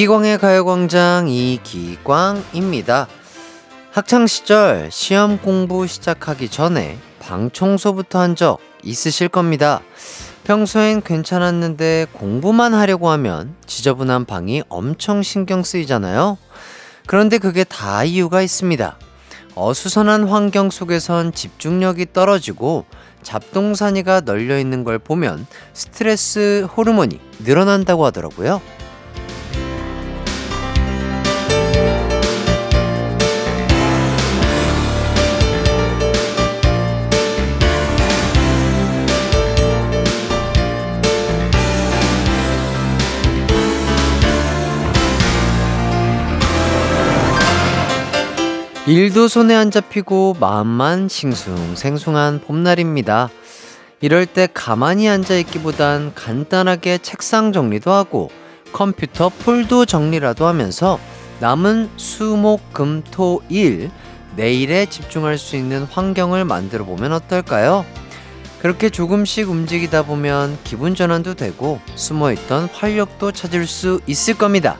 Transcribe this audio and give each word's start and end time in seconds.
이기광의 0.00 0.38
가요광장 0.38 1.28
이기광입니다. 1.28 3.06
학창시절 3.92 4.88
시험 4.90 5.36
공부 5.36 5.86
시작하기 5.86 6.48
전에 6.48 6.96
방 7.18 7.50
청소부터 7.50 8.18
한 8.18 8.34
적 8.34 8.60
있으실 8.82 9.28
겁니다. 9.28 9.82
평소엔 10.44 11.02
괜찮았는데 11.02 12.06
공부만 12.14 12.72
하려고 12.72 13.10
하면 13.10 13.54
지저분한 13.66 14.24
방이 14.24 14.62
엄청 14.70 15.22
신경 15.22 15.62
쓰이잖아요. 15.62 16.38
그런데 17.06 17.36
그게 17.36 17.62
다 17.64 18.02
이유가 18.02 18.40
있습니다. 18.40 18.98
어수선한 19.54 20.28
환경 20.28 20.70
속에선 20.70 21.34
집중력이 21.34 22.14
떨어지고 22.14 22.86
잡동사니가 23.22 24.22
널려 24.22 24.58
있는 24.58 24.82
걸 24.82 24.98
보면 24.98 25.46
스트레스 25.74 26.66
호르몬이 26.74 27.20
늘어난다고 27.40 28.06
하더라고요. 28.06 28.62
일도 48.90 49.28
손에 49.28 49.54
안 49.54 49.70
잡히고 49.70 50.38
마음만 50.40 51.08
싱숭생숭한 51.08 52.40
봄날입니다. 52.40 53.30
이럴 54.00 54.26
때 54.26 54.48
가만히 54.52 55.08
앉아 55.08 55.36
있기보단 55.36 56.12
간단하게 56.16 56.98
책상 56.98 57.52
정리도 57.52 57.92
하고 57.92 58.32
컴퓨터 58.72 59.28
폴도 59.28 59.86
정리라도 59.86 60.44
하면서 60.44 60.98
남은 61.38 61.90
수, 61.98 62.36
목, 62.36 62.72
금, 62.72 63.04
토, 63.08 63.42
일 63.48 63.92
내일에 64.34 64.86
집중할 64.86 65.38
수 65.38 65.54
있는 65.54 65.84
환경을 65.84 66.44
만들어 66.44 66.84
보면 66.84 67.12
어떨까요? 67.12 67.86
그렇게 68.60 68.90
조금씩 68.90 69.50
움직이다 69.50 70.02
보면 70.02 70.58
기분 70.64 70.96
전환도 70.96 71.34
되고 71.34 71.78
숨어 71.94 72.32
있던 72.32 72.64
활력도 72.72 73.30
찾을 73.30 73.68
수 73.68 74.00
있을 74.08 74.34
겁니다. 74.34 74.76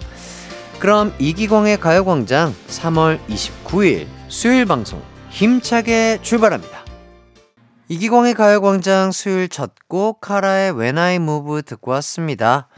그럼 0.81 1.15
이기광의 1.19 1.79
가요광장 1.79 2.55
3월 2.69 3.19
29일 3.29 4.07
수요일 4.29 4.65
방송 4.65 5.03
힘차게 5.29 6.21
출발합니다. 6.23 6.81
이기광의 7.89 8.35
가요광장 8.35 9.13
수요일 9.13 9.49
첫 9.49 9.73
곡 9.89 10.21
카라의 10.21 10.73
When 10.79 10.97
I 10.99 11.17
Move 11.17 11.63
듣고 11.63 11.91
왔습니다. 11.91 12.69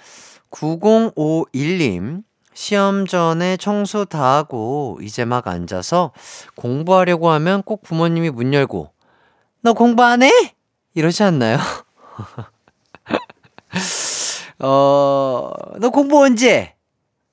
9051님 0.50 2.22
시험 2.54 3.06
전에 3.06 3.58
청소 3.58 4.04
다 4.06 4.36
하고 4.36 4.98
이제 5.02 5.24
막 5.26 5.46
앉아서 5.46 6.12
공부하려고 6.56 7.28
하면 7.30 7.62
꼭 7.62 7.82
부모님이 7.82 8.30
문 8.30 8.54
열고 8.54 8.90
너 9.60 9.74
공부 9.74 10.02
안 10.02 10.22
해? 10.22 10.30
이러지 10.94 11.22
않나요? 11.22 11.58
어, 14.58 15.50
너 15.78 15.90
공부 15.90 16.22
언제? 16.22 16.74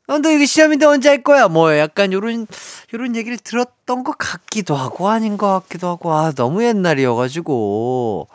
어, 0.09 0.17
너 0.17 0.31
이거 0.31 0.43
시험인데 0.45 0.87
언제 0.87 1.07
할 1.09 1.21
거야? 1.21 1.47
뭐 1.47 1.77
약간 1.77 2.11
요런 2.11 2.47
요런 2.95 3.15
얘기를 3.15 3.37
들었던 3.37 4.03
것 4.03 4.17
같기도 4.17 4.73
하고 4.75 5.07
아닌 5.09 5.37
것 5.37 5.47
같기도 5.61 5.87
하고. 5.87 6.11
아 6.13 6.31
너무 6.31 6.63
옛날이어가지고. 6.63 8.27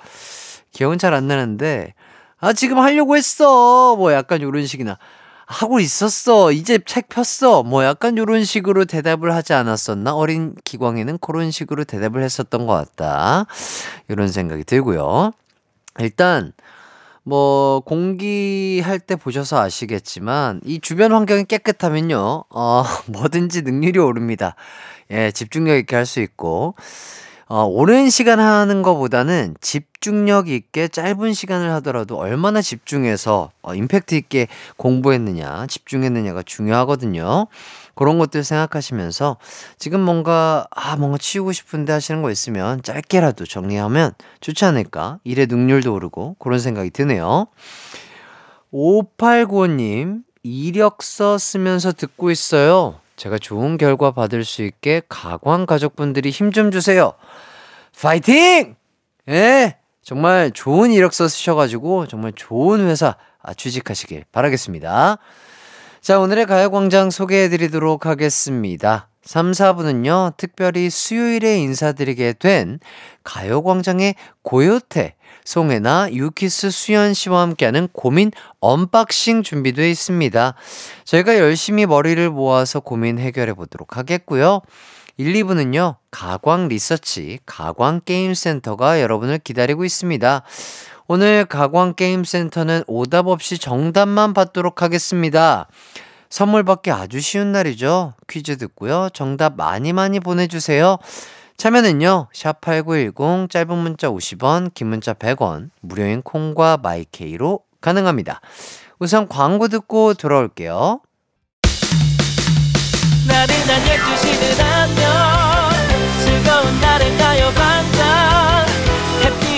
기억은 0.72 0.98
잘 0.98 1.14
안 1.14 1.26
나는데. 1.26 1.94
아 2.38 2.52
지금 2.52 2.78
하려고 2.78 3.16
했어. 3.16 3.96
뭐 3.96 4.12
약간 4.12 4.40
요런 4.40 4.66
식이나. 4.66 4.98
하고 5.46 5.80
있었어. 5.80 6.52
이제 6.52 6.78
책 6.86 7.08
폈어. 7.08 7.64
뭐 7.64 7.84
약간 7.84 8.16
요런 8.18 8.44
식으로 8.44 8.84
대답을 8.84 9.34
하지 9.34 9.52
않았었나? 9.52 10.14
어린 10.14 10.54
기광에는 10.64 11.18
그런 11.18 11.50
식으로 11.50 11.82
대답을 11.84 12.22
했었던 12.22 12.66
것 12.66 12.72
같다. 12.74 13.46
요런 14.10 14.28
생각이 14.28 14.62
들고요. 14.64 15.32
일단 15.98 16.52
뭐 17.24 17.80
공기할 17.80 18.98
때 19.00 19.16
보셔서 19.16 19.58
아시겠지만 19.60 20.60
이 20.64 20.80
주변 20.80 21.12
환경이 21.12 21.44
깨끗하면요. 21.44 22.44
어, 22.50 22.84
뭐든지 23.06 23.62
능률이 23.62 23.98
오릅니다. 23.98 24.56
예, 25.10 25.30
집중력 25.32 25.76
있게 25.78 25.96
할 25.96 26.06
수 26.06 26.20
있고 26.20 26.74
어, 27.46 27.64
오랜 27.64 28.08
시간 28.08 28.40
하는 28.40 28.82
것보다는 28.82 29.56
집중력 29.60 30.48
있게 30.48 30.88
짧은 30.88 31.34
시간을 31.34 31.70
하더라도 31.74 32.16
얼마나 32.16 32.62
집중해서 32.62 33.50
어, 33.62 33.74
임팩트 33.74 34.14
있게 34.14 34.48
공부했느냐, 34.76 35.66
집중했느냐가 35.68 36.42
중요하거든요. 36.42 37.46
그런 37.94 38.18
것들 38.18 38.44
생각하시면서 38.44 39.36
지금 39.78 40.00
뭔가 40.00 40.66
아 40.70 40.96
뭔가 40.96 41.18
치우고 41.18 41.52
싶은데 41.52 41.92
하시는 41.92 42.22
거 42.22 42.30
있으면 42.30 42.82
짧게라도 42.82 43.46
정리하면 43.46 44.12
좋지 44.40 44.64
않을까 44.64 45.18
일의 45.24 45.46
능률도 45.46 45.92
오르고 45.94 46.36
그런 46.38 46.58
생각이 46.58 46.90
드네요 46.90 47.46
5895님 48.72 50.22
이력서 50.42 51.38
쓰면서 51.38 51.92
듣고 51.92 52.30
있어요 52.30 53.00
제가 53.16 53.38
좋은 53.38 53.76
결과 53.78 54.10
받을 54.10 54.44
수 54.44 54.62
있게 54.62 55.02
가광 55.08 55.66
가족분들이 55.66 56.30
힘 56.30 56.50
좀 56.50 56.70
주세요 56.70 57.12
파이팅! 58.00 58.76
예 59.28 59.76
정말 60.02 60.50
좋은 60.50 60.92
이력서 60.92 61.28
쓰셔가지고 61.28 62.08
정말 62.08 62.32
좋은 62.34 62.86
회사 62.86 63.16
취직하시길 63.56 64.24
바라겠습니다. 64.32 65.18
자, 66.04 66.20
오늘의 66.20 66.44
가요광장 66.44 67.08
소개해 67.08 67.48
드리도록 67.48 68.04
하겠습니다. 68.04 69.08
3, 69.22 69.52
4부는요, 69.52 70.36
특별히 70.36 70.90
수요일에 70.90 71.56
인사드리게 71.60 72.34
된 72.34 72.78
가요광장의 73.22 74.14
고요태, 74.42 75.14
송해나, 75.46 76.10
유키스 76.12 76.68
수현 76.68 77.14
씨와 77.14 77.40
함께하는 77.40 77.88
고민 77.94 78.32
unboxing 78.60 79.42
준비되어 79.42 79.86
있습니다. 79.86 80.54
저희가 81.06 81.38
열심히 81.38 81.86
머리를 81.86 82.28
모아서 82.28 82.80
고민 82.80 83.18
해결해 83.18 83.54
보도록 83.54 83.96
하겠고요. 83.96 84.60
1, 85.16 85.32
2부는요, 85.32 85.96
가광 86.10 86.68
리서치, 86.68 87.38
가광 87.46 88.02
게임센터가 88.04 89.00
여러분을 89.00 89.38
기다리고 89.38 89.86
있습니다. 89.86 90.42
오늘 91.06 91.44
가광게임센터는 91.44 92.84
오답 92.86 93.26
없이 93.26 93.58
정답만 93.58 94.32
받도록 94.32 94.80
하겠습니다. 94.80 95.68
선물 96.30 96.64
받기 96.64 96.90
아주 96.90 97.20
쉬운 97.20 97.52
날이죠. 97.52 98.14
퀴즈 98.28 98.56
듣고요. 98.56 99.08
정답 99.12 99.56
많이 99.56 99.92
많이 99.92 100.18
보내주세요. 100.18 100.96
참여는요, 101.56 102.28
샵8910, 102.34 103.50
짧은 103.50 103.76
문자 103.76 104.08
50원, 104.08 104.72
긴 104.74 104.88
문자 104.88 105.12
100원, 105.12 105.70
무료인 105.80 106.22
콩과 106.22 106.78
마이케이로 106.82 107.60
가능합니다. 107.80 108.40
우선 108.98 109.28
광고 109.28 109.68
듣고 109.68 110.14
돌아올게요. 110.14 111.00
나른한 113.28 113.82
12시는 113.84 114.60
안녕 114.64 115.33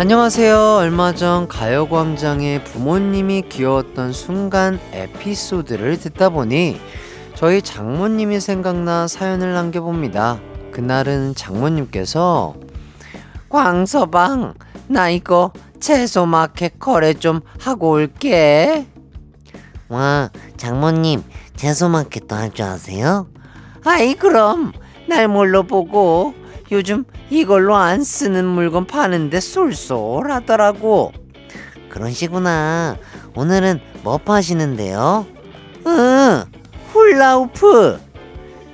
안녕하세요. 0.00 0.76
얼마 0.78 1.14
전 1.14 1.46
가요광장에 1.46 2.64
부모님이 2.64 3.42
귀여웠던 3.50 4.14
순간 4.14 4.80
에피소드를 4.92 5.98
듣다 6.00 6.30
보니 6.30 6.80
저희 7.34 7.60
장모님이 7.60 8.40
생각나 8.40 9.06
사연을 9.06 9.52
남겨봅니다. 9.52 10.40
그날은 10.72 11.34
장모님께서 11.34 12.54
광서방, 13.50 14.54
나 14.86 15.10
이거 15.10 15.52
채소 15.80 16.24
마켓 16.24 16.78
거래 16.78 17.12
좀 17.12 17.40
하고 17.60 17.90
올게. 17.90 18.86
와, 19.90 20.30
장모님, 20.56 21.22
채소 21.56 21.90
마켓도 21.90 22.34
할 22.36 22.52
줄 22.52 22.64
아세요? 22.64 23.28
아이, 23.84 24.14
그럼 24.14 24.72
날 25.06 25.28
뭘로 25.28 25.64
보고 25.64 26.32
요즘 26.72 27.04
이걸로 27.30 27.74
안 27.74 28.02
쓰는 28.04 28.44
물건 28.44 28.86
파는데 28.86 29.40
쏠쏠하더라고. 29.40 31.12
그런시구나. 31.88 32.96
오늘은 33.34 33.80
뭐 34.02 34.18
파시는데요? 34.18 35.26
응, 35.86 36.44
훌라우프. 36.92 38.00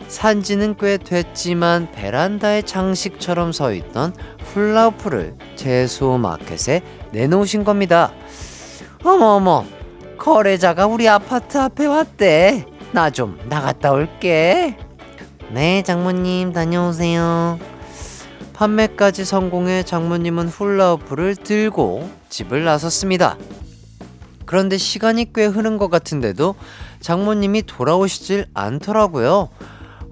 산지는 0.09 0.77
꽤 0.79 0.99
됐지만 0.99 1.91
베란다에 1.91 2.63
장식처럼 2.63 3.51
서 3.53 3.73
있던 3.73 4.15
훌라우프를 4.45 5.35
채소 5.57 6.17
마켓에 6.19 6.83
내놓으신 7.13 7.65
겁니다. 7.65 8.13
어머 9.05 9.27
어머, 9.37 9.65
거래자가 10.19 10.87
우리 10.87 11.09
아파트 11.09 11.59
앞에 11.59 11.87
왔대. 11.87 12.67
나 12.93 13.11
좀 13.11 13.39
나갔다 13.49 13.93
올게. 13.93 14.77
네, 15.51 15.83
장모님 15.83 16.53
다녀오세요. 16.53 17.59
판매까지 18.57 19.27
성공해 19.27 19.83
장모님은 19.83 20.49
훌라후프를 20.49 21.37
들고 21.37 22.11
집을 22.31 22.65
나섰습니다. 22.65 23.37
그런데 24.47 24.79
시간이 24.79 25.33
꽤 25.35 25.45
흐른 25.45 25.77
것 25.77 25.91
같은데도 25.91 26.55
장모님이 27.01 27.65
돌아오시질 27.67 28.47
않더라고요. 28.55 29.51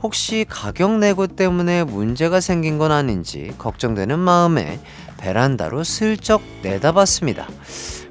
혹시 0.02 0.44
가격 0.46 0.98
내고 0.98 1.26
때문에 1.26 1.84
문제가 1.84 2.40
생긴 2.40 2.76
건 2.76 2.92
아닌지 2.92 3.54
걱정되는 3.56 4.18
마음에 4.18 4.78
베란다로 5.16 5.82
슬쩍 5.82 6.42
내다봤습니다. 6.62 7.48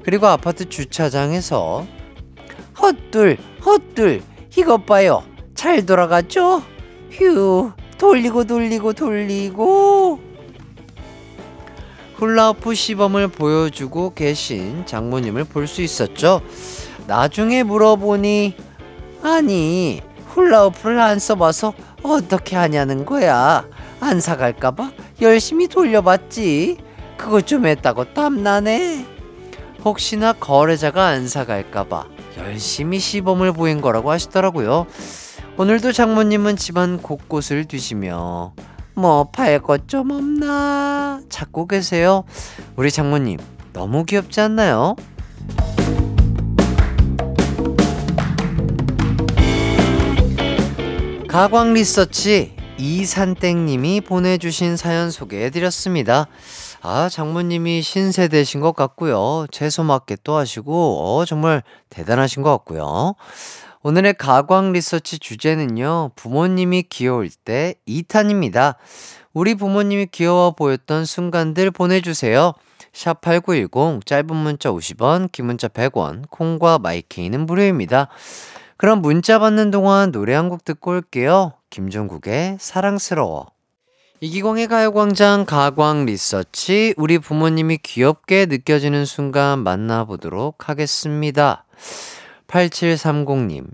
그리고 0.02 0.26
아파트 0.26 0.68
주차장에서 0.68 1.86
헛둘 2.80 3.38
헛둘 3.64 4.22
이것 4.56 4.84
봐요 4.84 5.22
잘 5.54 5.86
돌아갔죠? 5.86 6.62
휴 7.10 7.70
돌리고 8.08 8.44
돌리고 8.44 8.92
돌리고 8.92 10.20
훌라후프 12.16 12.74
시범을 12.74 13.28
보여주고 13.28 14.12
계신 14.12 14.84
장모님을 14.84 15.44
볼 15.44 15.66
수 15.66 15.80
있었죠. 15.80 16.42
나중에 17.06 17.62
물어보니 17.62 18.56
아니 19.22 20.02
훌라후프를 20.28 21.00
안 21.00 21.18
써봐서 21.18 21.72
어떻게 22.02 22.56
하냐는 22.56 23.06
거야. 23.06 23.64
안 24.00 24.20
사갈까봐 24.20 24.92
열심히 25.22 25.66
돌려봤지. 25.66 26.76
그것 27.16 27.46
좀 27.46 27.64
했다고 27.64 28.12
땀나네. 28.12 29.06
혹시나 29.82 30.34
거래자가 30.34 31.06
안 31.06 31.26
사갈까봐 31.26 32.04
열심히 32.36 32.98
시범을 32.98 33.54
보인 33.54 33.80
거라고 33.80 34.10
하시더라고요. 34.10 34.86
오늘도 35.56 35.92
장모님은 35.92 36.56
집안 36.56 37.00
곳곳을 37.00 37.64
뒤시며 37.66 38.54
뭐 38.94 39.24
팔 39.32 39.60
것 39.60 39.86
좀 39.88 40.10
없나 40.10 41.20
찾고 41.28 41.66
계세요. 41.66 42.24
우리 42.76 42.90
장모님 42.90 43.38
너무 43.72 44.04
귀엽지 44.04 44.40
않나요? 44.40 44.96
가광 51.28 51.74
리서치 51.74 52.54
이산땡님이 52.78 54.00
보내주신 54.02 54.76
사연 54.76 55.10
소개해드렸습니다. 55.10 56.26
아, 56.82 57.08
장모님이 57.08 57.82
신세대신 57.82 58.60
것 58.60 58.74
같고요. 58.76 59.46
채소 59.50 59.82
마켓도 59.84 60.34
하시고, 60.34 61.16
어, 61.18 61.24
정말 61.24 61.62
대단하신 61.88 62.42
것 62.42 62.50
같고요. 62.50 63.14
오늘의 63.86 64.14
가광 64.14 64.72
리서치 64.72 65.18
주제는요, 65.18 66.12
부모님이 66.16 66.84
귀여울 66.84 67.28
때 67.28 67.74
2탄입니다. 67.86 68.76
우리 69.34 69.54
부모님이 69.54 70.06
귀여워 70.06 70.52
보였던 70.52 71.04
순간들 71.04 71.70
보내주세요. 71.70 72.54
샵8910, 72.94 74.06
짧은 74.06 74.34
문자 74.34 74.70
50원, 74.70 75.30
긴 75.30 75.44
문자 75.44 75.68
100원, 75.68 76.30
콩과 76.30 76.78
마이케이는 76.78 77.44
무료입니다. 77.44 78.08
그럼 78.78 79.02
문자 79.02 79.38
받는 79.38 79.70
동안 79.70 80.12
노래 80.12 80.32
한 80.32 80.48
곡 80.48 80.64
듣고 80.64 80.92
올게요. 80.92 81.52
김종국의 81.68 82.56
사랑스러워. 82.58 83.48
이기광의 84.20 84.66
가요광장 84.68 85.44
가광 85.44 86.06
리서치 86.06 86.94
우리 86.96 87.18
부모님이 87.18 87.76
귀엽게 87.82 88.46
느껴지는 88.46 89.04
순간 89.04 89.58
만나보도록 89.58 90.70
하겠습니다. 90.70 91.66
8730님 92.54 93.66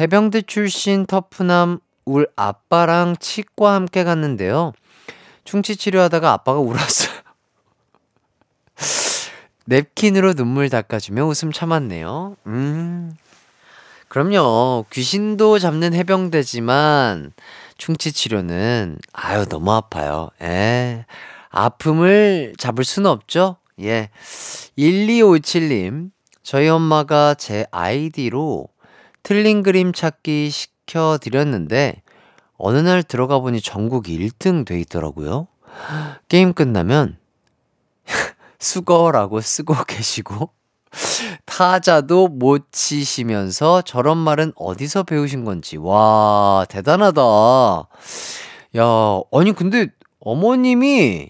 해병대 0.00 0.42
출신 0.42 1.04
터프남 1.04 1.80
울 2.06 2.26
아빠랑 2.36 3.16
치과 3.20 3.74
함께 3.74 4.02
갔는데요. 4.02 4.72
충치 5.44 5.76
치료하다가 5.76 6.32
아빠가 6.32 6.58
울었어요. 6.58 7.12
냅킨으로 9.66 10.32
눈물 10.32 10.70
닦아주며 10.70 11.26
웃음 11.26 11.52
참았네요. 11.52 12.36
음. 12.46 13.12
그럼요. 14.08 14.86
귀신도 14.90 15.58
잡는 15.58 15.92
해병대지만 15.92 17.32
충치 17.76 18.12
치료는 18.12 18.98
아유 19.12 19.44
너무 19.44 19.72
아파요. 19.72 20.30
예. 20.40 21.04
아픔을 21.50 22.54
잡을 22.56 22.84
수는 22.84 23.10
없죠. 23.10 23.56
예. 23.80 24.08
1257님. 24.78 26.10
저희 26.48 26.66
엄마가 26.66 27.34
제 27.34 27.66
아이디로 27.72 28.68
틀린 29.22 29.62
그림 29.62 29.92
찾기 29.92 30.48
시켜 30.48 31.18
드렸는데 31.20 32.00
어느 32.56 32.78
날 32.78 33.02
들어가 33.02 33.38
보니 33.38 33.60
전국 33.60 34.04
1등 34.04 34.64
돼 34.64 34.80
있더라고요. 34.80 35.48
게임 36.28 36.54
끝나면 36.54 37.18
수거라고 38.58 39.42
쓰고 39.42 39.74
계시고 39.84 40.48
타자도 41.44 42.28
못 42.28 42.72
치시면서 42.72 43.82
저런 43.82 44.16
말은 44.16 44.52
어디서 44.56 45.02
배우신 45.02 45.44
건지. 45.44 45.76
와, 45.76 46.64
대단하다. 46.70 47.20
야, 48.78 48.84
아니, 49.32 49.52
근데 49.52 49.88
어머님이, 50.20 51.28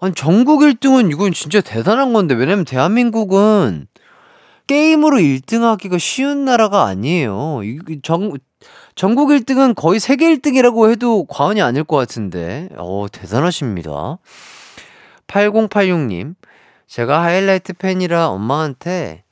아니, 0.00 0.14
전국 0.14 0.62
1등은 0.62 1.12
이건 1.12 1.34
진짜 1.34 1.60
대단한 1.60 2.14
건데, 2.14 2.34
왜냐면 2.34 2.64
대한민국은 2.64 3.86
게임으로 4.66 5.18
1등 5.18 5.62
하기가 5.62 5.98
쉬운 5.98 6.44
나라가 6.44 6.84
아니에요. 6.84 7.60
전, 8.02 8.32
전국 8.94 9.30
1등은 9.30 9.74
거의 9.74 10.00
세계 10.00 10.34
1등이라고 10.34 10.90
해도 10.90 11.24
과언이 11.24 11.60
아닐 11.62 11.84
것 11.84 11.96
같은데, 11.96 12.68
어, 12.76 13.06
대단하십니다. 13.10 14.18
8086님, 15.26 16.34
제가 16.86 17.22
하이라이트 17.22 17.72
팬이라 17.74 18.28
엄마한테 18.28 19.22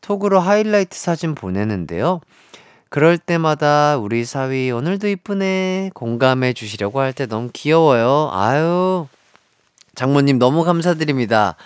톡으로 0.00 0.40
하이라이트 0.40 0.98
사진 0.98 1.34
보내는데요. 1.34 2.20
그럴 2.88 3.18
때마다 3.18 3.98
우리 3.98 4.24
사위 4.24 4.70
오늘도 4.70 5.08
이쁘네 5.08 5.90
공감해 5.94 6.54
주시려고 6.54 7.00
할 7.00 7.12
때 7.12 7.26
너무 7.26 7.50
귀여워요. 7.52 8.30
아유 8.32 9.06
장모님 9.94 10.38
너무 10.38 10.64
감사드립니다. 10.64 11.56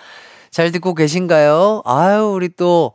잘 0.53 0.71
듣고 0.71 0.93
계신가요? 0.93 1.81
아유 1.83 2.31
우리 2.31 2.47
또 2.47 2.93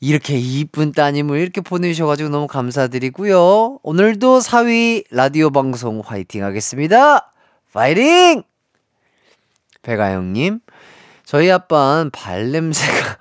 이렇게 0.00 0.36
이쁜 0.36 0.90
따님을 0.90 1.38
이렇게 1.38 1.60
보내주셔가지고 1.60 2.30
너무 2.30 2.48
감사드리고요. 2.48 3.78
오늘도 3.84 4.40
사위 4.40 5.04
라디오 5.12 5.50
방송 5.50 6.02
화이팅 6.04 6.42
하겠습니다. 6.42 7.30
파이팅! 7.72 8.42
배가영님 9.82 10.58
저희 11.24 11.48
아빠는 11.48 12.10
발냄새가 12.10 13.18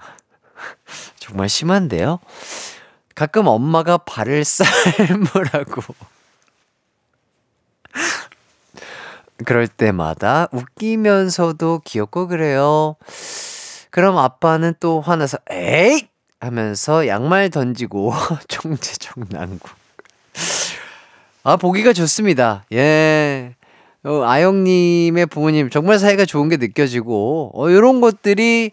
정말 1.18 1.48
심한데요. 1.48 2.18
가끔 3.14 3.46
엄마가 3.46 4.00
발을 4.00 4.46
삶으라고. 4.46 5.84
그럴 9.46 9.68
때마다 9.68 10.48
웃기면서도 10.52 11.82
귀엽고 11.86 12.28
그래요. 12.28 12.96
그럼 13.96 14.18
아빠는 14.18 14.74
또 14.82 15.00
화나서 15.00 15.38
에이! 15.50 16.10
하면서 16.42 17.08
양말 17.08 17.50
던지고 17.50 18.12
총체적난구. 18.50 19.70
아, 21.46 21.56
보기가 21.56 21.94
좋습니다. 21.94 22.66
예. 22.74 23.56
어, 24.04 24.22
아영님의 24.22 25.28
부모님 25.28 25.70
정말 25.70 25.98
사이가 25.98 26.26
좋은 26.26 26.50
게 26.50 26.58
느껴지고, 26.58 27.52
어, 27.56 27.72
요런 27.72 28.02
것들이, 28.02 28.72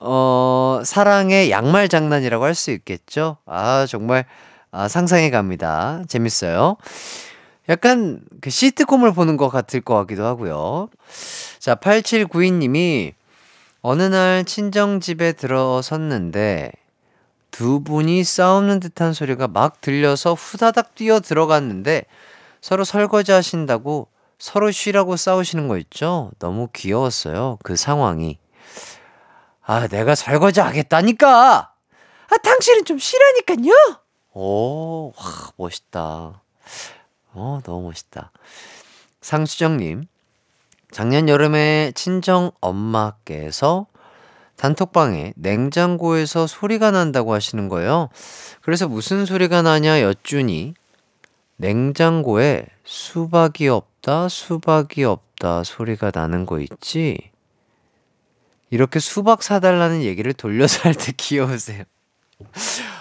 어, 0.00 0.80
사랑의 0.86 1.50
양말 1.50 1.90
장난이라고 1.90 2.42
할 2.42 2.54
수 2.54 2.70
있겠죠? 2.70 3.36
아, 3.44 3.84
정말, 3.86 4.24
아, 4.70 4.88
상상해 4.88 5.28
갑니다. 5.28 6.02
재밌어요. 6.08 6.78
약간 7.68 8.22
그 8.40 8.48
시트콤을 8.48 9.12
보는 9.12 9.36
것 9.36 9.50
같을 9.50 9.82
것 9.82 9.96
같기도 9.96 10.24
하고요. 10.24 10.88
자, 11.58 11.74
8792님이 11.74 13.12
어느 13.84 14.02
날 14.02 14.44
친정 14.44 15.00
집에 15.00 15.32
들어섰는데 15.32 16.70
두 17.50 17.82
분이 17.82 18.22
싸우는 18.22 18.78
듯한 18.78 19.12
소리가 19.12 19.48
막 19.48 19.80
들려서 19.80 20.34
후다닥 20.34 20.94
뛰어 20.94 21.18
들어갔는데 21.18 22.04
서로 22.60 22.84
설거지 22.84 23.32
하신다고 23.32 24.06
서로 24.38 24.70
쉬라고 24.70 25.16
싸우시는 25.16 25.66
거 25.66 25.78
있죠? 25.78 26.30
너무 26.38 26.68
귀여웠어요. 26.72 27.58
그 27.64 27.74
상황이. 27.74 28.38
아, 29.64 29.86
내가 29.88 30.14
설거지 30.14 30.60
하겠다니까! 30.60 31.72
아, 32.28 32.36
당신은 32.38 32.84
좀 32.84 32.98
쉬라니까요! 32.98 33.72
오, 34.32 35.12
와, 35.16 35.50
멋있다. 35.56 36.40
어, 37.34 37.60
너무 37.64 37.88
멋있다. 37.88 38.32
상수정님, 39.20 40.06
작년 40.92 41.28
여름에 41.28 41.92
친정 41.94 42.50
엄마께서 42.60 43.86
단톡방에 44.56 45.32
냉장고에서 45.36 46.46
소리가 46.46 46.90
난다고 46.90 47.32
하시는 47.32 47.68
거예요. 47.68 48.10
그래서 48.60 48.86
무슨 48.86 49.24
소리가 49.24 49.62
나냐 49.62 50.02
여쭈니 50.02 50.74
냉장고에 51.56 52.66
수박이 52.84 53.68
없다, 53.68 54.28
수박이 54.28 55.04
없다 55.04 55.64
소리가 55.64 56.12
나는 56.14 56.46
거 56.46 56.60
있지? 56.60 57.18
이렇게 58.70 59.00
수박 59.00 59.42
사달라는 59.42 60.02
얘기를 60.02 60.32
돌려서 60.32 60.80
할 60.82 60.94
때 60.94 61.12
귀여우세요. 61.16 61.84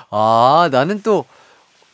아, 0.10 0.70
나는 0.72 1.02
또, 1.02 1.26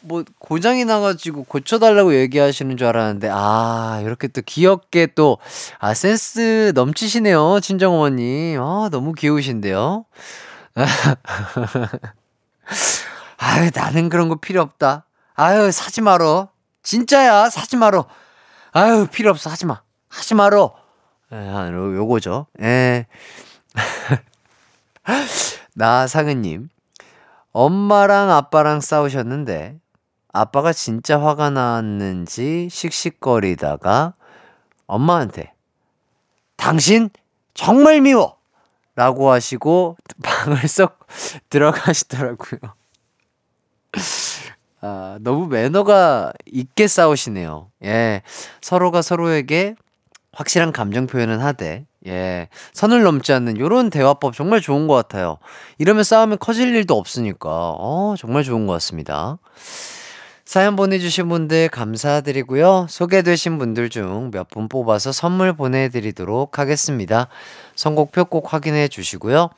뭐, 0.01 0.23
고장이 0.39 0.85
나가지고 0.85 1.43
고쳐달라고 1.45 2.15
얘기하시는 2.15 2.77
줄 2.77 2.87
알았는데, 2.87 3.29
아, 3.31 3.99
이렇게 4.03 4.27
또 4.27 4.41
귀엽게 4.45 5.07
또, 5.15 5.37
아, 5.79 5.93
센스 5.93 6.71
넘치시네요, 6.75 7.59
친정 7.61 7.93
어머님. 7.95 8.61
아, 8.61 8.89
너무 8.91 9.13
귀여우신데요? 9.13 10.05
아유, 13.37 13.71
나는 13.73 14.09
그런 14.09 14.29
거 14.29 14.35
필요 14.35 14.61
없다. 14.61 15.05
아유, 15.35 15.71
사지 15.71 16.01
마러. 16.01 16.49
진짜야, 16.83 17.49
사지 17.49 17.75
마러. 17.75 18.05
아유, 18.71 19.07
필요 19.11 19.31
없어, 19.31 19.49
하지 19.49 19.65
마. 19.65 19.81
하지 20.07 20.35
마러. 20.35 20.75
예, 21.33 21.71
요거죠. 21.71 22.47
예. 22.61 23.07
나상은님, 25.75 26.69
엄마랑 27.51 28.31
아빠랑 28.31 28.81
싸우셨는데, 28.81 29.79
아빠가 30.33 30.73
진짜 30.73 31.19
화가 31.21 31.49
났는지 31.49 32.67
씩씩거리다가 32.69 34.13
엄마한테, 34.85 35.53
당신 36.55 37.09
정말 37.53 38.01
미워! 38.01 38.37
라고 38.95 39.29
하시고 39.31 39.95
방을 40.23 40.57
쏙 40.67 40.97
들어가시더라고요. 41.49 42.59
아, 44.81 45.17
너무 45.21 45.47
매너가 45.47 46.33
있게 46.45 46.87
싸우시네요. 46.87 47.69
예. 47.83 48.21
서로가 48.61 49.01
서로에게 49.01 49.75
확실한 50.31 50.71
감정 50.71 51.07
표현은 51.07 51.39
하되, 51.39 51.85
예. 52.07 52.49
선을 52.73 53.03
넘지 53.03 53.33
않는 53.33 53.59
요런 53.59 53.89
대화법 53.89 54.33
정말 54.35 54.61
좋은 54.61 54.87
것 54.87 54.95
같아요. 54.95 55.37
이러면 55.77 56.03
싸움이 56.03 56.37
커질 56.37 56.75
일도 56.75 56.97
없으니까, 56.97 57.49
어, 57.77 58.15
정말 58.17 58.43
좋은 58.43 58.67
것 58.67 58.73
같습니다. 58.73 59.37
사연 60.47 60.77
보내주신 60.77 61.27
분들 61.27 61.67
감사드리고요. 61.67 62.87
소개되신 62.89 63.57
분들 63.57 63.89
중 63.89 64.31
몇 64.31 64.47
분 64.49 64.69
뽑아서 64.69 65.11
선물 65.11 65.51
보내드리도록 65.51 66.57
하겠습니다. 66.57 67.27
선곡표 67.75 68.23
꼭 68.23 68.53
확인해 68.53 68.87
주시고요. 68.87 69.49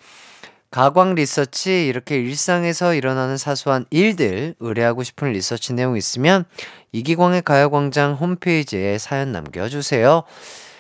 가광 0.72 1.14
리서치 1.14 1.86
이렇게 1.86 2.16
일상에서 2.16 2.96
일어나는 2.96 3.38
사소한 3.38 3.86
일들 3.92 4.56
의뢰하고 4.60 5.04
싶은 5.04 5.32
리서치 5.32 5.74
내용 5.74 5.96
있으면 5.96 6.46
이기광의 6.92 7.44
가요광장 7.44 8.16
홈페이지에 8.16 8.98
사연 8.98 9.32
남겨주세요. 9.32 10.24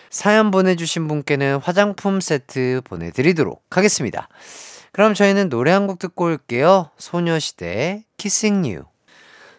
사연 0.09 0.49
보내주신 0.49 1.07
분께는 1.07 1.59
화장품 1.61 2.19
세트 2.19 2.81
보내드리도록 2.83 3.61
하겠습니다. 3.69 4.27
그럼 4.91 5.13
저희는 5.13 5.49
노래 5.49 5.71
한 5.71 5.85
곡 5.85 5.99
듣고 5.99 6.25
올게요. 6.25 6.89
소녀시대 6.97 8.05
Kissing 8.17 8.63
You. 8.63 8.85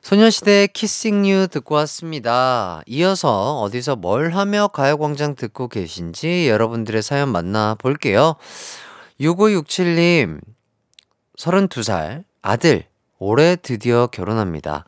소녀시대의 0.02 0.68
Kissing 0.68 1.22
You 1.22 1.46
듣고 1.46 1.74
왔습니다. 1.76 2.82
이어서 2.86 3.60
어디서 3.60 3.96
뭘 3.96 4.30
하며 4.30 4.68
가요광장 4.68 5.34
듣고 5.34 5.68
계신지 5.68 6.48
여러분들의 6.48 7.02
사연 7.02 7.28
만나볼게요. 7.28 8.36
6567님, 9.20 10.40
32살, 11.36 12.24
아들, 12.40 12.84
올해 13.18 13.56
드디어 13.56 14.06
결혼합니다. 14.06 14.86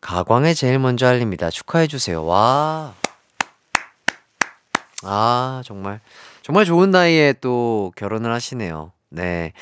가광에 0.00 0.54
제일 0.54 0.78
먼저 0.78 1.06
알립니다. 1.06 1.50
축하해주세요. 1.50 2.24
와. 2.24 2.94
아, 5.02 5.62
정말, 5.66 6.00
정말 6.40 6.64
좋은 6.64 6.90
나이에 6.90 7.34
또 7.40 7.92
결혼을 7.96 8.32
하시네요. 8.32 8.92
네. 9.10 9.52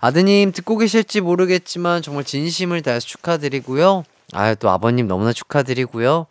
아드님 0.00 0.52
듣고 0.52 0.78
계실지 0.78 1.20
모르겠지만 1.20 2.02
정말 2.02 2.22
진심을 2.22 2.82
다해서 2.82 3.06
축하드리고요. 3.06 4.04
아, 4.36 4.54
또 4.54 4.68
아버님 4.70 5.08
너무나 5.08 5.32
축하드리고요. 5.32 6.26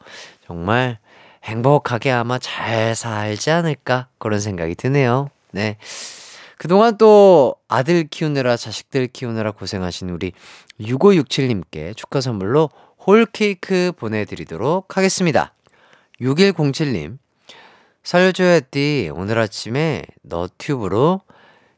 정말 0.45 1.00
행복하게 1.43 2.12
아마 2.12 2.38
잘 2.38 2.95
살지 2.95 3.50
않을까 3.50 4.09
그런 4.19 4.39
생각이 4.39 4.75
드네요. 4.75 5.29
네. 5.51 5.77
그동안 6.57 6.97
또 6.97 7.55
아들 7.67 8.07
키우느라 8.07 8.57
자식들 8.57 9.07
키우느라 9.07 9.51
고생하신 9.51 10.09
우리 10.12 10.33
6567님께 10.79 11.97
축하 11.97 12.21
선물로 12.21 12.69
whole 13.05 13.25
케이크 13.25 13.91
보내드리도록 13.97 14.97
하겠습니다. 14.97 15.53
6107님, 16.21 17.17
살려줘요 18.03 18.51
햇디. 18.51 19.12
오늘 19.13 19.39
아침에 19.39 20.03
너튜브로 20.21 21.21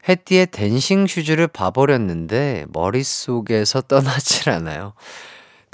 햇디의 0.08 0.48
Dancing 0.48 1.08
Shoes를 1.08 1.48
봐버렸는데 1.48 2.66
머릿속에서 2.70 3.82
떠나질 3.82 4.50
않아요. 4.50 4.94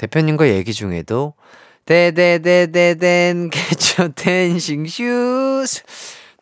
대표님과 0.03 0.49
얘기 0.49 0.73
중에도 0.73 1.33
데데데데덴 1.85 3.49
개처 3.49 4.09
Dancing 4.09 4.85
Shoes 4.85 5.81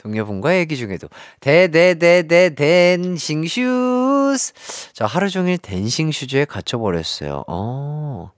동료분과 0.01 0.57
얘기 0.57 0.75
중에도 0.77 1.07
데데데데 1.41 2.55
Dancing 2.55 3.45
Shoes 3.45 4.53
저 4.93 5.05
하루 5.05 5.29
종일 5.29 5.59
Dancing 5.59 6.11
Shoes에 6.11 6.45
갇혀버렸어요. 6.45 7.43
어. 7.47 8.31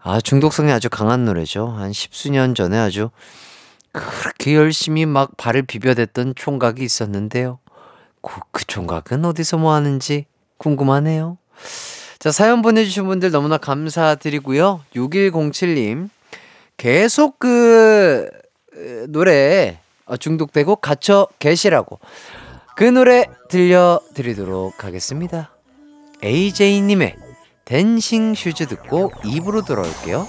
아 0.00 0.20
중독성이 0.20 0.72
아주 0.72 0.88
강한 0.90 1.24
노래죠. 1.24 1.68
한 1.68 1.92
십수년 1.92 2.56
전에 2.56 2.76
아주 2.76 3.10
그렇게 3.92 4.56
열심히 4.56 5.06
막 5.06 5.36
발을 5.36 5.62
비벼댔던 5.62 6.34
총각이 6.34 6.82
있었는데요. 6.82 7.60
그, 8.20 8.40
그 8.50 8.66
총각은 8.66 9.24
어디서 9.24 9.58
뭐 9.58 9.74
하는지 9.74 10.26
궁금하네요. 10.56 11.38
자, 12.28 12.32
사연 12.32 12.60
보내주신 12.60 13.06
분들 13.06 13.30
너무나 13.30 13.56
감사드리고요. 13.56 14.82
6107님, 14.94 16.10
계속 16.76 17.38
그, 17.38 18.28
노래 19.08 19.78
어, 20.04 20.18
중독되고 20.18 20.76
갇혀 20.76 21.26
계시라고. 21.38 22.00
그 22.76 22.84
노래 22.84 23.24
들려드리도록 23.48 24.84
하겠습니다. 24.84 25.56
AJ님의 26.22 27.16
Dancing 27.64 28.34
Shoes 28.34 28.66
듣고 28.66 29.10
2부로 29.24 29.62
돌아올게요. 29.62 30.28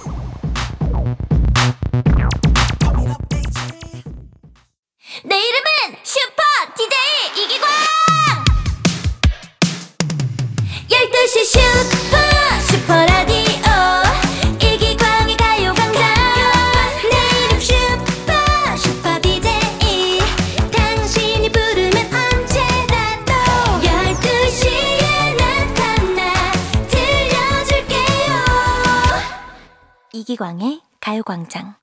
가요광장 31.50 31.74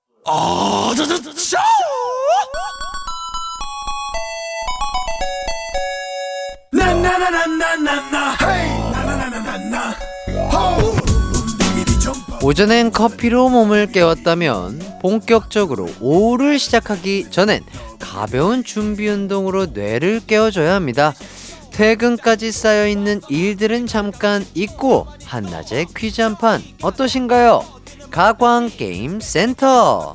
오전엔 12.43 12.91
커피로 12.91 13.49
몸을 13.49 13.87
깨웠다면 13.91 14.99
본격적으로 15.01 15.89
오후를 15.99 16.59
시작하기 16.59 17.27
전엔 17.31 17.63
가벼운 17.99 18.63
준비 18.63 19.07
운동으로 19.07 19.67
뇌를 19.67 20.21
깨워줘야 20.25 20.73
합니다. 20.75 21.13
퇴근까지 21.71 22.51
쌓여있는 22.51 23.21
일들은 23.29 23.85
잠깐 23.87 24.45
잊고 24.55 25.07
한낮에 25.25 25.85
퀴즈 25.95 26.21
한 26.21 26.35
판 26.35 26.63
어떠신가요? 26.81 27.76
가광 28.09 28.69
게임 28.69 29.19
센터. 29.19 30.13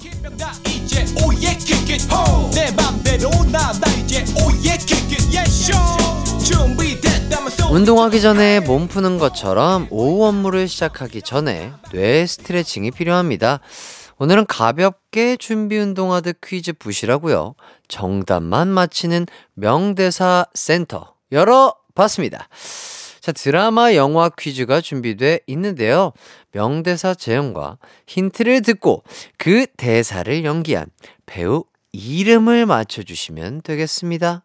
운동하기 7.70 8.20
전에 8.20 8.61
몸 8.61 8.88
푸는 8.88 9.18
것처럼 9.18 9.87
오후 9.90 10.26
업무를 10.26 10.68
시작하기 10.68 11.22
전에 11.22 11.72
뇌 11.92 12.26
스트레칭이 12.26 12.90
필요합니다. 12.90 13.61
오늘은 14.18 14.46
가볍게 14.46 15.37
준비 15.37 15.78
운동하듯 15.78 16.40
퀴즈 16.44 16.72
푸시라고요. 16.75 17.54
정답만 17.88 18.68
맞히는 18.68 19.26
명대사 19.54 20.46
센터 20.54 21.14
열어봤습니다. 21.32 22.49
자, 23.23 23.31
드라마 23.31 23.95
영화 23.95 24.29
퀴즈가 24.29 24.81
준비돼 24.81 25.43
있는데요. 25.47 26.12
명대사 26.50 27.14
재현과 27.14 27.79
힌트를 28.09 28.62
듣고 28.62 29.05
그 29.38 29.67
대사를 29.76 30.45
연기한 30.45 30.87
배우 31.25 31.62
이름을 31.93 32.67
맞춰주시면 32.67 33.62
되겠습니다. 33.62 34.43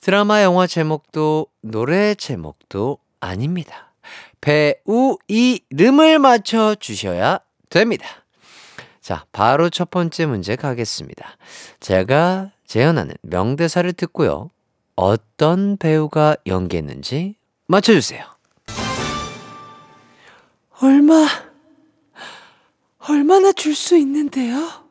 드라마 0.00 0.44
영화 0.44 0.68
제목도 0.68 1.48
노래 1.62 2.14
제목도 2.14 2.98
아닙니다. 3.18 3.92
배우 4.40 5.18
이름을 5.26 6.20
맞춰주셔야 6.20 7.40
됩니다. 7.70 8.06
자, 9.00 9.24
바로 9.32 9.68
첫 9.68 9.90
번째 9.90 10.26
문제 10.26 10.54
가겠습니다. 10.54 11.36
제가 11.80 12.52
재현하는 12.66 13.16
명대사를 13.22 13.92
듣고요. 13.94 14.50
어떤 14.94 15.76
배우가 15.76 16.36
연기했는지 16.46 17.34
맞춰주세요. 17.68 18.24
얼마, 20.80 21.26
얼마나 23.08 23.52
줄 23.52 23.74
수 23.74 23.96
있는데요? 23.96 24.86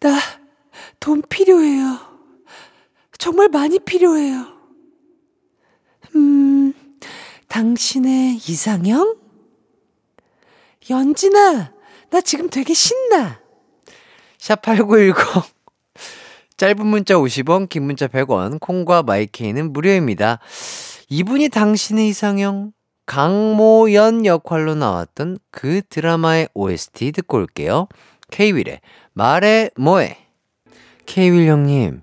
나 0.00 0.42
돈 1.02 1.20
필요해요. 1.28 1.98
정말 3.18 3.48
많이 3.48 3.80
필요해요. 3.80 4.46
음, 6.14 6.72
당신의 7.48 8.36
이상형? 8.36 9.16
연진아, 10.88 11.72
나 12.10 12.20
지금 12.20 12.48
되게 12.48 12.72
신나. 12.72 13.40
샵8910. 14.38 15.14
짧은 16.56 16.86
문자 16.86 17.14
50원, 17.14 17.68
긴 17.68 17.82
문자 17.82 18.06
100원, 18.06 18.60
콩과 18.60 19.02
마이케이는 19.02 19.72
무료입니다. 19.72 20.38
이분이 21.14 21.50
당신의 21.50 22.08
이상형 22.08 22.72
강모연 23.04 24.24
역할로 24.24 24.74
나왔던 24.74 25.36
그 25.50 25.82
드라마의 25.90 26.48
OST 26.54 27.12
듣고 27.12 27.36
올게요. 27.36 27.86
케이윌의 28.30 28.80
말해 29.12 29.68
뭐해. 29.76 30.16
케이윌 31.04 31.48
형님, 31.48 32.00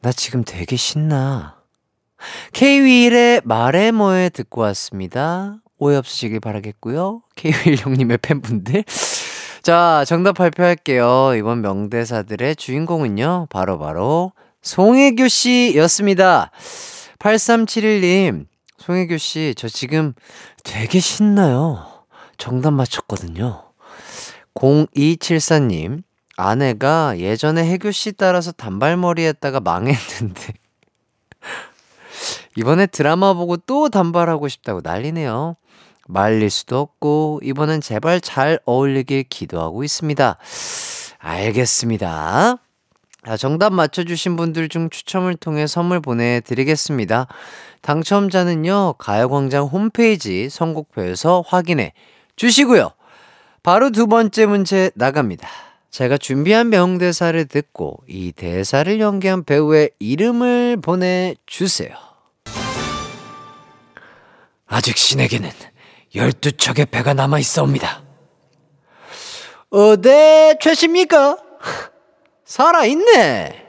나 0.00 0.10
지금 0.10 0.42
되게 0.42 0.76
신나. 0.76 1.56
케이윌의 2.54 3.42
말해 3.44 3.90
뭐해 3.90 4.30
듣고 4.30 4.62
왔습니다. 4.62 5.58
오해 5.76 5.98
없으시길 5.98 6.40
바라겠고요. 6.40 7.20
케이윌 7.36 7.76
형님의 7.76 8.16
팬분들. 8.22 8.84
자, 9.60 10.02
정답 10.06 10.38
발표할게요. 10.38 11.34
이번 11.36 11.60
명대사들의 11.60 12.56
주인공은요, 12.56 13.48
바로바로 13.50 13.78
바로 13.78 14.32
송혜교 14.62 15.28
씨였습니다. 15.28 16.50
8371님, 17.20 18.46
송혜교 18.78 19.18
씨, 19.18 19.54
저 19.56 19.68
지금 19.68 20.14
되게 20.64 20.98
신나요. 21.00 21.86
정답 22.38 22.72
맞췄거든요. 22.72 23.62
0274님, 24.54 26.02
아내가 26.36 27.18
예전에 27.18 27.70
혜교 27.70 27.92
씨 27.92 28.12
따라서 28.12 28.52
단발머리 28.52 29.22
했다가 29.24 29.60
망했는데, 29.60 30.54
이번에 32.56 32.86
드라마 32.86 33.34
보고 33.34 33.58
또 33.58 33.90
단발하고 33.90 34.48
싶다고 34.48 34.80
난리네요. 34.82 35.56
말릴 36.08 36.48
수도 36.48 36.80
없고, 36.80 37.40
이번엔 37.42 37.82
제발 37.82 38.22
잘 38.22 38.58
어울리길 38.64 39.24
기도하고 39.24 39.84
있습니다. 39.84 40.38
알겠습니다. 41.18 42.56
자, 43.26 43.36
정답 43.36 43.72
맞춰주신 43.72 44.36
분들 44.36 44.68
중 44.68 44.88
추첨을 44.88 45.36
통해 45.36 45.66
선물 45.66 46.00
보내드리겠습니다. 46.00 47.26
당첨자는요, 47.82 48.94
가요광장 48.94 49.66
홈페이지 49.66 50.48
선곡표에서 50.48 51.44
확인해 51.46 51.92
주시고요. 52.36 52.92
바로 53.62 53.90
두 53.90 54.06
번째 54.06 54.46
문제 54.46 54.90
나갑니다. 54.94 55.48
제가 55.90 56.16
준비한 56.16 56.70
명대사를 56.70 57.44
듣고 57.46 57.98
이 58.08 58.32
대사를 58.32 59.00
연기한 59.00 59.44
배우의 59.44 59.90
이름을 59.98 60.78
보내주세요. 60.80 61.90
아직 64.66 64.96
신에게는 64.96 65.50
12척의 66.14 66.90
배가 66.90 67.12
남아있사옵니다. 67.12 68.02
어데 69.70 70.56
최십니까? 70.60 71.36
살아있네. 72.50 73.64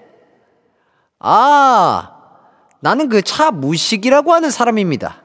아, 1.19 2.11
나는 2.79 3.09
그 3.09 3.21
차 3.21 3.51
무식이라고 3.51 4.33
하는 4.33 4.49
사람입니다. 4.49 5.21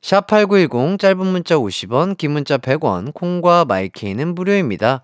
샵8910 0.00 1.00
짧은 1.00 1.26
문자 1.26 1.56
50원, 1.56 2.16
긴 2.16 2.30
문자 2.30 2.56
100원, 2.56 3.12
콩과 3.12 3.64
마이케이는 3.64 4.36
무료입니다. 4.36 5.02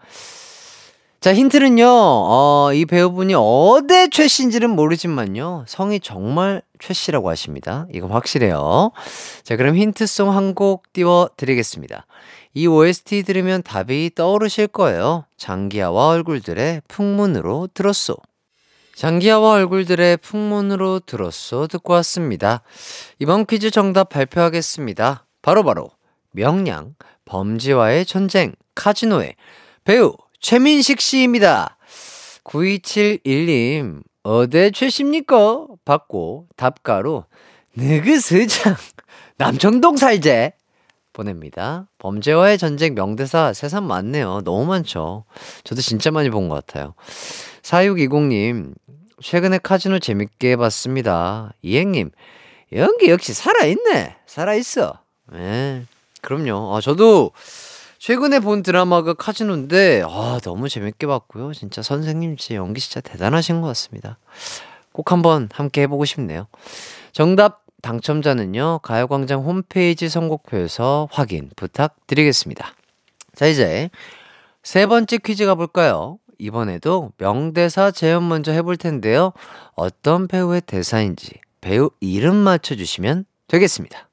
자, 1.21 1.35
힌트는요, 1.35 1.85
어, 1.89 2.71
이 2.73 2.85
배우분이 2.85 3.35
어디 3.37 4.11
최 4.11 4.29
씨인지는 4.29 4.71
모르지만요, 4.71 5.65
성이 5.67 5.99
정말 5.99 6.63
최 6.79 6.95
씨라고 6.95 7.29
하십니다. 7.31 7.87
이건 7.93 8.13
확실해요. 8.13 8.93
자, 9.43 9.57
그럼 9.57 9.75
힌트송 9.77 10.31
한 10.31 10.55
곡 10.55 10.93
띄워드리겠습니다. 10.93 12.07
이 12.55 12.69
OST 12.69 13.25
들으면 13.25 13.65
답이 13.65 14.13
떠오르실 14.15 14.69
거예요. 14.69 15.27
장기하와 15.37 16.09
얼굴들의 16.11 16.83
풍문으로 16.87 17.69
들었소. 17.75 18.17
장기하와 18.95 19.55
얼굴들의 19.55 20.19
풍문으로 20.19 21.01
들었소 21.01 21.67
듣고 21.67 21.95
왔습니다. 21.95 22.63
이번 23.19 23.45
퀴즈 23.45 23.73
정답 23.73 24.09
발표하겠습니다. 24.11 25.27
바로바로 25.43 25.89
바로 25.89 25.91
명량 26.31 26.95
범지와의 27.25 28.07
전쟁 28.07 28.55
카지노의 28.77 29.35
배우 29.83 30.15
최민식 30.39 31.01
씨입니다. 31.01 31.77
9271님 32.45 34.03
어디 34.23 34.71
최십니까? 34.73 35.67
받고 35.85 36.47
답가로 36.57 37.25
느그스장 37.77 38.77
남청동 39.39 39.97
살제 39.97 40.53
보냅니다. 41.15 41.87
범죄와의 41.99 42.59
전쟁 42.59 42.95
명대사 42.95 43.55
세상 43.55 43.87
많네요. 43.87 44.43
너무 44.45 44.67
많죠. 44.67 45.25
저도 45.65 45.81
진짜 45.81 46.11
많이 46.11 46.29
본 46.29 46.49
것 46.51 46.67
같아요. 46.67 46.93
4620님, 47.63 48.75
최근에 49.23 49.59
카지노 49.59 50.01
재밌게 50.01 50.57
봤습니다. 50.57 51.53
이행님, 51.63 52.11
연기 52.75 53.09
역시 53.09 53.33
살아있네. 53.33 54.17
살아있어. 54.27 54.99
네, 55.33 55.85
그럼요. 56.21 56.77
아, 56.77 56.81
저도 56.83 57.31
최근에 57.99 58.41
본 58.41 58.63
드라마가 58.63 59.15
카지노인데, 59.15 60.03
아, 60.07 60.39
너무 60.43 60.69
재밌게 60.69 61.07
봤고요. 61.07 61.55
진짜 61.55 61.81
선생님, 61.81 62.37
제 62.37 62.57
연기 62.57 62.81
진짜 62.81 63.01
대단하신 63.01 63.63
것 63.63 63.69
같습니다. 63.69 64.19
꼭 64.93 65.11
한번 65.13 65.49
함께 65.53 65.83
해보고 65.83 66.05
싶네요. 66.05 66.47
정답 67.13 67.64
당첨자는요, 67.85 68.81
가요광장 68.83 69.43
홈페이지 69.43 70.09
선곡표에서 70.09 71.09
확인 71.13 71.51
부탁드리겠습니다. 71.55 72.75
자, 73.35 73.47
이제 73.47 73.91
세 74.63 74.87
번째 74.87 75.19
퀴즈 75.19 75.45
가볼까요? 75.45 76.19
이번에도 76.39 77.13
명대사 77.19 77.91
재현 77.91 78.27
먼저 78.27 78.53
해볼 78.53 78.79
텐데요. 78.79 79.33
어떤 79.75 80.27
배우의 80.27 80.63
대사인지 80.63 81.41
배우 81.61 81.91
이름 82.01 82.37
맞춰주시면 82.37 83.27
되겠습니다. 83.49 84.09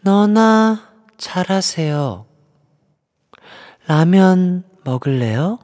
너나 0.00 0.90
잘하세요. 1.16 2.26
라면 3.86 4.64
먹을래요? 4.84 5.58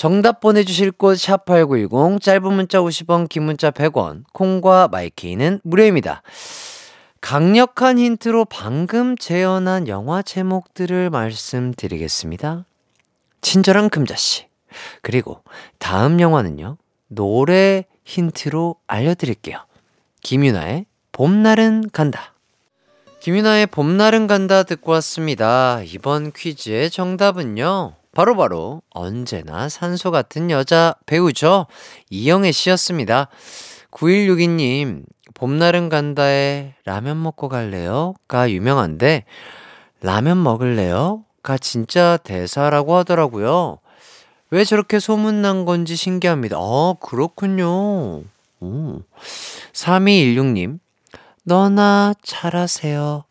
정답 0.00 0.40
보내주실 0.40 0.92
곳 0.92 1.18
샵8910 1.18 2.22
짧은 2.22 2.54
문자 2.54 2.78
50원 2.80 3.28
긴 3.28 3.42
문자 3.42 3.70
100원 3.70 4.24
콩과 4.32 4.88
마이케이는 4.88 5.60
무료입니다. 5.62 6.22
강력한 7.20 7.98
힌트로 7.98 8.46
방금 8.46 9.14
재현한 9.18 9.88
영화 9.88 10.22
제목들을 10.22 11.10
말씀드리겠습니다. 11.10 12.64
친절한 13.42 13.90
금자씨 13.90 14.46
그리고 15.02 15.42
다음 15.76 16.18
영화는요 16.18 16.78
노래 17.08 17.84
힌트로 18.06 18.76
알려드릴게요. 18.86 19.58
김윤아의 20.22 20.86
봄날은 21.12 21.90
간다. 21.92 22.32
김윤아의 23.20 23.66
봄날은 23.66 24.28
간다 24.28 24.62
듣고 24.62 24.92
왔습니다. 24.92 25.82
이번 25.84 26.32
퀴즈의 26.32 26.88
정답은요. 26.88 27.99
바로바로 28.12 28.36
바로 28.36 28.82
언제나 28.90 29.68
산소 29.68 30.10
같은 30.10 30.50
여자 30.50 30.94
배우죠. 31.06 31.66
이영애 32.10 32.50
씨였습니다. 32.52 33.28
9162님, 33.92 35.04
봄날은 35.34 35.88
간다에 35.88 36.74
라면 36.84 37.22
먹고 37.22 37.48
갈래요? 37.48 38.14
가 38.28 38.50
유명한데, 38.50 39.24
라면 40.02 40.42
먹을래요? 40.42 41.24
가 41.42 41.56
진짜 41.56 42.16
대사라고 42.18 42.96
하더라고요. 42.96 43.78
왜 44.50 44.64
저렇게 44.64 44.98
소문난 44.98 45.64
건지 45.64 45.94
신기합니다. 45.94 46.56
아, 46.58 46.94
그렇군요. 47.00 48.24
오. 48.60 49.02
3216님, 49.72 50.80
너나 51.44 52.14
잘하세요. 52.22 53.24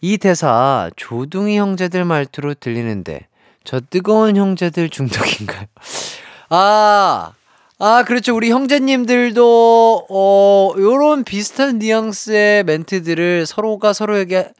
이 0.00 0.18
대사 0.18 0.90
조둥이 0.96 1.56
형제들 1.58 2.04
말투로 2.04 2.54
들리는데, 2.54 3.27
저 3.68 3.80
뜨거운 3.80 4.34
형제들 4.34 4.88
중독인가요? 4.88 5.66
아, 6.48 7.32
아, 7.78 8.02
그렇죠. 8.04 8.34
우리 8.34 8.48
형제님들도, 8.50 10.06
어, 10.08 10.72
요런 10.78 11.24
비슷한 11.24 11.78
뉘앙스의 11.78 12.64
멘트들을 12.64 13.44
서로가 13.44 13.92
서로에게 13.92 14.52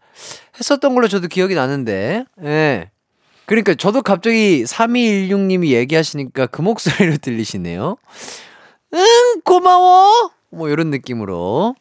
했었던 0.60 0.94
걸로 0.94 1.08
저도 1.08 1.28
기억이 1.28 1.54
나는데, 1.54 2.26
예. 2.44 2.90
그러니까 3.46 3.72
저도 3.72 4.02
갑자기 4.02 4.64
3216님이 4.64 5.68
얘기하시니까 5.68 6.48
그 6.48 6.60
목소리로 6.60 7.16
들리시네요. 7.22 7.96
응, 8.92 9.40
고마워! 9.42 10.32
뭐, 10.50 10.68
이런 10.68 10.90
느낌으로. 10.90 11.74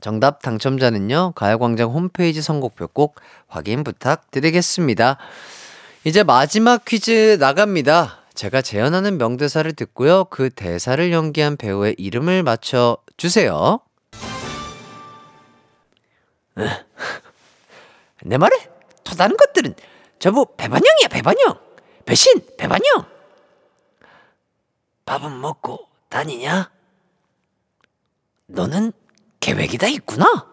정답 0.00 0.40
당첨자는요, 0.40 1.32
가요광장 1.34 1.90
홈페이지 1.90 2.40
선곡표 2.40 2.86
꼭 2.86 3.16
확인 3.48 3.82
부탁드리겠습니다. 3.82 5.18
이제 6.02 6.22
마지막 6.22 6.86
퀴즈 6.86 7.36
나갑니다. 7.38 8.20
제가 8.34 8.62
재현하는 8.62 9.18
명대사를 9.18 9.70
듣고요. 9.74 10.24
그 10.24 10.48
대사를 10.48 11.12
연기한 11.12 11.58
배우의 11.58 11.96
이름을 11.98 12.42
맞춰 12.42 12.96
주세요. 13.18 13.80
내더 18.24 18.48
다른 19.16 19.36
것들은 19.36 19.74
저부 20.18 20.46
배반영이야 20.56 21.08
배반영 21.10 21.58
배신 22.06 22.40
배반영 22.56 23.04
밥은 25.04 25.38
먹고 25.38 25.86
다니냐? 26.08 26.70
너는 28.46 28.92
계획이 29.40 29.76
다 29.76 29.86
있구나. 29.86 30.46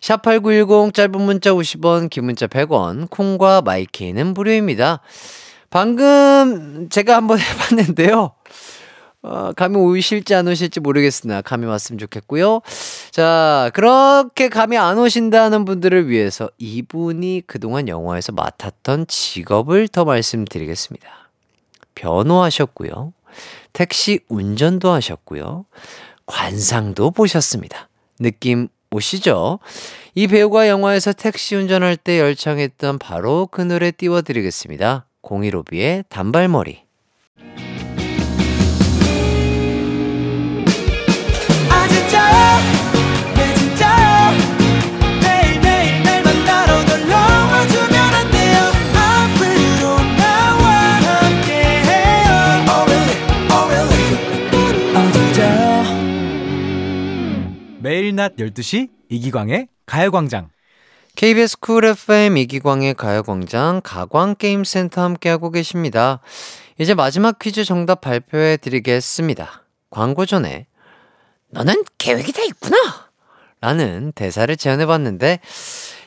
샵8910 0.00 0.94
짧은 0.94 1.20
문자 1.20 1.52
50원, 1.52 2.10
긴 2.10 2.24
문자 2.24 2.46
100원, 2.46 3.08
콩과 3.10 3.62
마이케이는 3.62 4.34
무료입니다. 4.34 5.00
방금 5.68 6.88
제가 6.88 7.16
한번 7.16 7.38
해봤는데요. 7.40 8.32
어, 9.22 9.52
감이 9.52 9.76
오실지 9.76 10.34
안 10.34 10.48
오실지 10.48 10.80
모르겠으나 10.80 11.42
감이 11.42 11.66
왔으면 11.66 11.98
좋겠고요. 11.98 12.62
자, 13.10 13.70
그렇게 13.74 14.48
감이 14.48 14.78
안 14.78 14.98
오신다는 14.98 15.66
분들을 15.66 16.08
위해서 16.08 16.48
이분이 16.56 17.42
그동안 17.46 17.88
영화에서 17.88 18.32
맡았던 18.32 19.06
직업을 19.08 19.88
더 19.88 20.06
말씀드리겠습니다. 20.06 21.06
변호하셨고요. 21.94 23.12
택시 23.74 24.20
운전도 24.28 24.90
하셨고요. 24.90 25.66
관상도 26.24 27.10
보셨습니다. 27.10 27.88
느낌 28.18 28.68
오시죠? 28.92 29.60
이 30.16 30.26
배우가 30.26 30.68
영화에서 30.68 31.12
택시 31.12 31.54
운전할 31.54 31.96
때 31.96 32.18
열창했던 32.18 32.98
바로 32.98 33.46
그 33.50 33.60
노래 33.60 33.92
띄워드리겠습니다. 33.92 35.06
015B의 35.22 36.04
단발머리. 36.08 36.89
낮 58.20 58.36
12시 58.36 58.90
이기광의 59.08 59.68
가요광장 59.86 60.50
KBS 61.16 61.58
쿨 61.58 61.86
FM 61.86 62.36
이기광의 62.36 62.92
가요광장 62.92 63.80
가광게임센터 63.82 65.00
함께하고 65.00 65.50
계십니다. 65.50 66.20
이제 66.76 66.92
마지막 66.92 67.38
퀴즈 67.38 67.64
정답 67.64 68.02
발표해 68.02 68.58
드리겠습니다. 68.58 69.64
광고 69.88 70.26
전에 70.26 70.66
너는 71.48 71.82
계획이 71.96 72.32
다 72.32 72.42
있구나! 72.42 72.76
라는 73.62 74.12
대사를 74.14 74.54
제안해 74.54 74.84
봤는데 74.84 75.40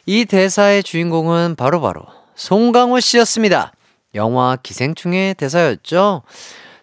이 0.05 0.25
대사의 0.25 0.83
주인공은 0.83 1.55
바로바로 1.55 2.05
송강호 2.35 2.99
씨였습니다. 2.99 3.73
영화 4.13 4.55
기생충의 4.61 5.33
대사였죠. 5.33 6.21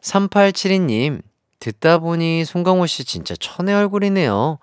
3872님, 0.00 1.22
듣다 1.60 1.98
보니 1.98 2.44
송강호 2.44 2.86
씨 2.86 3.04
진짜 3.04 3.36
천의 3.38 3.74
얼굴이네요. 3.74 4.58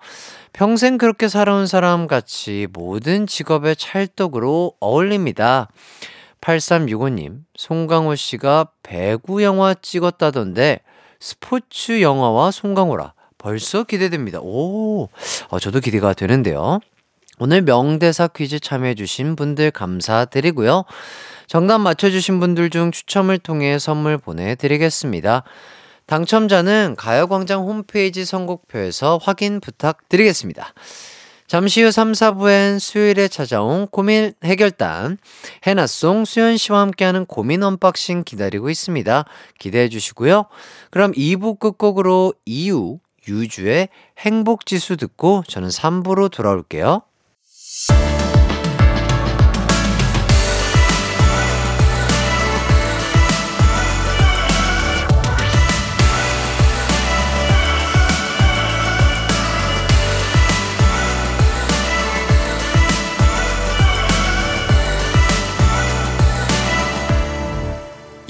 평생 0.52 0.98
그렇게 0.98 1.28
살아온 1.28 1.66
사람 1.66 2.06
같이 2.06 2.66
모든 2.72 3.26
직업의 3.26 3.76
찰떡으로 3.76 4.74
어울립니다. 4.80 5.68
8365님, 6.40 7.40
송강호 7.56 8.14
씨가 8.14 8.68
배구 8.82 9.42
영화 9.42 9.74
찍었다던데 9.74 10.80
스포츠 11.20 12.00
영화와 12.00 12.50
송강호라 12.50 13.14
벌써 13.38 13.84
기대됩니다. 13.84 14.40
오, 14.40 15.08
어, 15.48 15.58
저도 15.58 15.80
기대가 15.80 16.12
되는데요. 16.12 16.80
오늘 17.38 17.62
명대사 17.62 18.28
퀴즈 18.28 18.58
참여해주신 18.58 19.36
분들 19.36 19.70
감사드리고요. 19.70 20.84
정답 21.46 21.78
맞춰주신 21.78 22.40
분들 22.40 22.70
중 22.70 22.90
추첨을 22.90 23.38
통해 23.38 23.78
선물 23.78 24.18
보내드리겠습니다. 24.18 25.44
당첨자는 26.08 26.94
가요광장 26.96 27.64
홈페이지 27.64 28.24
선곡표에서 28.24 29.18
확인 29.22 29.60
부탁드리겠습니다. 29.60 30.72
잠시 31.46 31.82
후 31.82 31.90
3, 31.90 32.12
4부엔 32.12 32.78
수요일에 32.78 33.28
찾아온 33.28 33.86
고민 33.86 34.32
해결단 34.42 35.18
해나송 35.66 36.24
수현 36.24 36.56
씨와 36.56 36.80
함께하는 36.80 37.26
고민 37.26 37.62
unboxing 37.62 38.24
기다리고 38.24 38.70
있습니다. 38.70 39.24
기대해 39.58 39.88
주시고요. 39.88 40.46
그럼 40.90 41.12
2부 41.12 41.58
끝곡으로 41.58 42.34
이유 42.46 42.98
유주의 43.28 43.90
행복지수 44.18 44.96
듣고 44.96 45.44
저는 45.46 45.68
3부로 45.68 46.30
돌아올게요. 46.30 47.02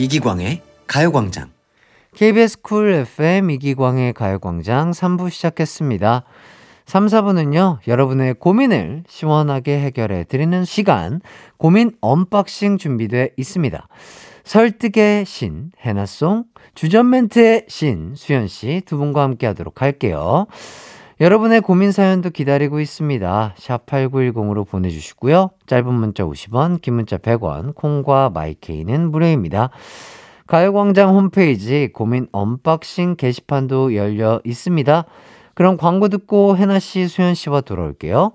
이기광의 0.09 0.62
가요광장. 0.87 1.51
KBS 2.14 2.62
쿨 2.62 2.88
FM 2.92 3.51
이기광의 3.51 4.14
가요광장 4.14 4.92
3부 4.92 5.29
시작했습니다. 5.29 6.25
3, 6.87 7.07
4부는요, 7.07 7.87
여러분의 7.87 8.33
고민을 8.33 9.05
시원하게 9.07 9.79
해결해 9.81 10.25
드리는 10.25 10.64
시간, 10.64 11.21
고민 11.59 11.92
언박싱 12.01 12.79
준비되어 12.79 13.29
있습니다. 13.37 13.87
설득의 14.44 15.27
신, 15.27 15.73
해나송, 15.79 16.44
주접 16.74 17.11
멘트의 17.11 17.66
신, 17.68 18.14
수현씨 18.16 18.85
두 18.87 18.97
분과 18.97 19.23
함께 19.23 19.47
하도록 19.49 19.83
할게요. 19.83 20.47
여러분의 21.20 21.62
고민 21.62 21.90
사연도 21.90 22.31
기다리고 22.31 22.78
있습니다. 22.78 23.54
샵 23.59 23.87
8910으로 23.87 24.64
보내주시고요. 24.68 25.50
짧은 25.66 25.92
문자 25.92 26.22
50원, 26.24 26.81
긴 26.81 26.94
문자 26.94 27.18
100원, 27.18 27.74
콩과 27.74 28.31
마이케이는 28.31 29.11
무료입니다. 29.11 29.70
가요광장 30.46 31.16
홈페이지 31.16 31.90
고민 31.92 32.28
언박싱 32.31 33.16
게시판도 33.16 33.96
열려 33.96 34.40
있습니다. 34.44 35.04
그럼 35.54 35.76
광고 35.76 36.09
듣고 36.09 36.57
해나 36.57 36.78
씨, 36.78 37.09
수현씨와 37.09 37.62
돌아올게요. 37.62 38.35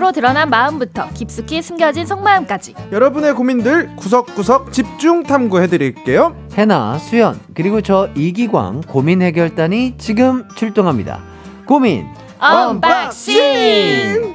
표정으로 0.00 0.12
드러난 0.12 0.48
마음부터 0.50 1.08
깊숙이 1.10 1.62
숨겨진 1.62 2.06
속마음까지 2.06 2.74
여러분의 2.90 3.34
고민들 3.34 3.94
구석구석 3.96 4.72
집중 4.72 5.22
탐구해드릴게요. 5.22 6.34
해나, 6.54 6.98
수현, 6.98 7.38
그리고 7.54 7.80
저 7.82 8.08
이기광 8.16 8.80
고민 8.82 9.22
해결단이 9.22 9.98
지금 9.98 10.48
출동합니다. 10.56 11.20
고민 11.66 12.06
언박싱! 12.40 14.34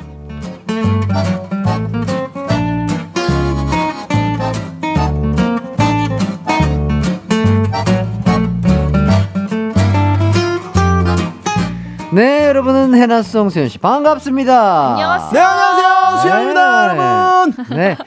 네, 12.16 12.48
여러분은 12.48 12.96
해나송 12.96 13.50
수연 13.50 13.68
씨 13.68 13.78
반갑습니다. 13.78 14.92
안녕하세요. 14.92 15.32
네, 15.34 15.40
안녕하세요. 15.42 16.22
수영입니다, 16.22 16.94
네. 16.94 16.98
여러분. 16.98 17.66
네. 17.76 17.98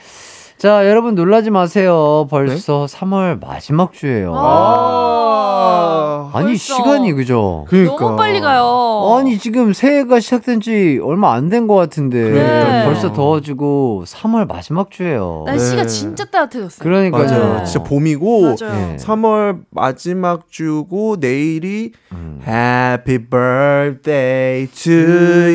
자, 0.58 0.88
여러분 0.88 1.14
놀라지 1.14 1.50
마세요. 1.50 2.26
벌써 2.28 2.86
3월 2.86 3.40
마지막 3.40 3.92
주예요. 3.92 4.32
아, 4.34 6.30
아니, 6.34 6.46
벌써. 6.48 6.74
시간이 6.74 7.12
그죠? 7.12 7.64
그러니까. 7.68 7.94
너무 7.96 8.16
빨리 8.16 8.40
가요. 8.40 9.16
아니, 9.20 9.38
지금 9.38 9.72
새해가 9.72 10.18
시작된 10.18 10.60
지 10.60 10.98
얼마 11.02 11.32
안 11.34 11.48
된 11.48 11.68
것 11.68 11.76
같은데 11.76 12.30
네. 12.30 12.84
벌써 12.84 13.12
더워지고 13.12 14.02
3월 14.06 14.48
마지막 14.48 14.90
주예요. 14.90 15.44
날씨가 15.46 15.82
네. 15.82 15.86
진짜 15.88 16.24
따뜻해졌어요. 16.24 16.82
그러니까요. 16.82 17.24
맞아요. 17.24 17.58
네. 17.60 17.64
진짜 17.64 17.84
봄이고 17.84 18.42
맞아요. 18.42 18.56
네. 18.74 18.96
3월 18.98 19.60
마지막 19.70 20.50
주고 20.50 21.16
내일이 21.20 21.92
음. 22.12 22.40
Happy 22.46 23.18
birthday 23.18 24.66
to 24.66 24.92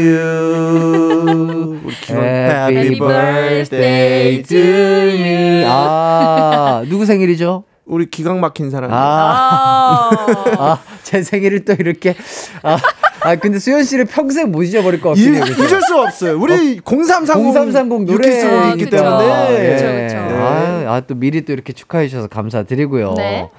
you. 0.08 1.80
우리 1.84 1.94
기광 2.02 2.24
Happy 2.24 3.00
birthday 3.00 4.42
to 4.44 4.92
me. 4.93 5.65
아, 5.67 6.84
누구 6.89 7.06
생일이죠? 7.06 7.63
우리 7.86 8.10
기강 8.10 8.39
막힌 8.39 8.69
사람. 8.69 8.91
아, 8.93 8.95
아. 8.97 10.10
아, 10.58 10.79
제 11.03 11.21
생일을 11.21 11.65
또 11.65 11.73
이렇게. 11.73 12.15
아, 12.63 12.77
아 13.21 13.36
근데 13.36 13.60
수현 13.60 13.84
씨를 13.84 14.06
평생 14.06 14.51
못 14.51 14.63
잊어버릴 14.63 15.01
것 15.01 15.17
이, 15.17 15.25
같긴 15.25 15.36
해요. 15.36 15.43
그죠? 15.43 15.63
잊을 15.63 15.82
수 15.82 15.97
없어요. 15.99 16.39
우리 16.39 16.79
0330 16.86 17.53
0330 17.53 18.06
노래 18.06 18.27
유키스이기 18.27 18.86
그쵸. 18.86 18.97
때문에 18.97 19.71
그쵸, 19.73 19.86
예. 19.86 20.08
그쵸. 20.08 20.17
아, 20.36 20.93
아, 20.95 21.01
또 21.08 21.15
미리 21.15 21.43
또 21.45 21.51
이렇게 21.53 21.73
축하해 21.73 22.08
주셔서 22.08 22.27
감사드리고요. 22.27 23.13
네. 23.17 23.49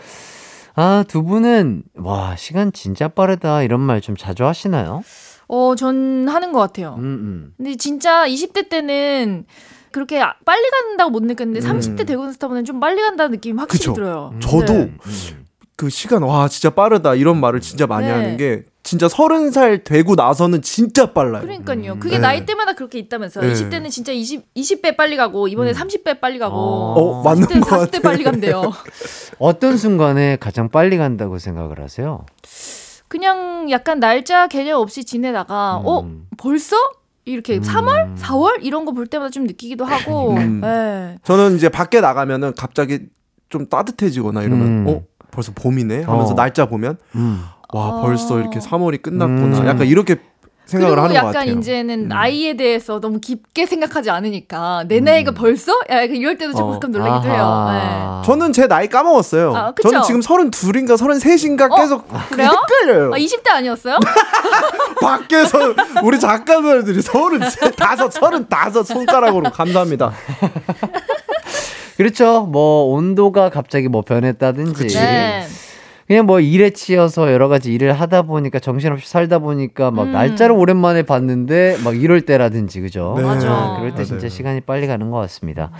아, 0.76 1.04
두 1.06 1.22
분은 1.22 1.82
와, 1.96 2.34
시간 2.36 2.72
진짜 2.72 3.08
빠르다 3.08 3.62
이런 3.62 3.80
말 3.80 4.00
좀 4.00 4.16
자주 4.16 4.44
하시나요? 4.44 5.02
어, 5.48 5.74
전 5.76 6.26
하는 6.28 6.52
것 6.52 6.58
같아요. 6.60 6.96
음, 6.98 7.04
음. 7.04 7.52
근데 7.56 7.76
진짜 7.76 8.26
20대 8.26 8.68
때는 8.70 9.44
그렇게 9.94 10.20
아- 10.20 10.34
빨리 10.44 10.68
간다고 10.70 11.10
못 11.10 11.22
느꼈는데 11.22 11.64
음. 11.64 11.78
30대 11.78 12.04
되고 12.04 12.26
나서 12.26 12.48
보면 12.48 12.64
좀 12.64 12.80
빨리 12.80 13.00
간다는 13.00 13.30
느낌이 13.30 13.56
확실히 13.56 13.78
그쵸. 13.78 13.92
들어요. 13.92 14.34
저도 14.40 14.72
네. 14.72 14.92
그 15.76 15.88
시간 15.88 16.24
와 16.24 16.48
진짜 16.48 16.70
빠르다 16.70 17.14
이런 17.14 17.38
말을 17.38 17.60
진짜 17.60 17.86
많이 17.86 18.08
네. 18.08 18.12
하는 18.12 18.36
게 18.36 18.64
진짜 18.82 19.08
서른 19.08 19.52
살 19.52 19.84
되고 19.84 20.16
나서는 20.16 20.62
진짜 20.62 21.12
빨라요. 21.12 21.42
그러니까요. 21.42 22.00
그게 22.00 22.16
네. 22.16 22.18
나이 22.18 22.44
때마다 22.44 22.72
그렇게 22.72 22.98
있다면서요. 22.98 23.46
네. 23.46 23.54
20대는 23.54 23.88
진짜 23.88 24.10
20, 24.10 24.52
20배 24.54 24.96
빨리 24.96 25.16
가고 25.16 25.46
이번에 25.46 25.70
30배 25.70 26.18
빨리 26.20 26.40
가고 26.40 26.56
어, 26.56 27.22
맞는 27.22 27.46
40대는 27.46 27.60
것 27.60 27.68
40대 27.68 27.78
같아. 27.92 28.00
빨리 28.00 28.24
간대요. 28.24 28.72
어떤 29.38 29.76
순간에 29.76 30.36
가장 30.40 30.70
빨리 30.70 30.96
간다고 30.96 31.38
생각을 31.38 31.80
하세요? 31.80 32.26
그냥 33.06 33.70
약간 33.70 34.00
날짜 34.00 34.48
개념 34.48 34.80
없이 34.80 35.04
지내다가 35.04 35.76
어 35.84 36.00
음. 36.00 36.26
벌써 36.36 36.74
이렇게 37.24 37.58
3월, 37.60 38.16
4월 38.18 38.58
이런 38.62 38.84
거 38.84 38.92
볼 38.92 39.06
때마다 39.06 39.30
좀 39.30 39.44
느끼기도 39.44 39.84
하고. 39.84 40.34
음. 40.34 40.60
네. 40.60 41.18
저는 41.24 41.56
이제 41.56 41.68
밖에 41.68 42.00
나가면은 42.00 42.52
갑자기 42.56 43.00
좀 43.48 43.66
따뜻해지거나 43.68 44.42
이러면 44.42 44.66
음. 44.66 44.84
어 44.88 45.02
벌써 45.30 45.52
봄이네 45.54 46.02
하면서 46.02 46.32
어. 46.32 46.34
날짜 46.34 46.66
보면 46.66 46.96
음. 47.16 47.42
와 47.72 47.98
아. 47.98 48.02
벌써 48.02 48.38
이렇게 48.40 48.58
3월이 48.60 49.02
끝났구나 49.02 49.60
음. 49.60 49.66
약간 49.66 49.86
이렇게 49.86 50.16
생각을 50.74 50.96
그리고 50.96 51.02
하는 51.04 51.14
것 51.14 51.18
약간 51.18 51.32
같아요. 51.32 51.58
이제는 51.58 52.04
음. 52.04 52.08
나이에 52.08 52.56
대해서 52.56 53.00
너무 53.00 53.20
깊게 53.20 53.66
생각하지 53.66 54.10
않으니까 54.10 54.84
내 54.88 55.00
나이가 55.00 55.32
벌써? 55.32 55.72
약간 55.88 56.10
이럴 56.10 56.36
때도 56.36 56.54
좀 56.54 56.68
어. 56.68 56.70
가끔 56.72 56.92
놀라기도 56.92 57.32
해요. 57.32 57.66
네. 57.70 57.78
아하. 57.78 58.22
저는 58.24 58.52
제 58.52 58.66
나이 58.66 58.88
까먹었어요. 58.88 59.54
아? 59.54 59.72
저는 59.82 60.02
지금 60.02 60.20
32인가 60.20 60.96
33인가 60.96 61.70
어? 61.70 61.76
계속 61.76 62.08
그래요? 62.30 62.50
헷갈려요. 62.50 63.14
아, 63.14 63.16
20대 63.18 63.50
아니었어요? 63.50 63.98
밖에서 65.00 65.74
우리 66.02 66.18
작가들이 66.20 67.02
서른 67.02 67.40
다섯 67.76 68.10
서른 68.12 68.48
다섯 68.48 68.82
손가락으로 68.84 69.50
감사합니다. 69.50 70.12
그렇죠. 71.96 72.42
뭐 72.42 72.94
온도가 72.94 73.50
갑자기 73.50 73.88
뭐 73.88 74.02
변했다든지 74.02 74.88
네. 74.88 75.46
그냥 76.06 76.26
뭐 76.26 76.40
일에 76.40 76.70
치여서 76.70 77.32
여러 77.32 77.48
가지 77.48 77.72
일을 77.72 77.92
하다 77.92 78.22
보니까 78.22 78.58
정신없이 78.58 79.08
살다 79.08 79.38
보니까 79.38 79.90
막 79.90 80.04
음. 80.04 80.12
날짜를 80.12 80.54
오랜만에 80.54 81.02
봤는데 81.02 81.78
막 81.82 82.00
이럴 82.00 82.20
때라든지 82.22 82.80
그죠? 82.80 83.14
네. 83.16 83.22
맞아. 83.22 83.50
아, 83.50 83.76
그럴 83.78 83.90
때 83.90 83.96
맞아요. 83.96 84.04
진짜 84.06 84.28
시간이 84.28 84.60
빨리 84.62 84.86
가는 84.86 85.10
것 85.10 85.18
같습니다. 85.18 85.70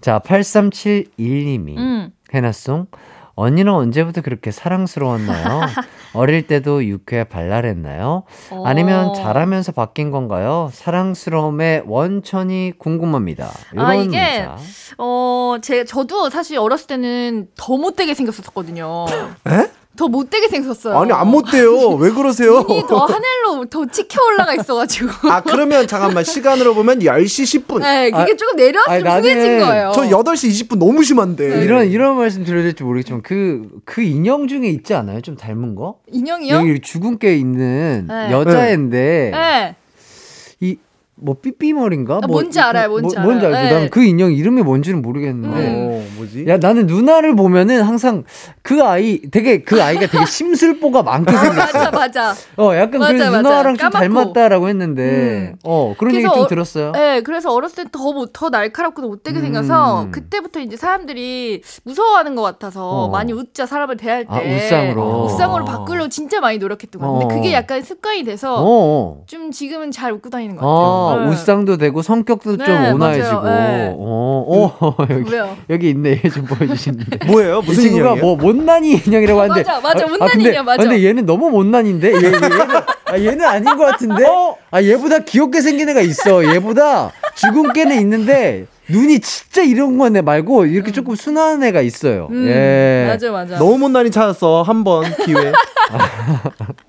자, 0.00 0.20
8371님이 0.20 1.76
음. 1.76 2.10
해나송 2.32 2.86
언니는 3.34 3.72
언제부터 3.72 4.20
그렇게 4.20 4.50
사랑스러웠나요? 4.50 5.60
어릴 6.12 6.46
때도 6.46 6.84
유쾌 6.84 7.24
발랄했나요? 7.24 8.24
아니면 8.64 9.08
어. 9.08 9.12
자라면서 9.12 9.72
바뀐 9.72 10.10
건가요? 10.10 10.70
사랑스러움의 10.72 11.84
원천이 11.86 12.72
궁금합니다. 12.78 13.50
이런 13.72 13.86
아, 13.86 13.94
이게 13.94 14.38
문자. 14.38 14.56
어, 14.98 15.56
제, 15.62 15.84
저도 15.84 16.30
사실 16.30 16.58
어렸을 16.58 16.86
때는 16.88 17.48
더 17.56 17.76
못되게 17.76 18.14
생겼었거든요. 18.14 19.06
에? 19.48 19.70
더 20.00 20.08
못되게 20.08 20.48
생겼어요. 20.48 20.98
아니 20.98 21.12
안 21.12 21.28
못돼요. 21.28 21.90
왜 21.90 22.10
그러세요? 22.10 22.64
눈이 22.66 22.84
더 22.88 23.04
하늘로 23.04 23.66
더 23.66 23.84
찍혀 23.84 24.18
올라가 24.24 24.54
있어가지고. 24.54 25.30
아 25.30 25.42
그러면 25.42 25.86
잠깐만 25.86 26.24
시간으로 26.24 26.74
보면 26.74 27.00
10시 27.00 27.66
10분. 27.66 27.80
네, 27.80 28.10
그게 28.10 28.32
아, 28.32 28.36
조금 28.36 28.56
좀 28.56 28.72
숭해진 28.98 29.58
나는 29.58 29.58
거예요. 29.60 29.92
저 29.94 30.00
8시 30.02 30.68
20분 30.68 30.78
너무 30.78 31.04
심한데. 31.04 31.62
이런 31.64 31.86
이런 31.90 32.16
말씀 32.16 32.44
드려야 32.44 32.62
될지 32.62 32.82
모르겠지만 32.82 33.20
그그 33.20 34.00
인형 34.00 34.48
중에 34.48 34.68
있지 34.68 34.94
않아요? 34.94 35.20
좀 35.20 35.36
닮은 35.36 35.74
거? 35.74 35.96
인형이요? 36.10 36.54
여기 36.54 36.80
주근깨 36.80 37.36
있는 37.36 38.06
네. 38.08 38.32
여자애인데 38.32 39.30
네. 39.34 39.76
이뭐 41.22 41.36
삐삐머리인가? 41.42 42.16
아, 42.16 42.20
뭐, 42.26 42.40
뭔지 42.40 42.60
알아요, 42.60 42.88
뭔지 42.88 43.16
뭐, 43.16 43.24
뭔지 43.26 43.46
알아요. 43.46 43.58
알죠. 43.64 43.74
네. 43.74 43.80
난그 43.80 44.02
인형 44.04 44.32
이름이 44.32 44.62
뭔지는 44.62 45.02
모르겠는데. 45.02 45.74
어, 45.76 46.04
뭐지? 46.16 46.46
야 46.48 46.56
나는 46.58 46.86
누나를 46.86 47.36
보면은 47.36 47.82
항상 47.82 48.24
그 48.62 48.82
아이 48.82 49.20
되게 49.30 49.62
그 49.62 49.82
아이가 49.82 50.06
되게 50.06 50.24
심술보가 50.26 51.02
많게 51.02 51.34
아, 51.34 51.38
생겼어. 51.44 51.78
맞아, 51.78 51.90
맞아. 51.90 52.34
어 52.56 52.74
약간 52.76 53.00
맞아, 53.00 53.30
맞아. 53.30 53.42
누나랑 53.42 53.76
좀. 53.76 53.90
닮았다라고 53.90 54.68
했는데 54.68 55.52
음. 55.52 55.56
어 55.64 55.94
그런 55.98 56.14
얘기 56.14 56.24
좀 56.24 56.40
어- 56.40 56.46
들었어요. 56.46 56.92
네, 56.92 57.20
그래서 57.22 57.52
어렸을 57.52 57.84
때더더 57.84 58.48
날카롭고 58.50 59.02
못되게 59.02 59.38
음. 59.38 59.42
생겨서 59.42 60.08
그때부터 60.10 60.60
이제 60.60 60.76
사람들이 60.76 61.62
무서워하는 61.84 62.34
것 62.34 62.42
같아서 62.42 62.88
어. 63.04 63.08
많이 63.10 63.32
웃자 63.32 63.66
사람을 63.66 63.96
대할 63.96 64.24
때 64.24 64.30
아, 64.30 64.40
웃상으로. 64.40 65.24
웃상으로 65.24 65.64
바꾸려고 65.64 66.08
진짜 66.08 66.40
많이 66.40 66.58
노력했던 66.58 67.00
것. 67.00 67.12
근데 67.18 67.24
어. 67.24 67.28
그게 67.28 67.52
약간 67.52 67.82
습관이 67.82 68.22
어. 68.22 68.24
돼서 68.24 68.56
어. 68.60 69.22
좀 69.26 69.50
지금은 69.50 69.90
잘 69.90 70.12
웃고 70.12 70.30
다니는 70.30 70.56
것 70.56 70.64
어, 70.66 70.70
같아요. 70.74 71.09
네. 71.18 71.26
웃상도 71.28 71.76
되고 71.76 72.02
성격도 72.02 72.56
좀 72.56 72.66
네, 72.66 72.90
온화해지고. 72.92 73.40
맞아요. 73.42 73.58
네. 73.60 73.94
어, 73.96 74.44
어, 74.80 74.96
여기 75.10 75.32
왜요? 75.32 75.56
여기 75.70 75.90
있네. 75.90 76.20
얘 76.24 76.30
좀 76.30 76.44
보여주시는데. 76.44 77.26
뭐예요? 77.26 77.60
이 77.62 77.66
무슨 77.66 77.82
친구가 77.82 78.04
인형이에요? 78.14 78.24
뭐 78.24 78.36
못난이 78.36 79.02
인형이라고 79.06 79.40
하는데 79.40 79.60
맞아, 79.62 79.80
맞아, 79.80 80.04
아, 80.04 80.08
못난이 80.08 80.30
근데, 80.32 80.48
인형, 80.50 80.64
맞아. 80.64 80.82
아, 80.82 80.84
근데 80.86 81.04
얘는 81.04 81.26
너무 81.26 81.50
못난인데 81.50 82.08
얘, 82.12 82.16
얘, 82.16 82.24
얘는 82.26 82.42
아, 83.06 83.18
얘는 83.18 83.44
아닌 83.44 83.64
것 83.76 83.84
같은데 83.86 84.24
아 84.70 84.82
얘보다 84.82 85.18
귀엽게 85.20 85.60
생긴 85.60 85.88
애가 85.88 86.00
있어 86.02 86.44
얘보다 86.54 87.10
주근깨는 87.34 87.98
있는데 88.00 88.66
눈이 88.88 89.20
진짜 89.20 89.62
이런 89.62 89.98
거네 89.98 90.20
말고 90.22 90.66
이렇게 90.66 90.92
조금 90.92 91.14
순한 91.16 91.62
애가 91.64 91.80
있어요 91.80 92.28
음, 92.30 92.46
예 92.48 93.06
맞아, 93.08 93.30
맞아. 93.32 93.58
너무 93.58 93.78
못난이 93.78 94.10
찾았어 94.10 94.62
한 94.62 94.84
번 94.84 95.04
기회. 95.24 95.52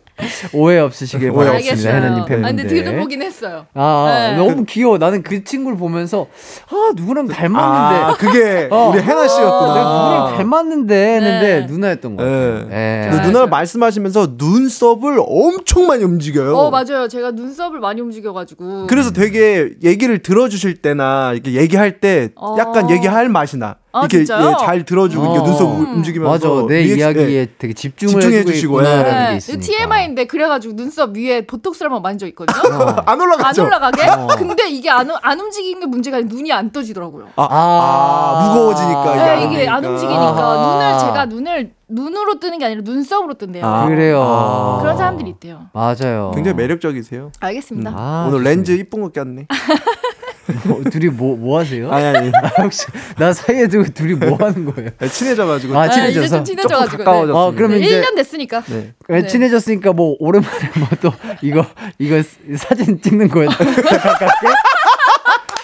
오해 0.53 0.79
없으시길 0.79 1.31
바라겠습니다 1.31 1.71
알겠어요. 1.71 1.95
해나님 1.95 2.23
아, 2.23 2.25
팬인데 2.25 2.63
근데 2.63 2.84
들어보긴 2.84 3.21
했어요. 3.21 3.65
아 3.73 4.31
네. 4.31 4.38
너무 4.38 4.65
귀여워 4.65 4.97
나는 4.97 5.23
그 5.23 5.43
친구를 5.43 5.77
보면서 5.77 6.27
아 6.69 6.91
누구랑 6.95 7.27
닮았는데 7.27 8.03
아 8.03 8.13
그게 8.17 8.67
어. 8.71 8.89
우리 8.93 9.01
해나 9.01 9.27
씨였구나. 9.27 9.73
내가 9.73 9.84
누구랑 9.84 10.38
닮았는데 10.38 11.15
했는데 11.15 11.60
네. 11.62 11.65
누나였던 11.67 12.15
거 12.17 12.23
예. 12.23 12.27
같아요 12.27 12.67
예. 12.71 13.10
근데 13.10 13.27
누나 13.27 13.45
말씀하시면서 13.47 14.36
눈썹을 14.38 15.19
엄청 15.25 15.88
많이 15.88 16.03
움직여요. 16.03 16.55
어, 16.55 16.69
맞아요. 16.69 17.07
제가 17.07 17.31
눈썹을 17.31 17.79
많이 17.79 18.01
움직여가지고. 18.01 18.88
그래서 18.88 19.12
되게 19.12 19.69
얘기를 19.84 20.19
들어주실 20.19 20.81
때나 20.81 21.31
이렇게 21.34 21.53
얘기할 21.53 21.99
때 21.99 22.29
어. 22.36 22.55
약간 22.60 22.89
얘기할 22.89 23.29
맛이 23.29 23.57
나. 23.57 23.77
아, 23.93 23.99
이렇게 24.01 24.17
진짜요? 24.19 24.49
예, 24.51 24.65
잘 24.65 24.86
들어주고 24.86 25.23
어. 25.25 25.43
눈썹 25.43 25.67
음. 25.69 25.95
움직이면서 25.97 26.56
맞아. 26.56 26.67
내 26.67 26.84
리액션- 26.84 26.97
이야기에 26.97 27.34
예. 27.36 27.47
되게 27.58 27.73
집중을 27.73 28.13
집중해 28.13 28.38
해주고 28.38 28.51
주시고, 28.51 28.82
있구나라는 28.82 29.34
예. 29.36 29.39
게 29.39 29.51
네. 29.51 29.58
TMI인데 29.60 30.25
그래가지고 30.27 30.75
눈썹 30.75 31.15
위에 31.17 31.45
보톡스를 31.45 31.91
한번 31.91 32.01
만져 32.01 32.25
있거든요. 32.27 32.73
어. 32.73 32.95
안 33.06 33.19
올라가죠. 33.19 33.62
안 33.63 33.67
올라가게? 33.67 34.08
어. 34.08 34.27
근데 34.38 34.69
이게 34.69 34.89
안, 34.89 35.10
안 35.21 35.39
움직이는 35.39 35.82
게 35.82 35.86
문제가 35.88 36.17
아니라 36.17 36.30
눈이 36.34 36.51
안 36.54 36.71
떠지더라고요. 36.71 37.27
아, 37.36 37.47
아, 37.49 38.47
무거워지니까 38.47 39.13
이게 39.15 39.23
네, 39.23 39.30
안 39.30 39.51
이게 39.51 39.67
안 39.69 39.84
움직이니까. 39.86 40.21
움직이니까 40.30 40.41
아하. 40.41 40.73
눈을 40.73 40.99
제가 40.99 41.25
눈을 41.25 41.71
눈으로 41.93 42.39
뜨는 42.39 42.58
게 42.60 42.65
아니라 42.65 42.82
눈썹으로 42.86 43.34
뜬대요. 43.34 43.65
아. 43.65 43.86
그래요. 43.88 44.21
아. 44.23 44.77
그런 44.82 44.95
사람들이 44.97 45.30
있대요. 45.32 45.63
맞아요. 45.73 46.32
굉장히 46.34 46.56
매력적이세요. 46.56 47.32
알겠습니다. 47.41 47.91
아, 47.93 48.25
오늘. 48.30 48.43
렌즈 48.43 48.71
이쁜 48.71 49.01
거 49.01 49.10
꼈네. 49.10 49.47
뭐, 50.65 50.82
둘이 50.84 51.08
뭐, 51.08 51.36
뭐 51.38 51.60
하세요? 51.60 51.91
아니 51.91 52.06
아니. 52.06 52.32
혹시 52.62 52.88
나 53.17 53.32
사이에 53.32 53.67
두고 53.67 53.86
둘이 53.93 54.13
뭐 54.15 54.38
하는 54.39 54.65
거예요? 54.65 54.89
친해져가지고. 55.12 55.77
아, 55.77 55.84
아, 55.84 55.89
친해져서? 55.89 56.36
좀 56.38 56.45
친해져가지고. 56.45 56.91
조금 56.91 57.06
가까워졌어요. 57.06 57.41
어, 57.43 57.51
그러면 57.56 57.80
네. 57.80 57.86
이제 57.86 58.01
1년 58.01 58.15
됐으니까. 58.15 58.63
네. 58.67 58.93
그래, 59.06 59.21
네. 59.21 59.27
친해졌으니까 59.27 59.93
뭐 59.93 60.15
오랜만에 60.19 60.69
뭐 60.77 60.88
또 61.01 61.12
이거 61.41 61.65
이거 61.99 62.21
사진 62.58 63.01
찍는 63.01 63.27
거에 63.30 63.45
가깝게 63.49 64.47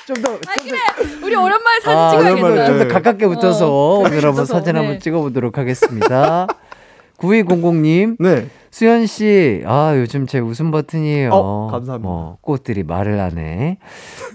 좀더 0.08 0.30
아 0.36 0.54
그래. 0.64 0.80
우리 1.22 1.36
오랜만에 1.36 1.80
사진 1.82 1.98
아, 2.00 2.10
찍어야겠다. 2.12 2.48
오랜만에. 2.48 2.68
좀더 2.68 2.84
네. 2.86 2.90
가깝게 2.94 3.28
붙어서 3.28 3.68
어, 3.70 4.00
오늘 4.00 4.16
한번 4.18 4.32
붙어서, 4.34 4.54
사진 4.54 4.74
네. 4.74 4.80
한번 4.80 5.00
찍어보도록 5.00 5.58
하겠습니다. 5.58 6.48
9200님, 7.18 8.18
네. 8.20 8.48
수현 8.72 9.08
씨, 9.08 9.64
아 9.66 9.94
요즘 9.96 10.28
제 10.28 10.40
웃음 10.40 10.72
버튼이에요. 10.72 11.32
어, 11.32 11.68
감사합니다. 11.72 12.08
뭐, 12.08 12.38
꽃들이 12.42 12.84
말을 12.84 13.20
하네. 13.20 13.80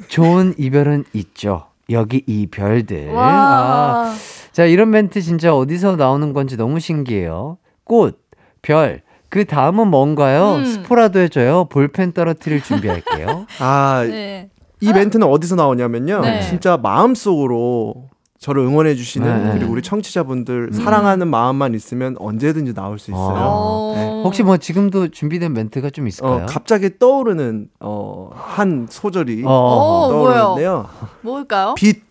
좋은 0.09 0.55
이별은 0.59 1.05
있죠. 1.13 1.67
여기 1.91 2.23
이 2.27 2.47
별들. 2.47 3.11
아, 3.11 3.15
와. 3.15 4.15
자, 4.53 4.65
이런 4.65 4.91
멘트 4.91 5.21
진짜 5.21 5.55
어디서 5.55 5.97
나오는 5.97 6.33
건지 6.33 6.57
너무 6.57 6.81
신기해요. 6.81 7.59
꽃, 7.85 8.21
별. 8.63 9.03
그 9.29 9.47
다음은 9.47 9.89
뭔가요? 9.89 10.57
음. 10.57 10.65
스포라도 10.65 11.19
해줘요. 11.21 11.67
볼펜 11.71 12.13
떨어뜨릴 12.13 12.63
준비할게요. 12.63 13.47
아, 13.61 14.05
네. 14.07 14.51
이 14.81 14.93
멘트는 14.93 15.27
어디서 15.27 15.55
나오냐면요. 15.55 16.21
네. 16.21 16.43
진짜 16.43 16.77
마음속으로 16.77 18.11
저를 18.43 18.65
응원해 18.65 18.97
주시는 18.97 19.45
네. 19.45 19.53
그리고 19.53 19.71
우리 19.73 19.83
청취자분들 19.83 20.71
사랑하는 20.73 21.29
마음만 21.29 21.75
있으면 21.75 22.17
언제든지 22.19 22.75
나올 22.75 22.99
수 22.99 23.13
있어요. 23.13 23.37
어. 23.39 23.93
네. 23.95 24.05
혹시 24.25 24.43
뭐 24.43 24.57
지금도 24.57 25.09
준비된 25.13 25.53
멘트가 25.53 25.91
좀 25.91 26.09
있을까요? 26.09 26.43
어, 26.43 26.47
갑자기 26.49 26.99
떠오르는 26.99 27.69
어, 27.79 28.31
한 28.35 28.89
소절이 28.91 29.45
어. 29.47 29.49
어, 29.49 30.09
떠오르는데요. 30.11 30.89
뭘까요? 31.21 31.75
빛, 31.77 32.03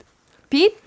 빛? 0.50 0.78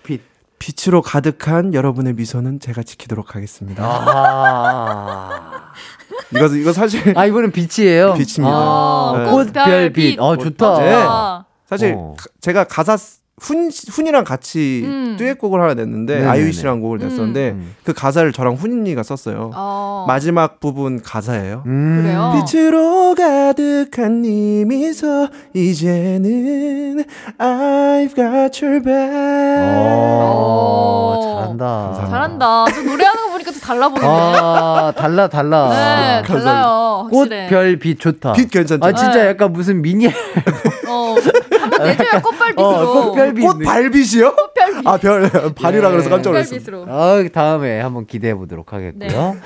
빛으로 0.58 1.02
가득한 1.02 1.74
여러분의 1.74 2.14
미소는 2.14 2.58
제가 2.58 2.82
지키도록 2.82 3.36
하겠습니다. 3.36 3.84
아, 3.84 5.72
이거 6.34 6.46
이거 6.46 6.72
사실 6.72 7.12
아 7.18 7.26
이거는 7.26 7.52
빛이에요. 7.52 8.14
빛입니다. 8.14 8.48
어, 8.50 9.18
네. 9.18 9.30
꽃, 9.30 9.52
별, 9.52 9.92
빛. 9.92 10.18
어, 10.18 10.38
좋다. 10.38 10.78
네. 10.78 10.94
아, 11.06 11.44
사실 11.66 11.94
어. 11.98 12.14
가- 12.18 12.24
제가 12.40 12.64
가사 12.64 12.96
쓰- 12.96 13.18
훈 13.40 13.68
훈이랑 13.68 14.22
같이 14.22 14.82
음. 14.84 15.16
듀엣곡을 15.18 15.60
하나 15.60 15.74
냈는데 15.74 16.14
네네네. 16.14 16.30
아이유 16.30 16.52
씨랑 16.52 16.80
곡을 16.80 16.98
냈었는데 16.98 17.50
음. 17.50 17.74
그 17.82 17.92
가사를 17.92 18.32
저랑 18.32 18.54
훈이가 18.54 19.02
썼어요. 19.02 19.50
어. 19.54 20.04
마지막 20.06 20.60
부분 20.60 21.02
가사예요. 21.02 21.64
음. 21.66 22.02
그래요? 22.02 22.32
빛으로 22.36 23.14
가득한 23.16 24.22
네 24.22 24.64
미소 24.64 25.28
이제는 25.52 27.04
I've 27.38 28.14
got 28.14 28.64
your 28.64 28.80
back. 28.80 29.78
어, 29.78 31.14
어. 31.18 31.44
잘한다. 31.58 31.94
잘한다. 31.94 32.64
또 32.66 32.82
노래하는 32.82 33.22
거 33.24 33.30
보니까 33.32 33.50
또 33.50 33.58
달라 33.58 33.88
보이는데. 33.88 34.08
아, 34.08 34.92
달라, 34.96 35.28
달라. 35.28 35.68
네, 35.70 36.22
달라요. 36.26 37.08
꽃, 37.10 37.18
확실해. 37.22 37.48
별, 37.48 37.76
빛 37.78 37.98
좋다. 37.98 38.32
빛 38.34 38.50
괜찮죠? 38.50 38.84
아, 38.84 38.92
진짜 38.92 39.22
네. 39.22 39.28
약간 39.28 39.52
무슨 39.52 39.82
미니, 39.82 40.06
어, 40.06 41.14
내줘요, 41.84 42.22
꽃발빛으로. 42.22 42.66
어, 42.66 43.04
꽃별빛. 43.10 43.44
꽃 43.44 43.58
발빛이요? 43.64 44.34
꽃별빛. 44.34 44.86
아, 44.86 44.96
별 44.98 45.30
발이라 45.54 45.90
그래서 45.90 46.10
깜짝 46.10 46.30
놀랐어요. 46.30 46.58
꽃별빛으로. 46.60 46.86
아, 46.88 47.24
다음에 47.32 47.80
한번 47.80 48.06
기대해 48.06 48.34
보도록 48.34 48.72
하겠고요. 48.72 49.08
네. 49.08 49.40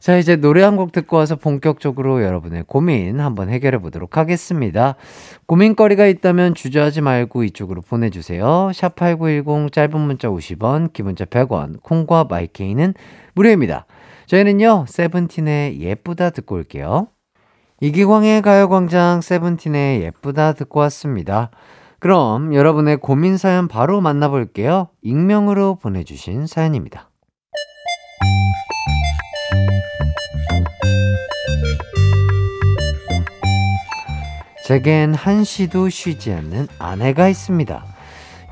자, 0.00 0.18
이제 0.18 0.36
노래 0.36 0.62
한 0.62 0.76
곡 0.76 0.92
듣고 0.92 1.16
와서 1.16 1.34
본격적으로 1.36 2.22
여러분의 2.22 2.64
고민 2.66 3.20
한번 3.20 3.48
해결해 3.48 3.78
보도록 3.78 4.18
하겠습니다. 4.18 4.96
고민거리가 5.46 6.06
있다면 6.06 6.54
주저하지 6.54 7.00
말고 7.00 7.42
이쪽으로 7.44 7.80
보내주세요. 7.80 8.70
샵8910 8.74 9.72
짧은 9.72 9.98
문자 9.98 10.28
50원, 10.28 10.92
긴 10.92 11.06
문자 11.06 11.24
100원, 11.24 11.82
콩과 11.82 12.24
마이케이는 12.28 12.92
무료입니다. 13.34 13.86
저희는요, 14.26 14.84
세븐틴의 14.88 15.80
예쁘다 15.80 16.30
듣고 16.30 16.56
올게요. 16.56 17.08
이기광의 17.80 18.42
가요광장 18.42 19.20
세븐틴의 19.20 20.02
예쁘다 20.02 20.52
듣고 20.52 20.80
왔습니다. 20.80 21.50
그럼 21.98 22.54
여러분의 22.54 22.98
고민 22.98 23.36
사연 23.36 23.66
바로 23.66 24.00
만나볼게요. 24.00 24.88
익명으로 25.02 25.76
보내주신 25.76 26.46
사연입니다. 26.46 27.10
제겐 34.66 35.12
한시도 35.12 35.88
쉬지 35.88 36.32
않는 36.32 36.68
아내가 36.78 37.28
있습니다. 37.28 37.84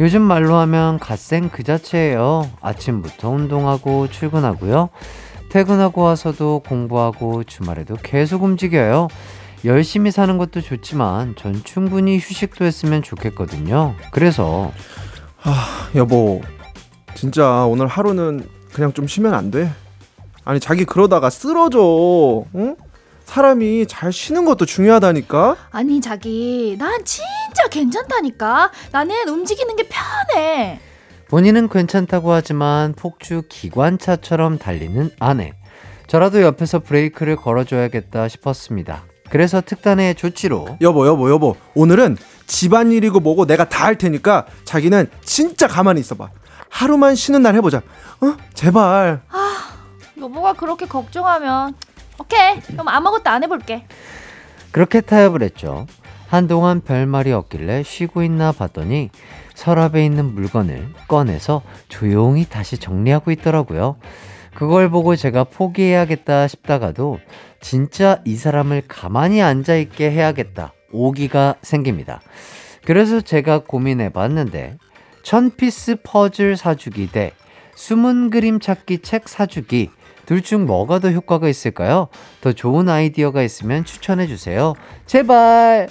요즘 0.01 0.21
말로 0.23 0.57
하면 0.57 0.99
갓생 0.99 1.49
그 1.49 1.63
자체예요. 1.63 2.51
아침부터 2.61 3.31
운동하고 3.31 4.09
출근하고요. 4.09 4.91
퇴근하고 5.53 6.01
와서도 6.01 6.63
공부하고 6.67 7.45
주말에도 7.45 7.97
계속 8.03 8.43
움직여요. 8.43 9.09
열심히 9.67 10.11
사는 10.11 10.39
것도 10.39 10.63
좋지만 10.63 11.37
전 11.37 11.63
충분히 11.63 12.17
휴식도 12.17 12.65
했으면 12.65 13.03
좋겠거든요. 13.03 13.95
그래서 14.13 14.73
여보, 15.95 16.41
진짜 17.15 17.67
오늘 17.67 17.87
하루는 17.87 18.49
그냥 18.73 18.95
좀 18.95 19.07
쉬면 19.07 19.35
안 19.35 19.51
돼? 19.51 19.71
아니 20.43 20.59
자기 20.59 20.87
그러다가 20.87 21.29
쓰러져. 21.29 22.47
응? 22.55 22.77
사람이 23.27 23.85
잘 23.89 24.11
쉬는 24.11 24.47
것도 24.47 24.65
중요하다니까. 24.65 25.57
아니, 25.71 26.01
자기, 26.01 26.77
난 26.79 27.05
진짜 27.05 27.69
괜찮다니까. 27.71 28.71
나는 28.91 29.29
움직이는 29.29 29.77
게 29.77 29.87
편해. 29.87 30.81
본인은 31.33 31.71
괜찮다고 31.71 32.31
하지만 32.31 32.93
폭주 32.93 33.45
기관차처럼 33.49 34.59
달리는 34.59 35.09
아내. 35.19 35.55
저라도 36.07 36.43
옆에서 36.43 36.81
브레이크를 36.81 37.37
걸어줘야겠다 37.37 38.29
싶었습니다. 38.29 39.05
그래서 39.31 39.63
특단의 39.63 40.15
조치로 40.15 40.77
여보, 40.83 41.07
여보, 41.07 41.31
여보. 41.31 41.57
오늘은 41.75 42.19
집안일이고 42.47 43.21
뭐고 43.21 43.47
내가 43.47 43.67
다 43.71 43.87
할 43.87 43.97
테니까 43.97 44.45
자기는 44.67 45.09
진짜 45.23 45.67
가만히 45.67 46.01
있어봐. 46.01 46.29
하루만 46.69 47.15
쉬는 47.15 47.41
날 47.41 47.55
해보자. 47.55 47.79
어? 47.79 48.37
제발. 48.53 49.23
여보가 50.21 50.53
그렇게 50.53 50.85
걱정하면. 50.87 51.75
오케이. 52.19 52.61
그럼 52.61 52.89
아무것도 52.89 53.31
안 53.31 53.43
해볼게. 53.43 53.87
그렇게 54.71 55.01
타협을 55.01 55.43
했죠. 55.43 55.87
한동안 56.33 56.81
별말이 56.81 57.31
없길래 57.31 57.83
쉬고 57.83 58.23
있나 58.23 58.53
봤더니 58.53 59.11
서랍에 59.55 60.03
있는 60.03 60.35
물건을 60.35 60.89
꺼내서 61.07 61.61
조용히 61.91 62.47
다시 62.47 62.79
정리하고 62.79 63.33
있더라고요. 63.33 63.97
그걸 64.55 64.89
보고 64.89 65.15
제가 65.15 65.45
포기해야겠다 65.45 66.49
싶다가도 66.49 67.21
진짜 67.61 68.23
이 68.25 68.37
사람을 68.37 68.85
가만히 68.89 69.43
앉아있게 69.43 70.11
해야겠다. 70.11 70.73
오기가 70.91 71.57
생깁니다. 71.61 72.23
그래서 72.87 73.21
제가 73.21 73.65
고민해 73.65 74.09
봤는데, 74.09 74.79
천피스 75.25 75.97
퍼즐 76.03 76.57
사주기 76.57 77.13
대 77.13 77.33
숨은 77.75 78.31
그림 78.31 78.59
찾기 78.59 79.01
책 79.01 79.29
사주기. 79.29 79.91
둘 80.25 80.41
중 80.41 80.65
뭐가 80.65 80.99
더 80.99 81.11
효과가 81.11 81.51
있을까요? 81.51 82.09
더 82.41 82.53
좋은 82.55 82.89
아이디어가 82.89 83.43
있으면 83.43 83.85
추천해 83.85 84.27
주세요. 84.27 84.73
제발! 85.05 85.89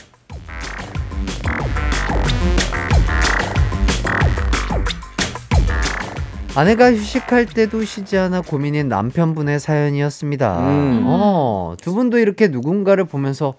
아내가 6.53 6.91
휴식할 6.91 7.45
때도 7.45 7.85
쉬지 7.85 8.17
않아 8.17 8.41
고민인 8.41 8.89
남편분의 8.89 9.59
사연이었습니다. 9.59 10.59
음. 10.59 11.03
어, 11.05 11.75
두 11.81 11.93
분도 11.93 12.17
이렇게 12.17 12.49
누군가를 12.49 13.05
보면서 13.05 13.53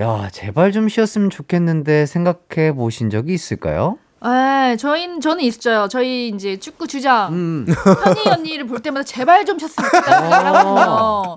야, 0.00 0.28
제발 0.32 0.72
좀 0.72 0.88
쉬었으면 0.88 1.30
좋겠는데 1.30 2.06
생각해 2.06 2.72
보신 2.74 3.10
적이 3.10 3.34
있을까요? 3.34 3.98
에, 4.24 4.76
저희는 4.76 5.20
저는 5.20 5.44
있어요. 5.44 5.86
저희 5.88 6.28
이제 6.30 6.56
축구 6.58 6.88
주장 6.88 7.32
음. 7.32 7.66
현희 7.68 8.28
언니를 8.28 8.66
볼 8.66 8.80
때마다 8.80 9.04
제발 9.04 9.44
좀 9.44 9.58
쉬었으면 9.58 9.88
좋겠다 9.90 10.20
생각을 10.20 10.46
하거든요. 10.46 11.36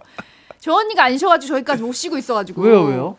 저 0.60 0.74
언니가 0.74 1.04
안 1.04 1.16
쉬어가지고 1.18 1.48
저희까지 1.54 1.84
못 1.84 1.94
쉬고 1.94 2.18
있어가지고. 2.18 2.62
왜요, 2.64 2.84
왜요? 2.84 3.18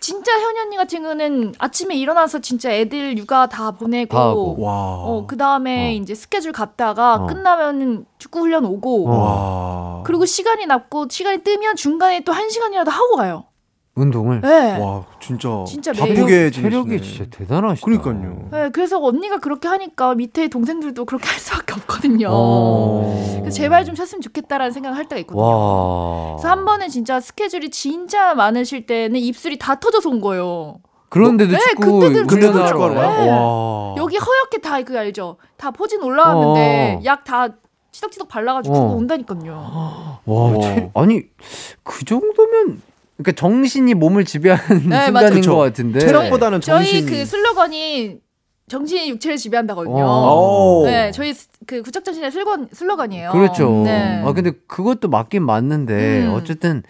진짜 0.00 0.32
현이 0.32 0.60
언니 0.60 0.76
같은 0.76 1.02
경우는 1.02 1.54
아침에 1.58 1.94
일어나서 1.96 2.38
진짜 2.40 2.70
애들 2.70 3.16
육아 3.18 3.46
다 3.48 3.70
보내고 3.72 4.14
다 4.16 4.22
하고. 4.28 4.56
와. 4.58 4.72
어, 4.72 5.24
그 5.26 5.36
다음에 5.36 5.88
어. 5.88 5.90
이제 5.92 6.14
스케줄 6.14 6.52
갔다가 6.52 7.14
어. 7.16 7.26
끝나면 7.26 8.06
축구 8.18 8.40
훈련 8.40 8.64
오고 8.64 9.08
어. 9.08 9.18
와. 9.18 10.02
그리고 10.04 10.24
시간이 10.26 10.66
남고 10.66 11.08
시간이 11.10 11.38
뜨면 11.38 11.76
중간에 11.76 12.20
또 12.20 12.32
한 12.32 12.48
시간이라도 12.50 12.90
하고 12.90 13.16
가요. 13.16 13.44
운동을. 14.00 14.42
네. 14.42 14.78
와, 14.78 15.04
진짜. 15.20 15.64
진짜. 15.66 15.90
바쁘게 15.92 16.50
체력이. 16.50 17.00
진짜 17.00 17.24
대단하시다. 17.30 17.84
그러니까요. 17.84 18.48
네, 18.52 18.68
그래서 18.70 19.02
언니가 19.02 19.38
그렇게 19.38 19.68
하니까 19.68 20.14
밑에 20.14 20.48
동생들도 20.48 21.04
그렇게 21.06 21.26
할 21.26 21.38
수밖에 21.38 21.72
없거든요. 21.74 22.28
어. 22.30 23.38
그래서 23.40 23.56
제발 23.56 23.86
좀 23.86 23.94
쳤으면 23.94 24.20
좋겠다라는 24.20 24.70
생각을 24.72 24.98
할 24.98 25.06
때가 25.08 25.18
있거든요. 25.20 25.42
와. 25.42 26.36
그래서 26.36 26.48
한 26.48 26.66
번은 26.66 26.88
진짜 26.90 27.20
스케줄이 27.20 27.70
진짜 27.70 28.34
많으실 28.34 28.84
때는 28.86 29.18
입술이 29.18 29.58
다 29.58 29.80
터져서 29.80 30.10
온 30.10 30.20
거예요. 30.20 30.76
그런데도 31.08 31.52
네, 31.52 31.58
축구 31.70 32.00
그때도 32.00 32.26
훈련하러 32.28 32.66
축구하러 32.66 32.94
가요? 32.94 33.08
가요? 33.08 33.24
네. 33.24 33.30
와. 33.30 33.94
여기 33.96 34.18
허옇게 34.18 34.58
다 34.60 34.82
그거 34.82 34.98
알죠? 34.98 35.36
다 35.56 35.70
포진 35.70 36.02
올라왔는데 36.02 36.96
어. 36.98 37.04
약다 37.04 37.48
치덕치덕 37.92 38.28
발라가지고 38.28 38.76
어. 38.76 38.80
그거 38.82 38.94
온다니까요. 38.96 40.20
와, 40.26 40.42
와. 40.52 40.60
체- 40.60 40.90
아니 40.92 41.22
그 41.82 42.04
정도면 42.04 42.82
그러니까 43.16 43.32
정신이 43.32 43.94
몸을 43.94 44.24
지배하는 44.24 44.88
네, 44.88 45.06
순간인 45.06 45.12
맞아요. 45.12 45.28
것 45.30 45.34
그쵸. 45.36 45.56
같은데. 45.56 46.00
체력보다는 46.00 46.60
저희 46.60 46.84
정신이. 46.86 47.10
그 47.10 47.24
슬로건이 47.24 48.18
정신이 48.68 49.10
육체를 49.10 49.36
지배한다거든요. 49.36 50.04
어. 50.04 50.80
오. 50.80 50.86
네, 50.86 51.10
저희 51.12 51.32
스- 51.32 51.48
그 51.66 51.82
구척정신의 51.82 52.30
슬로건, 52.32 52.68
슬로건이에요. 52.72 53.30
그렇죠. 53.32 53.82
네. 53.84 54.22
아 54.24 54.32
근데 54.32 54.50
그것도 54.66 55.08
맞긴 55.08 55.44
맞는데 55.44 56.26
음. 56.26 56.34
어쨌든 56.34 56.82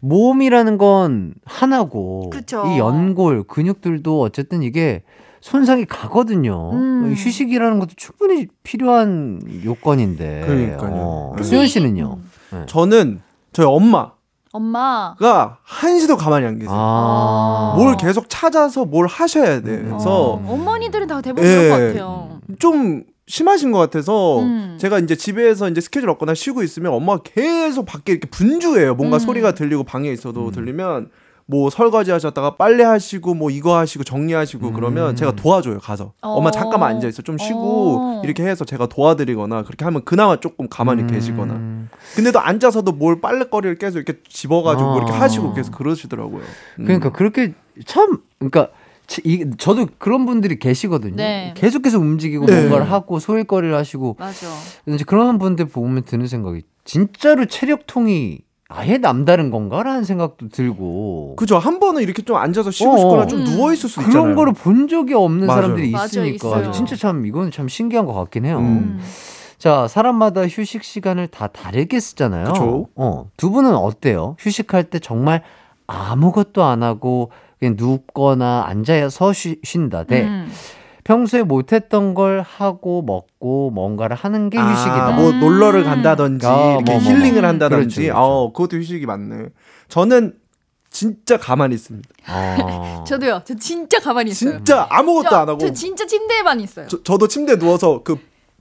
몸이라는 0.00 0.78
건 0.78 1.34
하나고 1.44 2.30
그쵸. 2.30 2.64
이 2.74 2.78
연골 2.78 3.44
근육들도 3.44 4.20
어쨌든 4.20 4.62
이게 4.62 5.02
손상이 5.40 5.84
가거든요. 5.86 6.70
음. 6.72 7.14
휴식이라는 7.16 7.78
것도 7.78 7.92
충분히 7.96 8.46
필요한 8.62 9.40
요건인데. 9.64 10.42
그러니까요. 10.46 10.92
어. 10.94 11.36
수현 11.42 11.64
이- 11.64 11.68
씨는요? 11.68 12.18
음. 12.52 12.58
네. 12.58 12.66
저는 12.66 13.20
저희 13.52 13.66
엄마가 13.66 14.14
엄마. 14.52 15.14
한시도 15.62 16.16
가만히 16.16 16.46
안 16.46 16.58
계세요. 16.58 16.70
아. 16.72 17.74
뭘 17.76 17.96
계속 17.96 18.26
찾아서 18.28 18.84
뭘 18.84 19.06
하셔야 19.06 19.60
돼서 19.60 20.32
어, 20.34 20.44
어머니들은 20.46 21.06
다 21.06 21.20
대부분 21.20 21.48
예. 21.48 21.54
그런 21.54 21.68
것 21.68 21.86
같아요. 21.86 22.40
좀 22.58 23.04
심하신 23.28 23.70
것 23.70 23.78
같아서 23.78 24.40
음. 24.40 24.76
제가 24.80 24.98
이제 24.98 25.14
집에서 25.14 25.68
이제 25.68 25.80
스케줄 25.80 26.10
없거나 26.10 26.34
쉬고 26.34 26.64
있으면 26.64 26.92
엄마가 26.92 27.22
계속 27.22 27.86
밖에 27.86 28.12
이렇게 28.12 28.28
분주해요. 28.28 28.96
뭔가 28.96 29.18
음. 29.18 29.20
소리가 29.20 29.52
들리고 29.52 29.84
방에 29.84 30.10
있어도 30.10 30.46
음. 30.46 30.50
들리면 30.50 31.10
뭐 31.50 31.68
설거지 31.68 32.12
하셨다가 32.12 32.54
빨래 32.54 32.84
하시고 32.84 33.34
뭐 33.34 33.50
이거 33.50 33.76
하시고 33.76 34.04
정리하시고 34.04 34.68
음. 34.68 34.72
그러면 34.72 35.16
제가 35.16 35.32
도와줘요 35.32 35.80
가서 35.80 36.12
어. 36.22 36.28
엄마 36.28 36.52
잠깐만 36.52 36.94
앉아 36.94 37.08
있어 37.08 37.22
좀 37.22 37.38
쉬고 37.38 37.98
어. 37.98 38.22
이렇게 38.24 38.44
해서 38.46 38.64
제가 38.64 38.86
도와드리거나 38.86 39.64
그렇게 39.64 39.84
하면 39.84 40.04
그나마 40.04 40.38
조금 40.38 40.68
가만히 40.68 41.02
음. 41.02 41.06
계시거나 41.08 41.88
근데도 42.14 42.38
앉아서도 42.38 42.92
뭘 42.92 43.20
빨래거리를 43.20 43.78
계속 43.78 43.98
이렇게 43.98 44.20
집어가지고 44.28 44.90
뭐 44.90 44.96
이렇게 44.98 45.12
아. 45.12 45.22
하시고 45.22 45.52
계속 45.54 45.72
그러시더라고요. 45.74 46.42
음. 46.78 46.84
그러니까 46.84 47.10
그렇게 47.10 47.52
참 47.84 48.18
그러니까 48.38 48.68
치- 49.08 49.22
이, 49.24 49.44
저도 49.58 49.88
그런 49.98 50.26
분들이 50.26 50.56
계시거든요. 50.56 51.16
네. 51.16 51.52
계속해서 51.56 51.98
움직이고 51.98 52.46
네. 52.46 52.60
뭔가를 52.60 52.92
하고 52.92 53.18
소일거리를 53.18 53.74
하시고 53.74 54.14
맞아. 54.20 54.46
이제 54.86 55.02
그런 55.04 55.40
분들 55.40 55.66
보면 55.66 56.04
드는 56.04 56.28
생각이 56.28 56.62
진짜로 56.84 57.46
체력통이 57.46 58.38
아예 58.72 58.98
남다른 58.98 59.50
건가라는 59.50 60.04
생각도 60.04 60.48
들고 60.48 61.34
그죠 61.36 61.58
한 61.58 61.80
번은 61.80 62.02
이렇게 62.02 62.22
좀 62.22 62.36
앉아서 62.36 62.70
쉬고 62.70 62.92
어. 62.92 62.96
싶거나 62.98 63.26
좀 63.26 63.40
음. 63.40 63.44
누워 63.44 63.72
있을 63.72 63.88
수 63.88 63.96
그런 63.96 64.10
있잖아요. 64.10 64.36
거를 64.36 64.52
본 64.52 64.86
적이 64.86 65.14
없는 65.14 65.48
맞아요. 65.48 65.62
사람들이 65.62 65.88
있으니까 65.90 66.34
있어요. 66.48 66.70
진짜 66.70 66.94
참 66.94 67.26
이건 67.26 67.50
참 67.50 67.66
신기한 67.68 68.06
것 68.06 68.12
같긴 68.14 68.44
해요. 68.44 68.58
음. 68.58 68.64
음. 68.64 69.00
자, 69.58 69.88
사람마다 69.88 70.46
휴식 70.46 70.84
시간을 70.84 71.26
다 71.26 71.48
다르게 71.48 72.00
쓰잖아요. 72.00 72.44
그쵸. 72.52 72.88
어, 72.94 73.28
두 73.36 73.50
분은 73.50 73.74
어때요? 73.74 74.36
휴식할 74.38 74.84
때 74.84 74.98
정말 75.00 75.42
아무것도 75.86 76.62
안 76.64 76.82
하고 76.82 77.30
그냥 77.58 77.74
눕거나 77.76 78.64
앉아서 78.66 79.32
쉬, 79.34 79.58
쉰다. 79.64 80.04
대 80.04 80.22
음. 80.22 80.50
평소에 81.04 81.42
못했던 81.42 82.14
걸 82.14 82.40
하고 82.42 83.02
먹고 83.02 83.70
뭔가를 83.70 84.16
하는 84.16 84.50
게 84.50 84.58
휴식이다. 84.58 85.06
아, 85.08 85.10
뭐 85.12 85.30
음. 85.30 85.40
놀러를 85.40 85.84
간다든지 85.84 86.46
아, 86.46 86.72
이렇게 86.76 86.92
뭐, 86.92 87.00
뭐, 87.00 87.10
힐링을 87.10 87.40
뭐. 87.40 87.48
한다든지 87.48 87.96
그렇죠, 88.02 88.12
그렇죠. 88.14 88.18
어 88.18 88.52
그것도 88.52 88.76
휴식이 88.78 89.06
맞네. 89.06 89.46
저는 89.88 90.34
진짜 90.90 91.36
가만히 91.38 91.74
있습니다. 91.76 92.08
어. 92.28 93.04
저도요. 93.06 93.42
저 93.44 93.54
진짜 93.56 93.98
가만히 94.00 94.30
있어요. 94.32 94.56
진짜 94.56 94.86
아무것도 94.90 95.30
저, 95.30 95.36
안 95.36 95.48
하고 95.48 95.58
저 95.58 95.72
진짜 95.72 96.06
침대에만 96.06 96.60
있어요. 96.60 96.86
저, 96.88 97.02
저도 97.02 97.28
침대에 97.28 97.56
누워서 97.56 98.02
그 98.02 98.16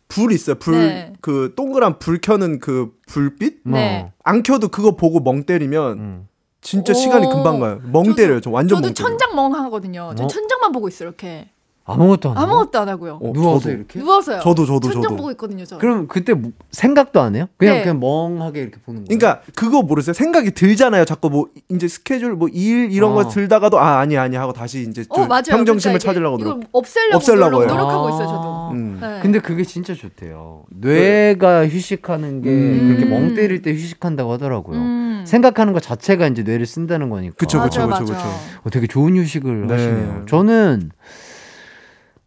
불 0.10 0.32
있어요. 0.32 0.56
불 0.58 0.74
네. 0.74 1.14
그 1.22 1.54
동그란 1.56 2.00
불 2.00 2.20
켜는 2.20 2.60
그 2.60 2.94
불빛 3.08 3.60
뭐. 3.64 3.78
네. 3.80 4.12
안 4.24 4.42
켜도 4.42 4.70
그거 4.70 4.96
보고 4.96 5.20
멍 5.20 5.44
때리면 5.44 6.00
음. 6.00 6.28
진짜 6.62 6.94
오. 6.94 6.96
시간이 6.96 7.28
금방 7.28 7.60
가요. 7.60 7.80
멍 7.84 8.04
저도- 8.04 8.16
때려요. 8.18 8.42
저 8.42 8.50
완전 8.50 8.78
저도 8.78 8.88
멍 8.88 8.94
때려요. 8.96 9.10
천장 9.18 9.36
멍 9.36 9.54
하거든요. 9.66 10.12
저 10.18 10.24
어? 10.24 10.28
천장만 10.28 10.72
보고 10.72 10.88
있어요. 10.88 11.10
이렇게 11.10 11.50
아무것도 11.94 12.30
안 12.32 12.38
해요? 12.38 12.44
아무것도 12.46 12.80
안 12.80 12.90
하고요. 12.90 13.20
어, 13.22 13.32
누워서 13.34 13.60
저도. 13.62 13.76
이렇게? 13.76 14.00
누워서요. 14.00 14.40
저도 14.42 14.66
저도 14.66 14.80
천장 14.88 15.02
저도. 15.04 15.16
보고 15.18 15.32
있거든요. 15.32 15.66
저. 15.66 15.78
그럼 15.78 16.08
그때 16.08 16.34
뭐- 16.34 16.52
생각도 16.72 17.22
안 17.22 17.36
해요? 17.36 17.48
그냥 17.58 17.76
네. 17.76 17.82
그냥 17.84 18.00
멍하게 18.00 18.62
이렇게 18.62 18.78
보는 18.86 19.06
거예요? 19.06 19.18
그러니까 19.20 19.42
그거 19.56 19.82
모르세요. 19.82 20.14
생각이 20.14 20.52
들잖아요. 20.52 21.06
자꾸 21.06 21.30
뭐 21.30 21.48
이제 21.70 21.88
스케줄 21.88 22.34
뭐 22.36 22.50
일 22.52 22.92
이런 22.92 23.14
거 23.14 23.22
어. 23.22 23.28
들다가도 23.30 23.80
아 23.80 24.00
아니 24.00 24.18
아니 24.18 24.36
하고 24.36 24.54
다시 24.54 24.82
이제 24.90 25.04
어 25.10 25.16
좀 25.16 25.28
맞아요. 25.28 25.44
평정심을 25.50 26.00
그러니까 26.00 26.06
찾으려고 26.06 26.38
노력. 26.38 26.58
이걸 26.58 26.68
없애려고, 26.72 27.16
없애려고 27.18 27.50
노력, 27.52 27.70
해요. 27.70 27.78
노력하고 27.78 28.08
아. 28.08 28.10
있어요. 28.10 28.28
저도. 28.28 28.70
음. 28.72 28.98
네. 29.02 29.20
근데 29.22 29.40
그게 29.40 29.64
진짜 29.64 29.94
좋대요. 29.94 30.64
뇌가 30.70 31.68
휴식하는 31.68 32.42
게 32.42 32.50
음. 32.50 32.88
그렇게 32.88 33.06
멍 33.06 33.34
때릴 33.36 33.62
때 33.62 33.72
휴식한다고 33.74 34.34
하더라고요. 34.34 34.78
음. 34.78 35.24
생각하는 35.26 35.74
것 35.74 35.82
자체가 35.84 36.28
이제 36.28 36.44
뇌를 36.44 36.66
쓴다는 36.66 37.10
거니까. 37.10 37.36
그쵸, 37.38 37.62
그쵸, 37.62 37.86
맞아요, 37.88 38.02
그쵸, 38.06 38.14
맞아요. 38.14 38.28
그쵸. 38.30 38.40
어, 38.64 38.70
되게 38.70 38.88
좋은 38.88 39.16
휴식을 39.18 39.68
네. 39.68 39.74
하시네요. 39.74 40.26
저는 40.28 40.92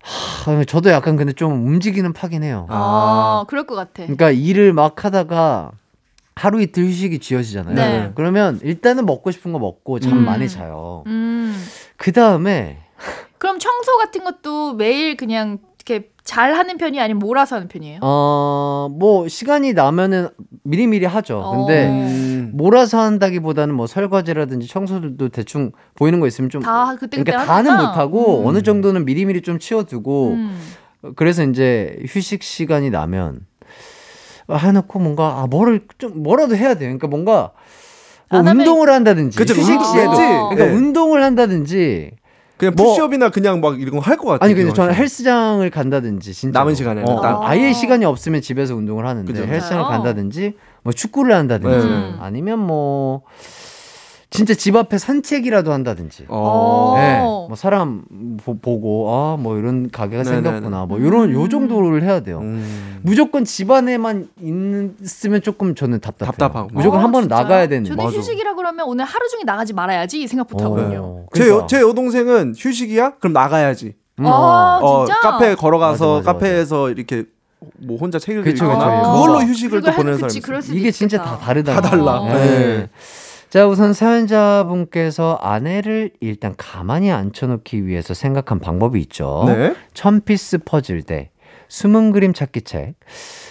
하, 0.03 0.65
저도 0.65 0.91
약간 0.91 1.17
근데 1.17 1.33
좀 1.33 1.67
움직이는 1.67 2.13
파긴 2.13 2.43
해요. 2.43 2.67
아, 2.69 3.45
그럴 3.49 3.67
것 3.67 3.75
같아. 3.75 4.03
그러니까 4.03 4.31
일을 4.31 4.73
막 4.73 5.05
하다가 5.05 5.71
하루 6.35 6.61
이틀 6.61 6.85
휴식이 6.85 7.19
쥐어지잖아요. 7.21 7.75
네. 7.75 8.13
그러면 8.15 8.59
일단은 8.63 9.07
먹고 9.07 9.31
싶은 9.31 9.53
거 9.53 9.59
먹고 9.59 10.01
잠 10.01 10.13
음. 10.19 10.25
많이 10.25 10.49
자요. 10.49 11.05
음. 11.07 11.55
그 11.97 12.13
다음에 12.13 12.79
그럼 13.39 13.59
청소 13.59 13.97
같은 13.99 14.25
것도 14.25 14.75
매일 14.75 15.17
그냥 15.17 15.59
잘 16.25 16.55
하는 16.55 16.77
편이 16.79 17.01
아니면 17.01 17.19
몰아서 17.19 17.57
하는 17.57 17.69
편이에요? 17.69 17.99
어, 18.03 18.89
뭐 18.93 19.27
시간이 19.27 19.73
나면은 19.73 20.29
미리미리 20.63 21.05
하죠. 21.07 21.51
근데 21.55 21.89
어. 21.89 21.91
음. 21.91 22.51
몰아서 22.55 23.01
한다기보다는 23.01 23.75
뭐 23.75 23.87
설거지라든지 23.87 24.69
청소들도 24.69 25.31
대충 25.31 25.73
보이는 25.97 26.21
거 26.21 26.27
있으면 26.29 26.49
좀 26.51 26.63
다 26.63 26.95
그때 26.95 27.17
그때 27.19 27.33
그러니까 27.33 27.53
다는. 27.53 27.77
못 27.77 27.97
하고 27.97 28.41
음. 28.43 28.47
어느 28.47 28.63
정도는 28.63 29.05
미리미리 29.05 29.43
좀 29.43 29.59
치워두고 29.59 30.29
음. 30.35 30.61
그래서 31.17 31.43
이제 31.43 31.99
휴식 32.07 32.45
시간이 32.45 32.91
나면 32.91 33.41
해놓고 34.49 34.99
뭔가 35.01 35.41
아 35.41 35.47
뭐를 35.49 35.87
좀 35.99 36.23
뭐라도 36.23 36.55
해야 36.57 36.75
돼요. 36.75 36.87
그러니까 36.89 37.09
뭔가 37.09 37.51
뭐 38.31 38.41
운동을 38.41 38.91
한다든지 38.91 39.37
그쵸, 39.37 39.55
휴식 39.55 39.67
시에도 39.67 40.13
해야지. 40.21 40.55
그러니까 40.55 40.65
네. 40.67 40.73
운동을 40.73 41.23
한다든지 41.25 42.13
그냥 42.63 42.75
뭐- 42.77 42.87
푸시업이나 42.87 43.29
그냥 43.31 43.61
막 43.61 43.81
이런 43.81 43.97
거 43.97 44.01
할 44.01 44.17
것 44.17 44.29
같아요. 44.29 44.47
아니 44.47 44.55
근데 44.55 44.73
저는. 44.73 44.95
헬스장을 44.95 45.69
간다든지 45.69 46.33
진짜 46.33 46.61
남은 46.61 46.77
시간에는 46.77 47.09
어, 47.09 47.21
딱. 47.21 47.41
아예 47.43 47.73
시간이 47.73 48.05
없으면 48.05 48.41
집에서 48.41 48.77
운동을 48.77 49.05
하는데 49.05 49.33
그죠. 49.33 49.45
헬스장을? 49.45 49.83
간다든지 49.85 50.55
뭐 50.85 50.93
축구를 50.93 51.35
한다든지 51.35 51.87
네. 51.89 52.15
아니면 52.21 52.61
뭐 52.61 53.23
진짜 54.33 54.55
집 54.55 54.75
앞에 54.77 54.97
산책이라도 54.99 55.73
한다든지 55.73 56.25
어. 56.29 56.95
네, 56.97 57.21
뭐 57.21 57.51
사람 57.55 58.03
보, 58.43 58.59
고 58.59 59.11
아 59.13 59.37
뭐 59.39 59.59
이런 59.59 59.91
가게가 59.91 60.23
네네네. 60.23 60.43
생겼구나 60.43 60.87
뭐 60.87 60.99
이런 60.99 61.31
요 61.33 61.43
음. 61.43 61.49
정도를 61.51 62.03
해야 62.03 62.21
돼요. 62.21 62.39
음. 62.41 62.99
무조건 63.03 63.45
집 63.45 63.71
안에만 63.71 64.29
있으면 65.03 65.43
조금 65.43 65.75
저는 65.75 66.01
답답해요. 66.01 66.33
답답하고. 66.33 66.71
무조건 66.73 67.01
어, 67.01 67.03
한 67.03 67.13
번은? 67.13 67.29
나가야 67.29 67.69
되는. 67.69 67.85
저는 67.85 68.05
맞아. 68.05 68.17
휴식이라 68.17 68.55
그러면 68.55 68.87
오늘 68.87 69.05
하루 69.05 69.29
종일 69.29 69.45
나가지 69.47 69.73
말아야지 69.73 70.23
이 70.23 70.27
생각부터 70.27 70.65
어, 70.65 70.73
하거든요. 70.77 71.27
제, 71.35 71.45
그러니까. 71.45 71.63
여, 71.65 71.67
제 71.67 71.81
여동생은 71.81 72.55
휴식이야? 72.57 73.15
그럼 73.19 73.33
나가야지. 73.35 73.95
음, 74.19 74.27
아, 74.27 74.79
어, 74.83 75.05
진짜? 75.07 75.21
카페 75.21 75.55
걸어가서 75.55 76.07
맞아, 76.19 76.19
맞아, 76.19 76.33
카페에서 76.33 76.91
이렇게 76.91 77.25
뭐 77.79 77.97
혼자 77.99 78.19
책을 78.19 78.47
읽거나. 78.47 79.13
그걸로 79.13 79.35
어. 79.35 79.41
휴식을 79.41 79.83
또 79.83 79.93
보내는 79.93 80.23
할- 80.23 80.31
사람이 80.31 80.59
있어요. 80.63 80.77
이게 80.79 80.91
진짜 80.91 81.17
있겠다. 81.19 81.39
다 81.39 81.45
다르다. 81.45 81.75
다 81.75 81.91
달라. 81.91 82.25
네. 82.25 82.89
자, 83.53 83.67
우선 83.67 83.93
사연자분께서 83.93 85.35
아내를 85.43 86.13
일단 86.21 86.55
가만히 86.57 87.13
앉혀놓기 87.13 87.87
위해서 87.87 88.15
생각한 88.15 88.61
방법이 88.61 88.99
있죠. 89.03 89.45
네. 89.47 89.75
천 89.93 90.23
피스 90.23 90.61
퍼즐 90.65 91.03
대 91.03 91.29
숨은 91.69 92.13
그림 92.13 92.33
찾기 92.33 92.63
책. 92.63 92.95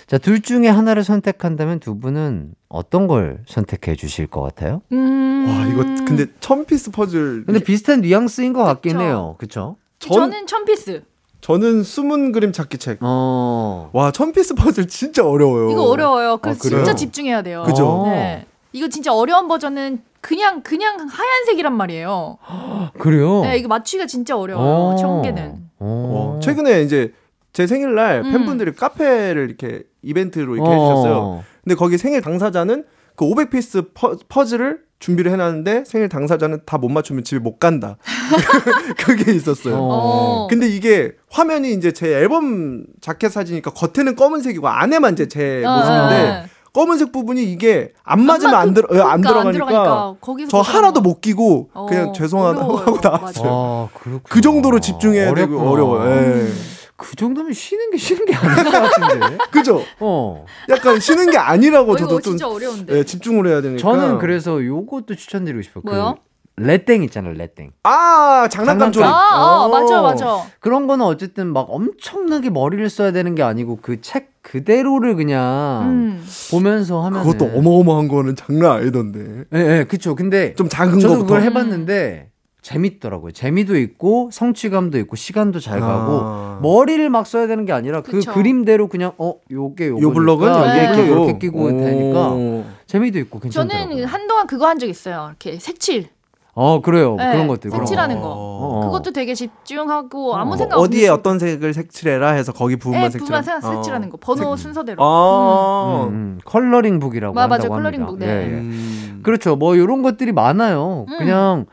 자, 0.07 0.17
둘 0.17 0.41
중에 0.41 0.69
하나를 0.69 1.03
선택한다면 1.03 1.79
두 1.79 1.99
분은 1.99 2.55
어떤 2.67 3.05
걸 3.05 3.43
선택해 3.45 3.95
주실 3.95 4.25
것 4.25 4.41
같아요? 4.41 4.81
음. 4.91 5.45
와 5.47 5.67
이거 5.67 5.83
근데 6.03 6.25
천 6.39 6.65
피스 6.65 6.89
퍼즐. 6.89 7.43
근데 7.45 7.59
비슷한 7.59 8.01
뉘앙스인 8.01 8.53
것 8.53 8.63
같긴 8.63 8.93
그쵸. 8.93 9.03
해요. 9.03 9.35
그쵸? 9.37 9.75
전, 9.99 10.13
저는 10.13 10.47
천피스. 10.47 11.03
저는 11.41 11.83
숨은 11.83 12.31
그림 12.31 12.51
찾기 12.51 12.79
책. 12.79 12.97
어. 13.01 13.91
와, 13.93 14.09
천 14.09 14.31
피스 14.31 14.55
퍼즐 14.55 14.87
진짜 14.87 15.23
어려워요. 15.23 15.69
이거 15.69 15.83
어려워요. 15.83 16.37
그래서 16.37 16.57
아? 16.57 16.69
진짜 16.69 16.95
집중해야 16.95 17.43
돼요. 17.43 17.61
그죠? 17.67 18.05
네. 18.07 18.47
이거 18.73 18.87
진짜 18.87 19.13
어려운 19.13 19.47
버전은 19.47 20.01
그냥 20.21 20.61
그냥 20.61 21.07
하얀색이란 21.09 21.73
말이에요. 21.75 22.37
그래요? 22.99 23.41
네, 23.41 23.57
이거 23.57 23.67
맞추기가 23.67 24.05
진짜 24.07 24.37
어려워요. 24.37 24.95
천 24.97 25.21
개는. 25.21 25.55
어, 25.79 26.39
최근에 26.41 26.81
이제 26.83 27.13
제 27.53 27.67
생일날 27.67 28.23
음. 28.25 28.31
팬분들이 28.31 28.71
카페를 28.73 29.47
이렇게 29.49 29.83
이벤트로 30.03 30.55
이렇게 30.55 30.69
어. 30.69 30.73
해주셨어요. 30.73 31.43
근데 31.63 31.75
거기 31.75 31.97
생일 31.97 32.21
당사자는 32.21 32.85
그 33.15 33.25
500피스 33.25 33.93
퍼, 33.93 34.15
퍼즐을 34.29 34.79
준비를 34.99 35.31
해놨는데 35.31 35.83
생일 35.85 36.07
당사자는 36.09 36.59
다 36.65 36.77
못 36.77 36.89
맞추면 36.89 37.23
집에 37.23 37.39
못 37.39 37.57
간다. 37.59 37.97
그게 39.03 39.33
있었어요. 39.33 39.75
어. 39.79 40.47
근데 40.47 40.67
이게 40.67 41.13
화면이 41.29 41.73
이제 41.73 41.91
제 41.91 42.07
앨범 42.13 42.85
자켓 43.01 43.31
사진이니까 43.31 43.71
겉에는 43.71 44.15
검은색이고 44.15 44.67
안에만 44.67 45.13
이제 45.13 45.27
제 45.27 45.63
어, 45.65 45.75
모습인데 45.77 46.23
네. 46.23 46.45
검은색 46.73 47.11
부분이 47.11 47.43
이게 47.43 47.91
안 48.03 48.21
맞으면 48.25 48.51
맞- 48.53 48.59
안, 48.61 48.73
들어, 48.73 48.87
안 48.87 48.89
그러니까 48.89 49.11
안 49.11 49.21
들어가니까, 49.21 49.65
들어가니까 49.65 50.15
거기서 50.21 50.49
저못 50.49 50.73
하나도. 50.75 51.01
못 51.01 51.19
끼고 51.21 51.69
어, 51.73 51.85
그냥 51.87 52.13
죄송하다고 52.13 52.65
어려워요. 52.65 52.85
하고 52.85 52.99
나왔어요. 53.03 53.89
아. 53.93 54.19
그 54.23 54.39
정도로 54.41 54.79
집중해야 54.79 55.33
되고 55.33 55.59
어렵구나. 55.59 55.69
어려워요. 55.71 56.11
예. 56.11 56.47
그 56.95 57.15
정도면 57.15 57.51
쉬는 57.53 57.89
게 57.91 57.97
쉬는 57.97 58.25
게 58.25 58.35
아닌 58.35 58.63
것 58.63 58.71
같은데. 58.71 59.37
그죠? 59.51 59.81
어. 59.99 60.45
약간 60.69 60.99
쉬는 60.99 61.31
게 61.31 61.37
아니라고 61.37 61.93
어, 61.93 61.95
저도 61.97 62.21
좀 62.21 62.33
진짜 62.37 62.47
어려운데. 62.47 62.95
예, 62.99 63.03
집중을 63.03 63.47
해야 63.47 63.61
되니까. 63.61 63.81
저는 63.81 64.19
그래서 64.19 64.63
요것도 64.63 65.15
추천드리고 65.15 65.63
싶어요. 65.63 65.81
뭐요? 65.83 66.15
그 66.17 66.30
레땡 66.57 67.03
있잖아요, 67.03 67.33
레땡. 67.33 67.71
아 67.83 68.47
장난감 68.51 68.91
좀. 68.91 69.03
아, 69.03 69.07
어, 69.09 69.65
어. 69.65 69.69
맞아, 69.69 70.01
맞아. 70.01 70.43
그런 70.59 70.85
거는 70.87 71.05
어쨌든 71.05 71.47
막 71.47 71.65
엄청나게 71.69 72.49
머리를 72.49 72.87
써야 72.89 73.11
되는 73.11 73.35
게 73.35 73.43
아니고 73.43 73.77
그 73.81 73.99
책 74.01 74.31
그대로를 74.41 75.15
그냥 75.15 75.81
음. 75.83 76.25
보면서 76.49 77.01
하면 77.05 77.23
그것도 77.23 77.57
어마어마한 77.57 78.07
거는 78.07 78.35
장난 78.35 78.71
아니던데. 78.71 79.45
예, 79.53 79.59
예, 79.79 79.83
그쵸. 79.87 80.15
근데 80.15 80.55
좀 80.55 80.67
작은 80.67 80.99
저도 80.99 81.13
거부터. 81.13 81.25
그걸 81.27 81.43
해봤는데 81.43 82.29
재밌더라고요. 82.63 83.31
재미도 83.31 83.77
있고 83.77 84.29
성취감도 84.33 84.97
있고 84.99 85.15
시간도 85.15 85.59
잘 85.59 85.79
가고 85.79 86.19
아. 86.23 86.59
머리를 86.61 87.07
막 87.11 87.25
써야 87.27 87.45
되는 87.47 87.65
게 87.65 87.71
아니라 87.73 88.01
그 88.01 88.11
그쵸. 88.13 88.33
그림대로 88.33 88.87
그냥 88.87 89.13
어 89.19 89.35
요게 89.51 89.89
요거니까 89.89 90.09
요 90.09 90.13
블럭은 90.13 90.47
여기에 90.47 90.83
이렇게 90.83 91.03
끼고. 91.03 91.11
이렇게 91.13 91.39
끼고 91.39 91.63
오. 91.63 91.67
되니까 91.69 92.69
재미도 92.87 93.19
있고 93.19 93.39
괜찮더라고요. 93.39 93.89
저는 93.95 94.05
한동안 94.05 94.47
그거 94.47 94.67
한 94.67 94.77
적 94.79 94.87
있어요. 94.87 95.27
이렇게 95.29 95.59
색칠. 95.59 96.07
어 96.53 96.81
그래요 96.81 97.15
네, 97.17 97.31
그런 97.31 97.47
것들 97.47 97.69
그런 97.71 97.85
색칠하는 97.85 98.17
거. 98.17 98.21
거. 98.27 98.35
어. 98.37 98.81
그것도 98.85 99.11
되게 99.11 99.33
집중하고 99.33 100.35
아무 100.35 100.53
어. 100.53 100.57
생각 100.57 100.75
뭐 100.75 100.83
어디에 100.85 101.07
없이 101.07 101.19
어떤 101.19 101.39
색을 101.39 101.73
색칠해라 101.73 102.31
해서 102.31 102.51
거기 102.51 102.75
부분만 102.75 103.03
네, 103.03 103.09
색칠하는. 103.11 103.41
부분만 103.41 103.43
생각 103.61 103.75
색칠하는 103.77 104.09
거. 104.09 104.17
번호 104.17 104.55
순서대로. 104.57 105.01
아. 105.03 106.03
음, 106.09 106.13
음. 106.13 106.39
컬러링 106.43 106.99
북이라고 106.99 107.33
마- 107.33 107.47
맞아, 107.47 107.63
한다고 107.63 107.75
컬러링 107.75 108.01
합니다. 108.01 108.11
북, 108.11 108.19
네. 108.19 108.25
예, 108.27 108.41
예. 108.53 108.57
음. 108.59 109.21
그렇죠. 109.23 109.55
뭐 109.55 109.75
이런 109.75 110.01
것들이 110.01 110.31
많아요. 110.33 111.05
음. 111.07 111.17
그냥 111.17 111.65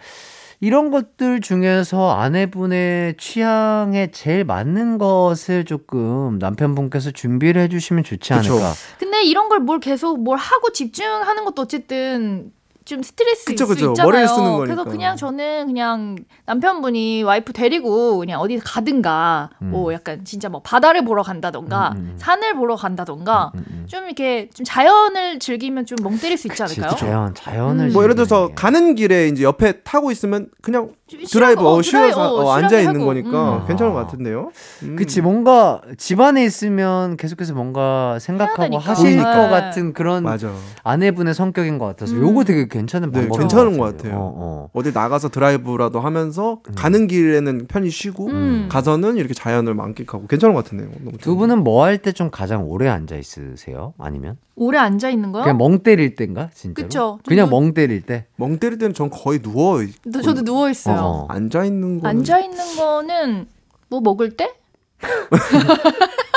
이런 0.60 0.90
것들 0.90 1.40
중에서 1.40 2.10
아내분의 2.16 3.16
취향에 3.16 4.10
제일 4.10 4.44
맞는 4.44 4.98
것을 4.98 5.64
조금 5.64 6.38
남편분께서 6.40 7.12
준비를 7.12 7.62
해주시면 7.62 8.02
좋지 8.04 8.32
그쵸. 8.34 8.52
않을까. 8.54 8.72
근데 8.98 9.22
이런 9.24 9.48
걸 9.48 9.60
뭘 9.60 9.80
계속 9.80 10.20
뭘 10.22 10.36
하고 10.38 10.70
집중하는 10.70 11.44
것도 11.44 11.62
어쨌든 11.62 12.50
좀 12.88 13.02
스트레스 13.02 13.44
그쵸, 13.44 13.66
수 13.66 13.74
그쵸. 13.74 13.90
있잖아요. 13.90 14.06
머리를 14.10 14.28
쓰는 14.28 14.44
거니까. 14.56 14.64
그래서 14.64 14.84
그냥 14.84 15.14
저는 15.14 15.66
그냥 15.66 16.16
남편분이 16.46 17.22
와이프 17.22 17.52
데리고 17.52 18.16
그냥 18.16 18.40
어디 18.40 18.58
가든가 18.58 19.50
음. 19.60 19.70
뭐 19.72 19.92
약간 19.92 20.24
진짜 20.24 20.48
뭐 20.48 20.62
바다를 20.62 21.04
보러 21.04 21.22
간다던가 21.22 21.90
음, 21.90 21.96
음, 21.98 22.00
음. 22.12 22.14
산을 22.16 22.54
보러 22.54 22.76
간다던가 22.76 23.52
음, 23.54 23.64
음. 23.70 23.84
좀 23.86 24.04
이렇게 24.06 24.48
좀 24.54 24.64
자연을 24.64 25.38
즐기면 25.38 25.84
좀 25.84 25.98
멍 26.02 26.16
때릴 26.18 26.38
수 26.38 26.46
있지 26.46 26.62
그치, 26.62 26.80
않을까요? 26.80 26.96
자연, 26.98 27.34
자연을. 27.34 27.88
음. 27.88 27.92
뭐 27.92 28.04
예를 28.04 28.14
들어서. 28.14 28.48
가는 28.54 28.94
길에 28.94 29.28
이제 29.28 29.42
옆에 29.42 29.82
타고 29.82 30.10
있으면 30.10 30.48
그냥 30.62 30.90
좀 31.08 31.20
드라이브 31.24 31.60
쉬라고, 31.60 31.68
어, 31.68 31.82
쉬어서 31.82 32.34
어, 32.34 32.44
어, 32.44 32.52
앉아 32.52 32.78
있는. 32.80 33.04
거니까 33.04 33.56
음. 33.58 33.66
괜찮은 33.66 33.92
것 33.92 33.98
같은데요. 34.06 34.50
음. 34.84 34.96
그치 34.96 35.20
뭔가 35.20 35.80
집안에 35.96 36.44
있으면 36.44 37.16
계속해서 37.16 37.52
뭔가 37.54 38.18
생각하고. 38.20 38.78
하실 38.78 39.10
보이니까. 39.16 39.36
것 39.36 39.48
같은 39.48 39.92
그런 39.92 40.22
맞아. 40.22 40.52
아내분의 40.84 41.34
성격인 41.34 41.78
것 41.78 41.86
같아서 41.86 42.14
음. 42.14 42.22
요거 42.22 42.44
되게 42.44 42.66
괜찮은 42.78 43.10
네, 43.10 43.20
방법인 43.20 43.40
괜찮은 43.40 43.76
것것 43.78 43.96
같아요. 43.96 44.12
같아요. 44.12 44.20
어, 44.22 44.34
어. 44.36 44.70
어 44.72 44.82
디 44.82 44.92
나가서 44.92 45.28
드라이브라도 45.30 46.00
하면서 46.00 46.60
가는 46.76 47.06
길에는 47.08 47.66
편히 47.66 47.90
쉬고 47.90 48.26
음. 48.28 48.68
가서는 48.70 49.16
이렇게 49.16 49.34
자연을 49.34 49.74
만끽하고 49.74 50.26
괜찮은 50.28 50.54
것 50.54 50.64
같은데요. 50.64 50.88
두 51.20 51.36
분은 51.36 51.64
뭐 51.64 51.84
할 51.84 51.98
때 51.98 52.12
좀 52.12 52.30
가장 52.30 52.68
오래 52.68 52.88
앉아 52.88 53.16
있으세요? 53.16 53.94
아니면 53.98 54.36
오래 54.54 54.78
앉아 54.78 55.10
있는 55.10 55.32
거요? 55.32 55.42
그냥 55.44 55.58
멍 55.58 55.80
때릴 55.80 56.14
때인가 56.14 56.50
진짜로? 56.54 56.86
그쵸. 56.86 57.18
그냥 57.26 57.50
멍 57.50 57.74
때릴 57.74 58.02
때. 58.02 58.26
멍 58.36 58.58
때릴 58.58 58.78
때는 58.78 58.94
전 58.94 59.10
거의 59.10 59.40
누워 59.40 59.82
있- 59.82 59.94
너- 60.04 60.20
저도 60.22 60.42
누워 60.42 60.70
있어요. 60.70 60.96
어. 61.00 61.26
앉아 61.28 61.64
있는 61.64 62.00
거 62.00 62.08
앉아 62.08 62.38
있는 62.40 62.76
거는 62.76 63.46
뭐 63.88 64.00
먹을 64.00 64.36
때? 64.36 64.52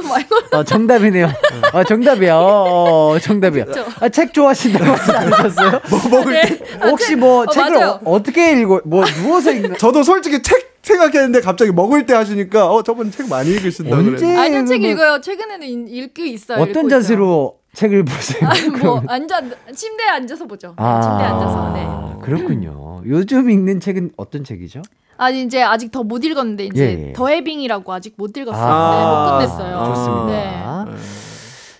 그 0.00 0.06
말고 0.06 0.36
아 0.52 0.62
정답이네요. 0.64 1.28
아 1.72 1.84
정답이야. 1.84 2.36
어, 2.36 3.10
어, 3.14 3.18
정답이야. 3.18 3.64
그쵸. 3.64 3.84
아책 4.00 4.32
좋아하신다고 4.32 4.84
하지 4.84 5.12
않으셨어요? 5.12 5.80
뭐 5.90 6.00
먹을 6.10 6.40
때 6.42 6.58
혹시 6.88 7.16
뭐 7.16 7.42
어, 7.42 7.46
책을 7.46 7.70
맞아요. 7.72 8.00
어, 8.04 8.22
떻게 8.22 8.52
읽어? 8.52 8.80
뭐 8.84 9.04
누워서 9.04 9.50
읽는? 9.52 9.76
저도 9.78 10.02
솔직히 10.02 10.40
책 10.42 10.76
생각했는데 10.82 11.40
갑자기 11.40 11.70
먹을 11.72 12.06
때 12.06 12.14
하시니까 12.14 12.66
어 12.72 12.82
저분 12.82 13.10
책 13.10 13.28
많이 13.28 13.50
읽으신다? 13.50 13.96
그래. 13.96 14.36
아니요 14.38 14.64
책 14.64 14.82
읽어요. 14.82 15.20
최근에는 15.20 15.66
읽- 15.66 15.88
읽고 15.92 16.22
있어요. 16.22 16.58
읽고 16.62 16.70
어떤 16.70 16.86
있어요. 16.86 17.00
자세로 17.02 17.57
책을 17.74 18.04
보세요? 18.04 18.48
아니, 18.48 18.68
뭐 18.70 19.02
앉아 19.06 19.40
침대에 19.74 20.08
앉아서 20.08 20.46
보죠. 20.46 20.74
네, 20.78 20.84
침대에 21.02 21.26
앉아서. 21.26 21.72
네. 21.72 21.86
그렇군요. 22.22 23.02
요즘 23.06 23.50
읽는 23.50 23.80
책은 23.80 24.12
어떤 24.16 24.44
책이죠? 24.44 24.82
아니 25.16 25.42
이제 25.42 25.62
아직 25.62 25.90
더 25.90 26.02
못 26.04 26.24
읽었는데 26.24 26.66
이제 26.66 26.84
예, 26.84 27.08
예. 27.08 27.12
더 27.12 27.28
해빙이라고 27.28 27.92
아직 27.92 28.14
못 28.16 28.36
읽었어요. 28.36 28.64
아, 28.64 29.38
네, 29.40 29.46
못 29.46 29.56
끝냈어요. 29.56 29.84
좋습니다. 29.86 30.84
네. 30.86 30.92
네. 30.92 30.96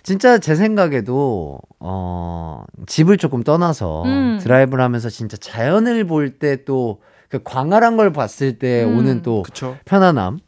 진짜 0.03 0.37
제 0.39 0.55
생각에도 0.55 1.59
어 1.79 2.63
집을 2.87 3.17
조금 3.17 3.43
떠나서 3.43 4.03
음. 4.03 4.39
드라이브를 4.41 4.83
하면서 4.83 5.09
진짜 5.09 5.37
자연을 5.37 6.05
볼 6.05 6.37
때 6.39 6.63
또 6.65 6.99
그 7.29 7.39
광활한 7.43 7.95
걸 7.95 8.11
봤을 8.11 8.57
때 8.57 8.83
음. 8.83 8.97
오는 8.97 9.21
또 9.21 9.43
그쵸. 9.43 9.77
편안함 9.85 10.39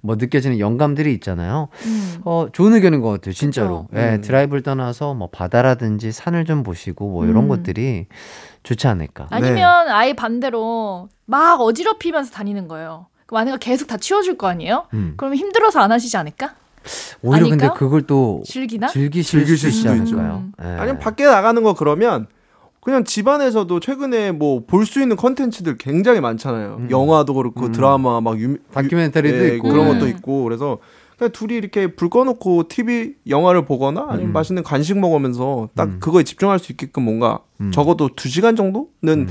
뭐 0.00 0.16
느껴지는 0.16 0.58
영감들이 0.58 1.12
있잖아요. 1.14 1.68
음. 1.86 2.18
어 2.24 2.48
좋은 2.52 2.74
의견인 2.74 3.00
것 3.00 3.10
같아요, 3.10 3.32
진짜로. 3.32 3.88
예, 3.94 4.16
음. 4.16 4.20
드라이브를 4.20 4.62
떠나서 4.62 5.14
뭐 5.14 5.28
바다라든지 5.30 6.12
산을 6.12 6.44
좀 6.44 6.62
보시고 6.62 7.08
뭐 7.10 7.24
이런 7.24 7.44
음. 7.44 7.48
것들이 7.48 8.06
좋지 8.62 8.86
않을까. 8.86 9.26
아니면 9.30 9.88
아예 9.88 10.12
반대로 10.12 11.08
막 11.26 11.60
어지럽히면서 11.60 12.30
다니는 12.32 12.68
거예요. 12.68 13.06
그럼 13.26 13.42
아내가 13.42 13.56
계속 13.58 13.86
다 13.88 13.96
치워줄 13.96 14.38
거 14.38 14.46
아니에요? 14.48 14.86
음. 14.94 15.14
그러면 15.16 15.36
힘들어서 15.38 15.80
안 15.80 15.92
하시지 15.92 16.16
않을까? 16.16 16.54
오히려 17.22 17.48
근데 17.48 17.66
아닐까요? 17.66 17.74
그걸 17.74 18.02
또 18.02 18.42
즐기나? 18.46 18.86
즐기실, 18.86 19.40
즐기실 19.40 19.72
수 19.72 19.78
있지. 19.78 19.88
않을까요? 19.88 20.44
예. 20.62 20.66
아니면 20.66 20.98
밖에 20.98 21.26
나가는 21.26 21.62
거 21.62 21.74
그러면 21.74 22.26
그냥 22.88 23.04
집안에서도 23.04 23.80
최근에 23.80 24.32
뭐 24.32 24.64
볼 24.66 24.86
수 24.86 25.02
있는 25.02 25.14
컨텐츠들 25.16 25.76
굉장히 25.76 26.20
많잖아요. 26.22 26.76
음. 26.80 26.90
영화도 26.90 27.34
그렇고 27.34 27.66
음. 27.66 27.72
드라마 27.72 28.22
막 28.22 28.40
유, 28.40 28.56
다큐멘터리도 28.72 29.44
예, 29.50 29.56
있고 29.56 29.68
그런 29.68 29.86
음. 29.88 29.92
것도 29.92 30.08
있고 30.08 30.44
그래서 30.44 30.78
그냥 31.18 31.30
둘이 31.32 31.54
이렇게 31.56 31.88
불 31.88 32.08
꺼놓고 32.08 32.68
TV 32.68 33.16
영화를 33.28 33.66
보거나 33.66 34.06
아니면 34.08 34.30
음. 34.30 34.32
맛있는 34.32 34.62
간식 34.62 34.98
먹으면서 34.98 35.68
딱 35.74 35.88
음. 35.88 36.00
그거에 36.00 36.22
집중할 36.22 36.58
수 36.58 36.72
있게끔 36.72 37.02
뭔가 37.02 37.40
음. 37.60 37.70
적어도 37.72 38.08
두 38.16 38.30
시간 38.30 38.56
정도는 38.56 38.88
음. 39.04 39.28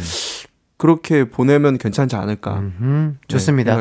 그렇게 0.77 1.27
보내면 1.27 1.79
괜찮지 1.79 2.15
않을까. 2.15 2.61
네, 2.61 3.11
좋습니다. 3.27 3.79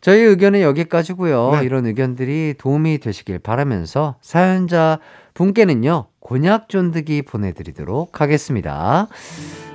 저희 0.00 0.20
의견은 0.22 0.60
여기까지고요. 0.62 1.58
네. 1.60 1.64
이런 1.64 1.86
의견들이 1.86 2.54
도움이 2.58 2.98
되시길 2.98 3.38
바라면서 3.38 4.16
사연자 4.20 4.98
분께는요. 5.34 6.06
곤약 6.26 6.68
쫀득이 6.68 7.22
보내드리도록 7.22 8.20
하겠습니다. 8.20 9.06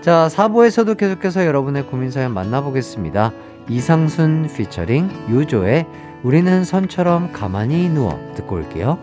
자, 0.02 0.28
4부에서도 0.30 0.98
계속해서 0.98 1.46
여러분의 1.46 1.88
고민 1.88 2.12
사연 2.12 2.34
만나보겠습니다. 2.34 3.32
이상순 3.70 4.50
피처링 4.54 5.10
유조의 5.30 5.86
우리는 6.24 6.66
선처럼 6.66 7.32
가만히 7.32 7.88
누워 7.88 8.20
듣고 8.36 8.56
올게요. 8.56 9.00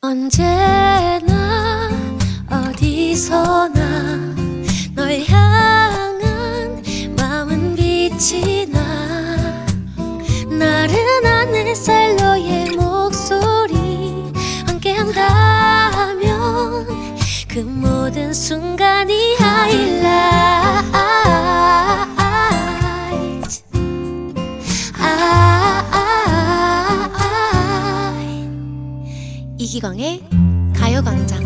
언제나 0.00 1.88
어디서나 2.50 4.34
널 4.96 5.20
향한 5.28 6.16
지나 8.18 8.75
나른한 8.75 8.75
햇살 11.76 12.16
너의 12.16 12.70
목소리 12.70 14.32
함께한다면 14.66 16.26
그 17.46 17.58
모든 17.58 18.32
순간이 18.32 19.36
이기광의 29.58 30.22
가요광장. 30.74 31.44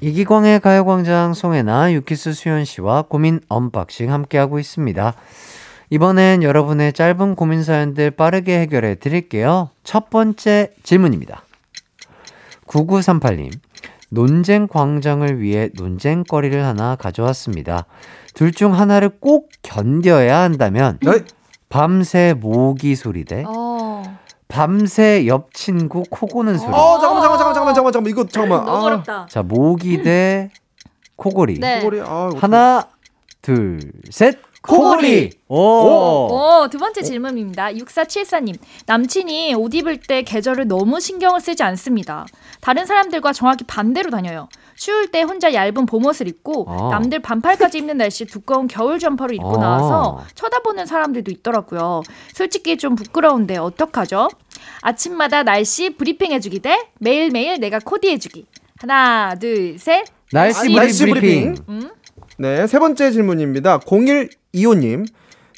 이기광의 0.00 0.60
가요광장 0.60 1.34
송해나 1.34 1.92
유키스 1.92 2.32
수현 2.32 2.64
씨와 2.64 3.02
고민 3.02 3.40
언박싱 3.50 4.10
함께하고 4.10 4.58
있습니다. 4.58 5.14
이번엔 5.90 6.42
여러분의 6.44 6.92
짧은 6.92 7.34
고민 7.34 7.64
사연들 7.64 8.12
빠르게 8.12 8.60
해결해 8.60 8.94
드릴게요. 8.94 9.70
첫 9.82 10.08
번째 10.08 10.70
질문입니다. 10.84 11.42
9938님, 12.68 13.50
논쟁 14.10 14.68
광장을 14.68 15.40
위해 15.40 15.70
논쟁거리를 15.74 16.64
하나 16.64 16.94
가져왔습니다. 16.94 17.86
둘 18.34 18.52
중 18.52 18.78
하나를 18.78 19.10
꼭 19.20 19.50
견뎌야 19.62 20.38
한다면, 20.38 20.98
어이? 21.04 21.22
밤새 21.68 22.34
모기 22.38 22.94
소리 22.96 23.24
대 23.24 23.44
어. 23.46 24.02
밤새 24.48 25.26
옆 25.26 25.52
친구 25.54 26.02
코 26.10 26.26
고는 26.26 26.58
소리. 26.58 26.72
어 26.72 26.98
잠깐만 27.00 27.22
잠깐만 27.22 27.38
잠깐만 27.38 27.54
잠깐만 27.74 27.92
잠깐만 27.92 28.10
이거 28.10 28.26
잠깐만. 28.26 28.64
너무 28.64 28.78
아, 28.78 28.82
어렵다. 28.82 29.26
자, 29.28 29.42
모기 29.42 30.02
대 30.02 30.50
코골이. 31.16 31.58
네. 31.60 31.80
코골이 31.80 32.00
아, 32.04 32.30
하나, 32.36 32.88
둘, 33.42 33.80
셋. 34.10 34.38
코골이. 34.62 35.30
오. 35.48 35.56
오, 35.56 36.68
두 36.70 36.78
번째 36.78 37.02
질문입니다. 37.02 37.72
6474님. 37.72 38.56
남친이 38.86 39.54
옷 39.54 39.74
입을 39.74 39.98
때 39.98 40.22
계절을 40.22 40.68
너무 40.68 41.00
신경을 41.00 41.40
쓰지 41.40 41.62
않습니다. 41.62 42.26
다른 42.60 42.84
사람들과 42.86 43.32
정확히 43.32 43.64
반대로 43.64 44.10
다녀요. 44.10 44.48
추울 44.76 45.08
때 45.08 45.22
혼자 45.22 45.52
얇은 45.52 45.86
봄옷을 45.86 46.28
입고 46.28 46.66
아. 46.68 46.88
남들 46.90 47.20
반팔까지 47.20 47.78
입는 47.78 47.96
날씨 47.96 48.26
두꺼운 48.26 48.68
겨울 48.68 48.98
점퍼를 48.98 49.34
입고 49.36 49.56
아. 49.56 49.60
나와서 49.60 50.24
쳐다보는 50.34 50.86
사람들도 50.86 51.30
있더라고요. 51.30 52.02
솔직히 52.34 52.76
좀 52.76 52.94
부끄러운데 52.94 53.56
어떡하죠? 53.56 54.28
아침마다 54.82 55.42
날씨 55.42 55.90
브리핑 55.90 56.32
해주기 56.32 56.60
대 56.60 56.88
매일매일 56.98 57.60
내가 57.60 57.78
코디해주기. 57.78 58.46
하나, 58.78 59.34
둘, 59.34 59.78
셋. 59.78 60.04
날씨, 60.32 60.72
날씨 60.74 61.06
브리핑. 61.06 61.54
브리핑. 61.54 61.64
음? 61.68 61.90
네, 62.40 62.66
세 62.66 62.78
번째 62.78 63.10
질문입니다. 63.10 63.80
0125님. 63.80 65.06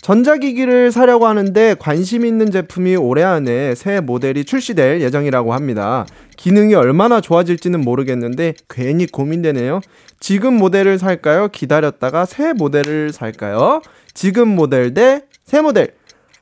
전자기기를 0.01 0.91
사려고 0.91 1.29
하는데 1.29 1.77
관심 1.79 2.27
있는 2.27 2.51
제품이 2.51 2.97
올해 2.97 3.23
안에 3.23 3.77
새 3.77 4.01
모델이 4.01 4.45
출시될 4.45 5.01
예정이라고 5.01 5.55
합니다. 5.55 6.05
기능이 6.37 6.75
얼마나 6.75 7.21
좋아질지는 7.21 7.81
모르겠는데 7.83 8.55
괜히 8.69 9.07
고민되네요. 9.07 9.81
지금 10.19 10.55
모델을 10.55 10.99
살까요? 10.99 11.49
기다렸다가 11.49 12.25
새 12.27 12.53
모델을 12.53 13.13
살까요? 13.13 13.81
지금 14.13 14.49
모델 14.49 14.93
대 14.93 15.23
새 15.45 15.61
모델. 15.61 15.95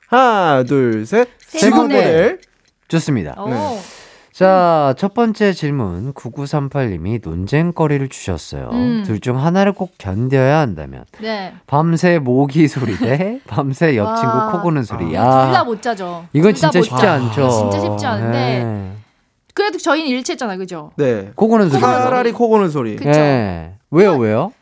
하나, 0.07 0.63
둘, 0.63 1.05
셋. 1.05 1.29
새 1.47 1.59
지금 1.59 1.83
모델. 1.83 1.97
모델. 1.99 2.41
좋습니다. 2.89 3.35
오. 3.43 3.49
네. 3.51 3.81
자, 4.45 4.95
첫 4.97 5.13
번째 5.13 5.53
질문 5.53 6.15
9938님이 6.15 7.21
논쟁거리를 7.23 8.09
주셨어요. 8.09 8.71
음. 8.73 9.03
둘중 9.05 9.37
하나를 9.39 9.73
꼭 9.73 9.93
견뎌야 9.99 10.61
한다면 10.61 11.05
네. 11.21 11.53
밤새 11.67 12.19
모기 12.19 12.67
소리 12.67 12.97
대 12.97 13.41
밤새 13.47 13.95
옆 13.99 14.17
친구 14.17 14.35
와. 14.35 14.51
코 14.51 14.63
고는 14.63 14.83
소리. 14.83 15.15
아. 15.15 15.21
야. 15.21 15.45
둘 15.45 15.53
다 15.53 15.65
못 15.65 15.83
자죠. 15.83 16.25
이건 16.33 16.55
진짜 16.55 16.79
못 16.79 16.85
쉽지 16.85 17.03
자. 17.03 17.13
않죠. 17.13 17.51
진짜 17.51 17.81
쉽지 17.81 18.07
않은데 18.07 18.65
네. 18.65 18.93
그래도 19.53 19.77
저희는 19.77 20.09
일치했잖아요, 20.09 20.57
그죠? 20.57 20.91
네. 20.97 21.33
코 21.35 21.47
고는 21.49 21.69
소리. 21.69 21.79
차라리 21.83 22.33
코 22.33 22.49
고는 22.49 22.71
소리. 22.71 22.97
그쵸. 22.97 23.11
네. 23.11 23.75
왜요, 23.91 24.17
왜요? 24.17 24.53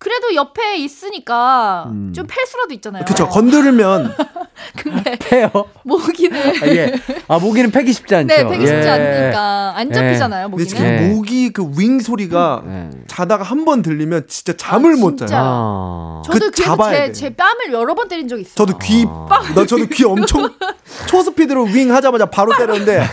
그래도 0.00 0.34
옆에 0.34 0.76
있으니까 0.78 1.84
음. 1.90 2.12
좀 2.14 2.26
팰 2.26 2.46
수라도 2.46 2.72
있잖아요. 2.74 3.04
그쵸. 3.04 3.28
건드리면 3.28 4.14
근데 4.82 5.16
패요. 5.20 5.50
모기는 5.84 6.38
아, 6.62 6.66
예. 6.68 6.92
아, 7.28 7.38
모기는 7.38 7.70
패기 7.70 7.92
쉽지 7.92 8.14
않죠. 8.14 8.34
네, 8.34 8.44
패기 8.48 8.66
쉽지 8.66 8.86
예. 8.86 8.90
않으니까 8.90 9.72
안 9.76 9.92
잡히잖아요, 9.92 10.50
근데 10.50 10.62
모기는. 10.64 10.66
지금 10.68 10.82
네. 10.84 11.08
모기 11.08 11.50
그 11.52 11.64
윙 11.76 12.00
소리가 12.00 12.62
네. 12.64 12.90
자다가 13.08 13.44
한 13.44 13.64
번 13.64 13.82
들리면 13.82 14.26
진짜 14.26 14.54
잠을 14.56 14.94
아, 14.94 14.96
못 14.96 15.10
진짜. 15.18 15.26
자요. 15.26 15.42
아. 15.44 16.22
저도 16.24 16.38
그 16.46 16.50
그래서 16.52 16.62
잡아야 16.70 16.92
제, 16.92 17.06
돼. 17.06 17.12
제 17.12 17.30
뺨을 17.34 17.72
여러 17.72 17.94
번 17.94 18.08
때린 18.08 18.26
적 18.26 18.38
있어요. 18.38 18.54
저도 18.54 18.78
귀, 18.78 19.04
아. 19.06 19.40
나 19.54 19.66
저도 19.66 19.86
귀 19.86 20.04
엄청 20.04 20.48
초스피드로 21.08 21.64
윙 21.64 21.92
하자마자 21.94 22.26
바로 22.26 22.52
때렸는데 22.56 23.04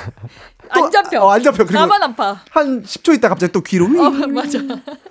또- 0.74 0.86
안 0.86 0.92
잡혀. 0.92 1.20
어, 1.22 1.32
안 1.32 1.42
잡혀. 1.44 1.64
그리고 1.66 1.80
나만 1.80 2.02
아파. 2.04 2.40
한 2.52 2.84
10초 2.84 3.14
있다 3.16 3.30
갑자기 3.30 3.52
또 3.54 3.62
귀로 3.62 3.86
윙. 3.86 4.00
어, 4.00 4.10
맞아. 4.28 4.60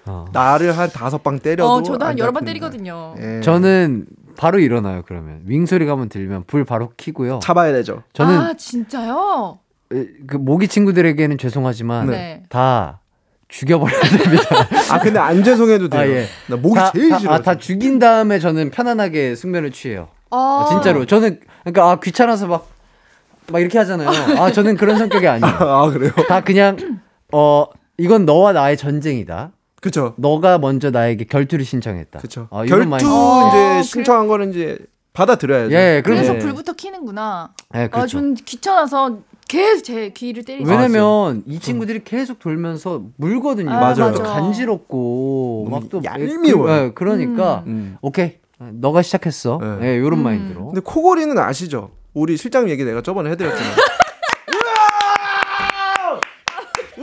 어. 0.07 0.27
나를 0.33 0.77
한 0.77 0.91
다섯 0.91 1.23
방 1.23 1.39
때려도 1.39 1.71
어, 1.71 1.83
저도 1.83 2.05
한안 2.05 2.19
여러 2.19 2.33
번. 2.33 2.45
때리거든요. 2.45 3.15
예. 3.19 3.41
저는 3.43 4.07
바로 4.37 4.59
일어나요, 4.59 5.03
그러면. 5.07 5.41
윙 5.47 5.65
소리가 5.67 5.93
한번 5.93 6.09
들리면 6.09 6.45
불 6.47 6.65
바로 6.65 6.93
켜고요. 6.97 7.41
잡아야 7.43 7.73
되죠. 7.73 8.03
저는 8.13 8.39
아, 8.39 8.55
진짜요? 8.55 9.59
에, 9.93 10.07
그 10.27 10.37
모기 10.37 10.69
친구들에게는 10.69 11.39
죄송하지만 11.39 12.09
네. 12.11 12.43
다 12.49 13.01
죽여버려야 13.49 14.01
됩니다. 14.03 14.45
아 14.91 14.99
근데 14.99 15.19
안 15.21 15.43
죄송해도 15.45 15.89
돼요. 15.89 16.01
아, 16.03 16.07
예. 16.09 16.27
나 16.49 16.57
목이 16.57 16.75
다, 16.75 16.91
제일 16.93 17.09
다, 17.11 17.19
싫어. 17.19 17.33
아, 17.33 17.41
다 17.41 17.57
죽인 17.57 17.99
다음에 17.99 18.39
저는 18.41 18.71
편안하게 18.71 19.37
숙면을 19.37 19.71
취해요. 19.71 20.09
아, 20.31 20.65
아, 20.67 20.69
진짜로. 20.69 21.07
저는 21.07 21.39
그러니까 21.63 21.91
아 21.91 22.01
귀찮아서 22.01 22.47
막 22.49 22.67
막 23.53 23.61
이렇게 23.61 23.79
하잖아요. 23.79 24.09
아 24.41 24.51
저는 24.53 24.77
그런 24.77 24.99
성격이 24.99 25.27
아니에요. 25.27 25.55
아 25.61 25.91
그래요? 25.91 26.11
다 26.29 26.41
그냥 26.43 26.77
어 27.33 27.67
이건 27.99 28.27
너와 28.27 28.53
나의 28.53 28.77
전쟁이다. 28.77 29.53
그쵸. 29.81 30.15
너가 30.17 30.59
먼저 30.59 30.91
나에게 30.91 31.25
결투를 31.25 31.65
신청했다. 31.65 32.19
그쵸. 32.19 32.49
아, 32.51 32.65
결투. 32.65 33.07
어, 33.07 33.49
이제 33.49 33.59
그래. 33.59 33.83
신청한 33.83 34.27
거는 34.27 34.51
이제 34.51 34.79
받아들여야죠. 35.13 35.75
예, 35.75 36.03
그래서 36.05 36.35
예. 36.35 36.39
불부터 36.39 36.73
켜는구나. 36.73 37.51
예, 37.75 37.81
아, 37.81 37.89
그렇죠. 37.89 38.19
전 38.19 38.35
귀찮아서 38.35 39.19
계속 39.47 39.85
제 39.85 40.09
귀를 40.11 40.45
때리죠. 40.45 40.69
왜냐면 40.69 41.45
이 41.47 41.61
친구들이 41.61 42.03
계속 42.05 42.41
돌면서 42.41 43.03
물거든요. 43.17 43.71
아, 43.71 43.81
맞아요. 43.95 44.13
또 44.13 44.23
간지럽고 44.25 45.69
막 45.71 45.85
또 45.89 46.03
얄미워요. 46.03 46.89
그, 46.89 46.95
그러니까 46.95 47.63
음. 47.67 47.97
오케이 48.03 48.39
너가 48.59 49.03
시작했어. 49.03 49.59
네. 49.81 49.89
예, 49.95 49.99
요런 49.99 50.19
음. 50.21 50.25
마인드로. 50.25 50.67
근데 50.67 50.81
코골이는 50.81 51.39
아시죠? 51.39 51.91
우리 52.17 52.39
실장 52.39 52.71
얘기 52.71 52.83
내가 52.83 53.03
저번에 53.03 53.29
해드렸잖아요. 53.33 53.77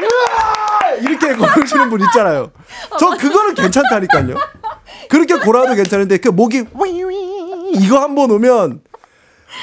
으아! 0.01 0.95
이렇게 1.01 1.33
고르시는 1.35 1.91
분 1.91 2.01
있잖아요. 2.01 2.51
저 2.99 3.09
그거는 3.11 3.53
괜찮다니까요. 3.53 4.35
그렇게 5.09 5.35
골아도 5.37 5.75
괜찮은데 5.75 6.17
그 6.17 6.29
목이 6.29 6.65
이거 7.75 7.99
한 7.99 8.15
번 8.15 8.31
오면 8.31 8.81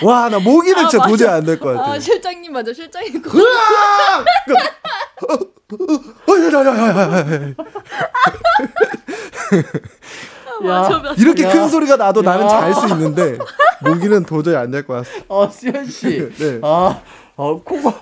와 0.04 0.28
나 0.28 0.38
모기는 0.38 0.88
진짜 0.88 1.04
도저히 1.04 1.28
안 1.30 1.44
될 1.44 1.58
것 1.58 1.72
같아. 1.76 1.94
아, 1.94 1.98
실장님 1.98 2.52
맞아. 2.52 2.72
실장님 2.72 3.20
그 3.20 3.36
으아! 3.40 4.24
맞아, 10.68 10.98
맞아. 10.98 11.14
이렇게 11.18 11.44
야. 11.44 11.50
큰 11.52 11.68
소리가 11.68 11.96
나도 11.96 12.22
나는 12.22 12.44
야. 12.44 12.48
잘수 12.48 12.88
있는데 12.88 13.38
모기는 13.82 14.24
도저히 14.24 14.56
안될것 14.56 15.04
같아. 15.04 15.24
어, 15.28 15.48
수현 15.50 15.86
씨. 15.86 16.28
네. 16.38 16.58
아, 16.62 16.98
어, 17.36 17.60
코고, 17.62 17.92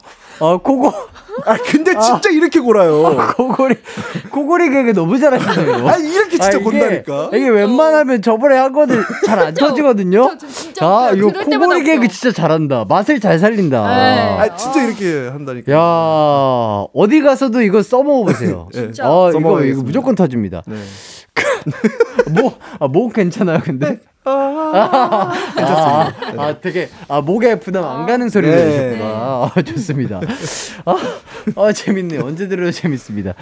어, 0.40 0.58
코고, 0.58 0.92
아 1.46 1.56
근데 1.70 1.92
진짜 2.00 2.30
이렇게 2.30 2.58
골아요. 2.58 3.16
코골이, 3.36 3.76
코골이 4.32 4.70
개그 4.70 4.92
너무 4.92 5.16
잘하시네요. 5.20 5.86
아 5.88 5.96
이렇게 5.96 6.30
진짜 6.30 6.46
아, 6.46 6.50
이게- 6.50 6.58
곤다니까. 6.64 7.30
이게 7.32 7.48
웬만하면 7.48 8.22
저번에 8.22 8.56
한 8.56 8.72
거는 8.72 9.00
잘 9.24 9.38
안 9.38 9.54
터지거든요. 9.54 10.30
저, 10.30 10.38
저 10.38 10.46
진짜 10.48 10.86
아. 10.86 11.12
이거 11.14 11.30
코골이 11.30 11.84
개그. 11.84 12.08
진짜 12.08 12.32
잘한다. 12.34 12.86
맛을 12.88 13.20
잘 13.20 13.38
살린다. 13.38 13.86
네. 13.86 14.20
아 14.40 14.56
진짜 14.56 14.82
이렇게 14.84 15.28
한다니까. 15.28 15.72
야, 15.72 16.86
어디 16.92 17.20
가서도 17.22 17.62
이거 17.62 17.82
써먹어보세요. 17.82 18.68
예. 18.74 18.78
진짜. 18.90 19.08
어, 19.08 19.30
이거. 19.30 19.62
이거 19.62 19.82
무조건 19.82 20.16
터집니다. 20.16 20.62
네. 20.66 20.76
목, 22.30 22.58
아, 22.80 22.88
목 22.88 23.12
괜찮아요, 23.12 23.60
근데? 23.62 23.98
아, 24.24 25.32
괜찮습니다. 25.56 26.42
아, 26.42 26.46
아, 26.46 26.60
되게, 26.60 26.88
아, 27.08 27.20
목에 27.20 27.58
부담 27.60 27.84
안 27.84 28.06
가는 28.06 28.28
소리를 28.28 28.54
네. 28.54 28.64
내셨구나. 28.64 29.04
아, 29.10 29.52
좋습니다. 29.62 30.20
아, 30.84 30.96
아, 31.56 31.72
재밌네요. 31.72 32.24
언제 32.24 32.48
들어도 32.48 32.70
재밌습니다. 32.70 33.34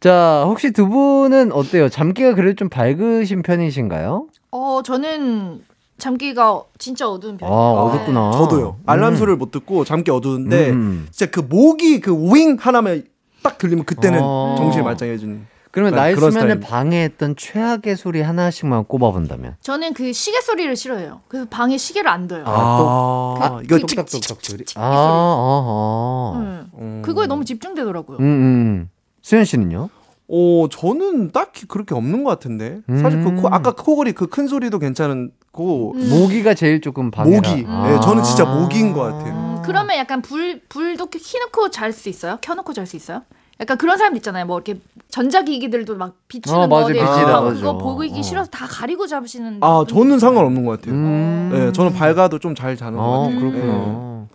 자, 0.00 0.44
혹시 0.46 0.72
두 0.72 0.88
분은 0.88 1.52
어때요? 1.52 1.88
잠기가 1.88 2.34
그래도 2.34 2.54
좀 2.56 2.68
밝으신 2.68 3.42
편이신가요? 3.42 4.26
어, 4.52 4.80
저는 4.84 5.60
잠기가 5.98 6.62
진짜 6.78 7.08
어두운 7.08 7.34
아, 7.34 7.38
편이에요. 7.38 7.58
어둡구나. 7.58 8.30
저도요. 8.32 8.78
알람 8.86 9.12
음. 9.12 9.16
소리를 9.16 9.36
못 9.36 9.50
듣고 9.50 9.84
잠기 9.84 10.10
어두운데 10.10 10.70
음. 10.70 11.06
진짜 11.10 11.30
그 11.30 11.40
모기 11.40 12.00
그윙 12.00 12.56
하나만 12.58 13.04
딱 13.42 13.58
들리면 13.58 13.84
그때는 13.84 14.20
어. 14.22 14.54
정신이 14.58 14.82
말짱해지는. 14.84 15.46
그러면 15.72 15.94
나이 15.94 16.14
그런 16.14 16.32
수면을. 16.32 16.60
방해했던 16.60 17.36
최악의 17.36 17.96
소리 17.96 18.20
하나씩만 18.22 18.84
꼽아본다면. 18.86 19.56
저는 19.60 19.94
그 19.94 20.12
시계 20.12 20.40
소리를 20.40 20.74
싫어해요. 20.74 21.20
그래서 21.28 21.46
방에 21.48 21.76
시계를 21.78 22.10
안 22.10 22.26
둬요. 22.26 22.42
아, 22.46 23.60
이거 23.62 23.78
똑딱똑딱 23.78 24.38
소리. 24.42 24.64
아, 24.76 24.82
아, 24.82 26.66
아. 26.76 27.02
그거에 27.02 27.26
너무 27.26 27.44
집중되더라고요. 27.44 28.18
음, 28.18 28.22
음. 28.24 28.90
수현 29.22 29.44
씨는요? 29.44 29.88
어, 30.32 30.66
저는 30.70 31.30
딱히 31.32 31.66
그렇게 31.66 31.94
없는 31.94 32.24
것 32.24 32.30
같은데. 32.30 32.80
사실 33.00 33.22
그 33.22 33.34
코, 33.34 33.48
음. 33.48 33.52
아까 33.52 33.72
코골이 33.72 34.12
그 34.12 34.26
큰 34.26 34.46
소리도 34.46 34.78
괜찮고 34.78 35.92
음. 35.96 36.08
모기가 36.08 36.54
제일 36.54 36.80
조금 36.80 37.10
방해라. 37.10 37.48
모기. 37.48 37.64
아. 37.68 37.92
예, 37.94 38.00
저는 38.00 38.22
진짜 38.22 38.44
모기인 38.44 38.92
것 38.92 39.00
같아요. 39.02 39.32
음, 39.34 39.62
그러면 39.64 39.96
약간 39.96 40.22
불 40.22 40.60
불도 40.68 41.06
켜놓고 41.06 41.70
잘 41.70 41.92
수 41.92 42.08
있어요? 42.08 42.38
켜놓고 42.40 42.72
잘 42.72 42.86
수 42.86 42.96
있어요? 42.96 43.22
약간 43.60 43.76
그런 43.76 43.98
사람 43.98 44.16
있잖아요. 44.16 44.46
뭐 44.46 44.56
이렇게 44.58 44.80
전자기기들도 45.10 45.96
막 45.96 46.14
비추는 46.28 46.58
어, 46.62 46.66
맞아, 46.66 46.86
거 46.86 46.92
비치다, 46.92 47.36
아, 47.36 47.40
맞아. 47.42 47.54
그거 47.54 47.76
보이기 47.78 48.20
어. 48.20 48.22
싫어서 48.22 48.48
다 48.50 48.66
가리고 48.66 49.06
잡으시는. 49.06 49.58
아, 49.60 49.84
저는. 49.88 50.18
상관없는 50.18 50.64
것 50.64 50.80
같아요. 50.80 50.94
음. 50.94 51.50
예, 51.54 51.72
저는 51.72 51.92
밝아도 51.92 52.38
좀 52.38 52.54
잘 52.54 52.76
자는 52.76 52.96
것 52.98 53.04
어, 53.04 53.22
같아요. 53.24 53.38
그렇구나. 53.38 54.26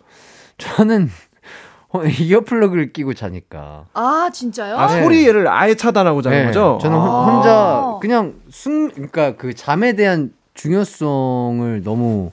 저는 0.58 1.10
어, 1.90 2.04
이어플러그를 2.06 2.94
끼고 2.94 3.14
자니까. 3.14 3.86
아 3.94 4.30
진짜요? 4.32 4.78
아, 4.78 4.88
네. 4.88 5.02
소리를 5.04 5.48
아예 5.48 5.76
차단하고 5.76 6.22
자는 6.22 6.38
네, 6.38 6.46
거죠? 6.48 6.78
저는 6.82 6.98
혼- 6.98 7.10
아. 7.10 7.24
혼자 7.26 7.98
그냥 8.02 8.36
숨, 8.50 8.90
그러니까 8.92 9.36
그 9.38 9.54
잠에 9.54 9.94
대한 9.94 10.34
중요성을 10.54 11.82
너무 11.84 12.32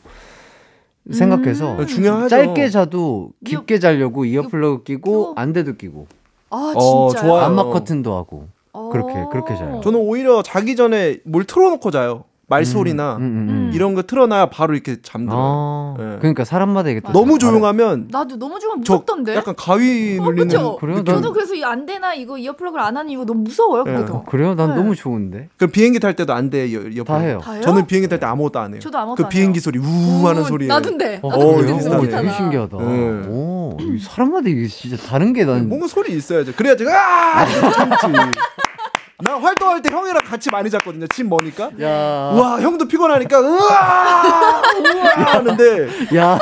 생각해서 1.11 1.77
음. 1.79 1.87
중요하죠. 1.87 2.29
짧게 2.29 2.69
자도 2.71 3.31
깊게 3.45 3.79
자려고 3.79 4.25
이어플러그 4.25 4.85
끼고 4.85 5.01
끼고. 5.03 5.33
안대도 5.37 5.75
끼고 5.77 6.07
아 6.53 6.73
어? 6.77 7.09
좋아요. 7.11 7.45
암막 7.45 7.73
커튼도 7.73 8.15
하고 8.15 8.49
어. 8.73 8.91
그렇게 8.91 9.15
그렇게 9.31 9.57
자요. 9.57 9.81
저는 9.83 9.99
오히려 10.01 10.43
자기 10.43 10.77
전에 10.77 11.19
뭘 11.25 11.45
틀어놓고 11.45 11.91
자요. 11.91 12.25
말소리나 12.53 13.17
음, 13.17 13.23
음, 13.23 13.25
음. 13.25 13.49
음. 13.49 13.71
이런 13.75 13.95
거 13.95 14.03
틀어놔야 14.03 14.47
바로 14.51 14.75
이렇게 14.75 15.01
잠들어 15.03 15.37
요. 15.37 15.97
아, 15.99 16.03
네. 16.03 16.17
그러니까 16.19 16.45
사람마다 16.45 16.91
이게 16.91 17.01
또 17.01 17.13
너무 17.13 17.39
조용하면 17.39 18.09
나도 18.11 18.37
너무 18.37 18.59
좀저 18.61 18.93
무섭던데. 18.95 19.35
약간 19.37 19.55
가위 19.57 20.19
어, 20.19 20.25
눌리는 20.25 20.49
그쵸? 20.49 20.77
그래요? 20.79 20.97
난- 20.97 21.05
저도 21.05 21.33
그래서 21.33 21.55
이 21.55 21.65
안대나 21.65 22.15
이거 22.15 22.37
이어플러그를 22.39 22.85
안 22.85 22.97
하는 22.97 23.11
이유가 23.11 23.25
너무 23.25 23.43
무서워요. 23.43 23.85
네. 23.85 23.95
그것도. 23.95 24.15
어, 24.15 24.25
그래요? 24.25 24.55
난 24.55 24.71
네. 24.71 24.77
너무 24.77 24.95
좋은데. 24.95 25.49
그 25.57 25.67
비행기 25.69 26.01
탈 26.01 26.15
때도 26.15 26.33
안 26.33 26.51
돼. 26.51 26.73
옆다 26.97 27.19
해요. 27.19 27.41
다요? 27.43 27.61
저는 27.63 27.87
비행기 27.87 28.09
탈 28.09 28.19
때 28.21 28.27
아무것도 28.27 28.59
안 28.61 28.73
해요. 28.73 28.81
저도 28.81 28.99
아무것도 28.99 29.23
그안 29.25 29.29
비행기 29.31 29.57
해요. 29.59 29.63
소리 29.63 29.79
우 29.79 30.27
하는 30.29 30.43
오, 30.43 30.45
소리에 30.45 30.69
나도인데. 30.69 31.21
어, 31.23 31.29
나도 31.31 31.49
어. 31.49 32.01
되게. 32.01 32.31
신기하다. 32.31 32.77
네. 32.79 33.23
오, 33.29 33.77
이 33.81 33.99
사람마다 33.99 34.49
이게 34.49 34.67
진짜 34.67 34.97
다른 34.97 35.33
게 35.33 35.45
난. 35.45 35.69
뭔가 35.69 35.87
소리 35.87 36.13
있어야죠. 36.13 36.53
그래야지 36.55 36.85
아 36.89 37.45
이렇게 37.45 37.97
참지. 38.01 38.21
나 39.23 39.39
활동할 39.39 39.81
때 39.83 39.91
형이랑 39.91 40.23
같이 40.25 40.51
많이 40.51 40.69
잤거든요. 40.69 41.07
집 41.09 41.29
머니까. 41.29 41.71
야, 41.81 41.89
와 41.89 42.61
형도 42.61 42.87
피곤하니까 42.89 43.41
으아 43.41 44.63
으아 44.85 45.25
하는데 45.35 45.89
야, 46.17 46.33
야, 46.33 46.39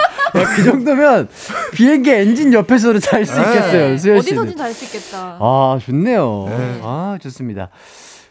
그 0.57 0.65
정도면 0.65 1.29
비행기 1.73 2.11
엔진 2.11 2.55
옆에서도 2.55 2.99
잘수 2.99 3.35
네. 3.35 3.41
있겠어요, 3.43 3.99
수현 3.99 3.99
씨는. 3.99 4.19
어디서든 4.19 4.57
잘 4.57 4.73
수 4.73 4.85
있겠다. 4.87 5.37
아, 5.39 5.79
좋네요. 5.85 6.47
네. 6.49 6.81
아, 6.83 7.19
좋습니다. 7.23 7.69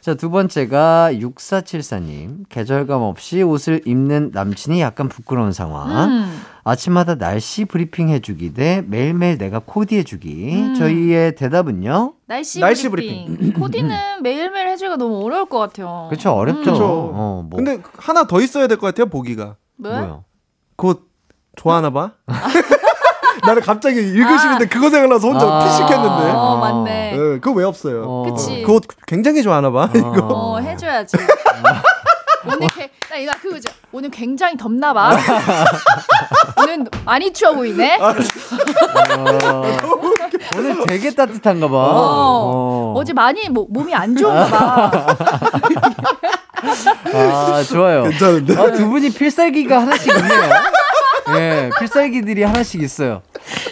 자, 0.02 0.16
두 0.16 0.30
번째가 0.32 1.10
6474님. 1.14 2.46
계절감 2.50 3.02
없이 3.02 3.44
옷을 3.44 3.82
입는 3.86 4.32
남친이 4.34 4.82
약간 4.82 5.10
부끄러운 5.10 5.52
상황. 5.52 6.10
음. 6.10 6.42
아침마다 6.70 7.16
날씨 7.16 7.66
브리핑 7.66 8.10
해주기 8.10 8.54
대 8.54 8.84
매일매일 8.88 9.38
내가 9.38 9.60
코디해주기. 9.60 10.54
음. 10.56 10.76
저희의 10.76 11.36
대답은요? 11.36 12.14
날씨, 12.28 12.60
날씨 12.60 12.90
브리핑. 12.90 13.54
코디는 13.54 14.22
매일매일 14.22 14.68
해주기가 14.70 14.96
너무 14.98 15.24
어려울 15.26 15.46
것 15.48 15.58
같아요. 15.60 16.08
그렇죠, 16.10 16.32
어렵죠. 16.32 16.72
그쵸. 16.72 16.86
어, 17.14 17.44
뭐. 17.50 17.58
근데 17.58 17.82
하나 17.98 18.26
더 18.28 18.40
있어야 18.40 18.68
될 18.68 18.78
것 18.78 18.88
같아요. 18.88 19.08
보기가 19.08 19.56
뭐? 19.78 19.92
뭐요? 19.92 20.24
그거 20.76 21.00
좋아하나 21.56 21.90
봐. 21.90 22.12
나는 23.46 23.62
갑자기 23.62 24.00
읽으시는데 24.00 24.68
그거 24.68 24.90
생각나서 24.90 25.28
혼자 25.28 25.46
아. 25.48 25.64
피식했는데. 25.64 26.32
어, 26.32 26.58
맞네. 26.58 27.14
예, 27.14 27.18
그거 27.40 27.52
왜 27.54 27.64
없어요? 27.66 28.04
어. 28.06 28.24
그치. 28.24 28.62
그거 28.62 28.80
굉장히 29.08 29.42
좋아하나 29.42 29.72
봐. 29.72 29.90
이거. 29.96 30.28
어, 30.30 30.60
해줘야지. 30.60 31.18
오늘 32.46 32.70
개, 32.70 32.90
나 33.10 33.18
이거 33.18 33.34
그거죠. 33.42 33.70
오늘 33.92 34.10
굉장히 34.12 34.56
덥나 34.56 34.94
봐. 34.94 35.18
오늘 36.62 36.86
많이 37.06 37.34
추워 37.34 37.54
보이네. 37.56 37.98
아, 38.00 38.14
오늘 40.56 40.86
되게 40.86 41.10
따뜻한가 41.12 41.68
봐. 41.68 41.76
어. 41.76 42.94
어 42.96 43.04
제 43.04 43.14
많이 43.14 43.50
뭐, 43.50 43.66
몸이 43.70 43.96
안 43.96 44.16
좋은가 44.16 44.46
봐. 44.46 44.92
아, 47.14 47.64
좋아요. 47.64 48.04
괜찮은데? 48.04 48.56
아, 48.58 48.72
두 48.74 48.88
분이 48.90 49.10
필살기가 49.12 49.82
하나씩 49.82 50.14
있네요. 50.16 50.42
예, 51.38 51.70
필살기들이 51.80 52.44
하나씩 52.44 52.84
있어요. 52.84 53.22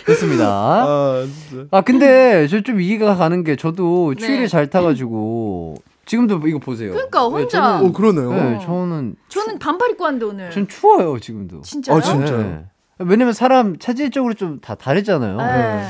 좋습니다. 0.08 0.46
아, 0.48 1.26
진짜. 1.50 1.66
아, 1.72 1.82
근데 1.82 2.48
저 2.48 2.62
좀 2.62 2.82
이해가 2.82 3.16
가는 3.16 3.44
게 3.44 3.56
저도 3.56 4.16
추위를 4.16 4.42
네. 4.44 4.48
잘 4.48 4.68
타가지고 4.68 5.76
지금도 6.08 6.42
이거 6.48 6.58
보세요. 6.58 6.92
그러니까, 6.94 7.20
네, 7.20 7.26
혼자. 7.28 7.62
저는, 7.62 7.86
어 7.86 7.92
그러네요. 7.92 8.32
네, 8.34 8.60
저는 8.66 9.16
저는 9.30 9.60
반팔 9.60 9.92
입고 9.92 10.04
왔는데 10.06 10.26
오늘. 10.26 10.50
전 10.52 10.68
추워요 10.68 11.20
지금도. 11.20 11.62
진짜요? 11.62 11.98
어, 11.98 12.02
진짜요? 12.02 12.38
네. 12.42 12.64
왜냐면 13.00 13.34
사람 13.34 13.78
체질적으로 13.78 14.34
좀 14.34 14.60
다 14.60 14.74
다르잖아요. 14.74 15.38
네. 15.38 15.84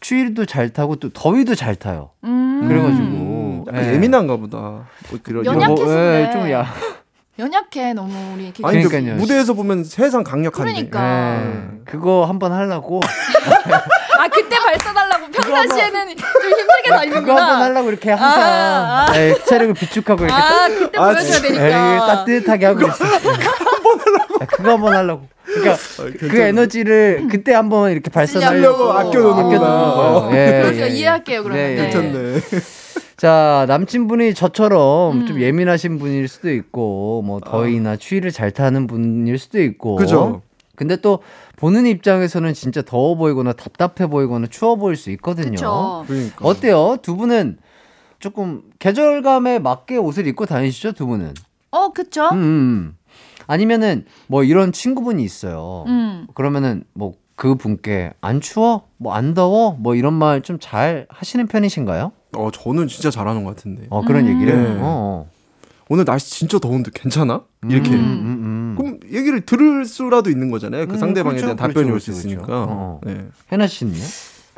추위도 0.00 0.46
잘 0.46 0.72
타고 0.72 0.96
또 0.96 1.10
더위도 1.10 1.54
잘 1.54 1.74
타요. 1.76 2.10
음. 2.24 2.66
그래가지고 2.66 3.64
약간 3.68 3.82
네. 3.82 3.92
예민한가 3.94 4.36
보다. 4.38 4.58
뭐 4.58 5.18
그런 5.22 5.44
연약- 5.44 5.66
뭐, 5.68 5.76
연약해서 5.80 5.90
예, 5.92 6.28
그래. 6.28 6.32
좀 6.32 6.50
야. 6.50 6.66
연약해 7.38 7.92
너무 7.94 8.12
우리 8.34 8.44
이렇게. 8.44 8.62
아니 8.66 8.78
근데 8.78 8.88
그러니까요. 8.88 9.16
무대에서 9.20 9.52
보면 9.54 9.84
세상 9.84 10.22
강력한데. 10.24 10.72
그러니까. 10.72 11.42
예, 11.42 11.70
그거 11.84 12.24
한번 12.24 12.52
하려고 12.52 13.00
아 14.20 14.28
그때 14.28 14.54
발사달라고 14.58 15.30
평상시에는 15.30 16.08
좀 16.08 16.26
힘들게 16.42 16.82
그거 16.84 16.96
다니는구나. 16.96 17.40
한번 17.40 17.62
하려고 17.62 17.88
이렇게 17.88 18.10
항상 18.10 18.42
아, 18.42 19.06
아. 19.08 19.16
예, 19.16 19.34
체력을 19.46 19.72
비축하고 19.74 20.24
이렇게 20.24 20.34
아 20.42 20.68
그때 20.68 20.98
아, 20.98 21.04
보여줘야 21.06 21.22
진짜. 21.22 21.48
에이, 21.48 21.52
되니까. 21.54 22.06
따뜻하게 22.06 22.66
하고 22.66 22.86
있어. 22.86 23.04
그거 24.56 24.70
한번 24.72 24.94
하려고. 24.94 25.26
그러니까 25.44 25.76
그 25.96 26.12
괜찮아. 26.18 26.44
에너지를 26.46 27.28
그때 27.30 27.54
한번 27.54 27.90
이렇게 27.92 28.10
발산하려고 28.10 28.92
아껴놓는구나. 28.92 29.56
아껴놓는 29.56 29.94
거예요. 29.94 30.30
예, 30.32 30.62
그래서 30.62 30.82
예. 30.82 30.88
이해할게요 30.88 31.42
그러면. 31.42 31.64
네, 31.64 31.74
네. 31.76 31.82
괜찮네. 31.90 32.40
자, 33.16 33.64
남친분이 33.68 34.34
저처럼 34.34 35.22
음. 35.22 35.26
좀 35.26 35.40
예민하신 35.40 35.98
분일 35.98 36.26
수도 36.26 36.50
있고, 36.50 37.22
뭐, 37.22 37.38
더위나 37.40 37.96
추위를 37.96 38.30
잘 38.30 38.50
타는 38.50 38.86
분일 38.86 39.38
수도 39.38 39.60
있고. 39.60 39.96
그죠. 39.96 40.40
근데 40.74 40.96
또 40.96 41.22
보는 41.60 41.86
입장에서는 41.86 42.54
진짜 42.54 42.82
더워 42.82 43.14
보이거나 43.14 43.52
답답해 43.52 44.08
보이거나 44.08 44.46
추워 44.48 44.76
보일 44.76 44.96
수 44.96 45.10
있거든요. 45.12 45.50
그쵸. 45.50 46.04
그러니까. 46.06 46.46
어때요? 46.46 46.96
두 47.02 47.16
분은 47.16 47.58
조금 48.18 48.62
계절감에 48.78 49.58
맞게 49.58 49.96
옷을 49.98 50.26
입고 50.26 50.46
다니시죠? 50.46 50.92
두 50.92 51.06
분은? 51.06 51.34
어 51.70 51.92
그쵸. 51.92 52.28
음, 52.32 52.36
음. 52.36 52.96
아니면은 53.46 54.04
뭐 54.26 54.42
이런 54.44 54.72
친구분이 54.72 55.22
있어요. 55.22 55.84
음. 55.86 56.26
그러면은 56.34 56.84
뭐 56.94 57.12
그 57.36 57.54
분께 57.54 58.12
안 58.20 58.42
추워? 58.42 58.88
뭐 58.98 59.14
안 59.14 59.32
더워? 59.32 59.72
뭐 59.78 59.94
이런 59.94 60.12
말 60.12 60.42
좀 60.42 60.58
잘 60.60 61.06
하시는 61.08 61.46
편이신가요? 61.46 62.12
어 62.36 62.50
저는 62.50 62.86
진짜 62.86 63.10
잘하는 63.10 63.44
것 63.44 63.56
같은데. 63.56 63.86
어, 63.88 64.02
그런 64.02 64.26
음. 64.26 64.34
얘기를. 64.34 64.62
네. 64.62 64.70
어, 64.78 64.82
어. 64.82 65.30
오늘 65.88 66.04
날씨 66.04 66.30
진짜 66.32 66.58
더운데 66.58 66.90
괜찮아? 66.92 67.40
이렇게. 67.66 67.92
얘기를 69.10 69.40
들을 69.40 69.84
수라도 69.84 70.30
있는 70.30 70.50
거잖아요. 70.50 70.86
그 70.86 70.94
음, 70.94 70.98
상대방에 70.98 71.36
그렇죠, 71.36 71.46
대한 71.46 71.56
답변이 71.56 71.86
그렇죠, 71.86 71.94
올수 71.94 72.10
그렇죠, 72.12 72.28
있으니까. 72.28 72.46
그렇죠. 72.46 72.66
어. 72.68 73.00
네. 73.04 73.26
해나 73.52 73.66
씨는요? 73.66 74.04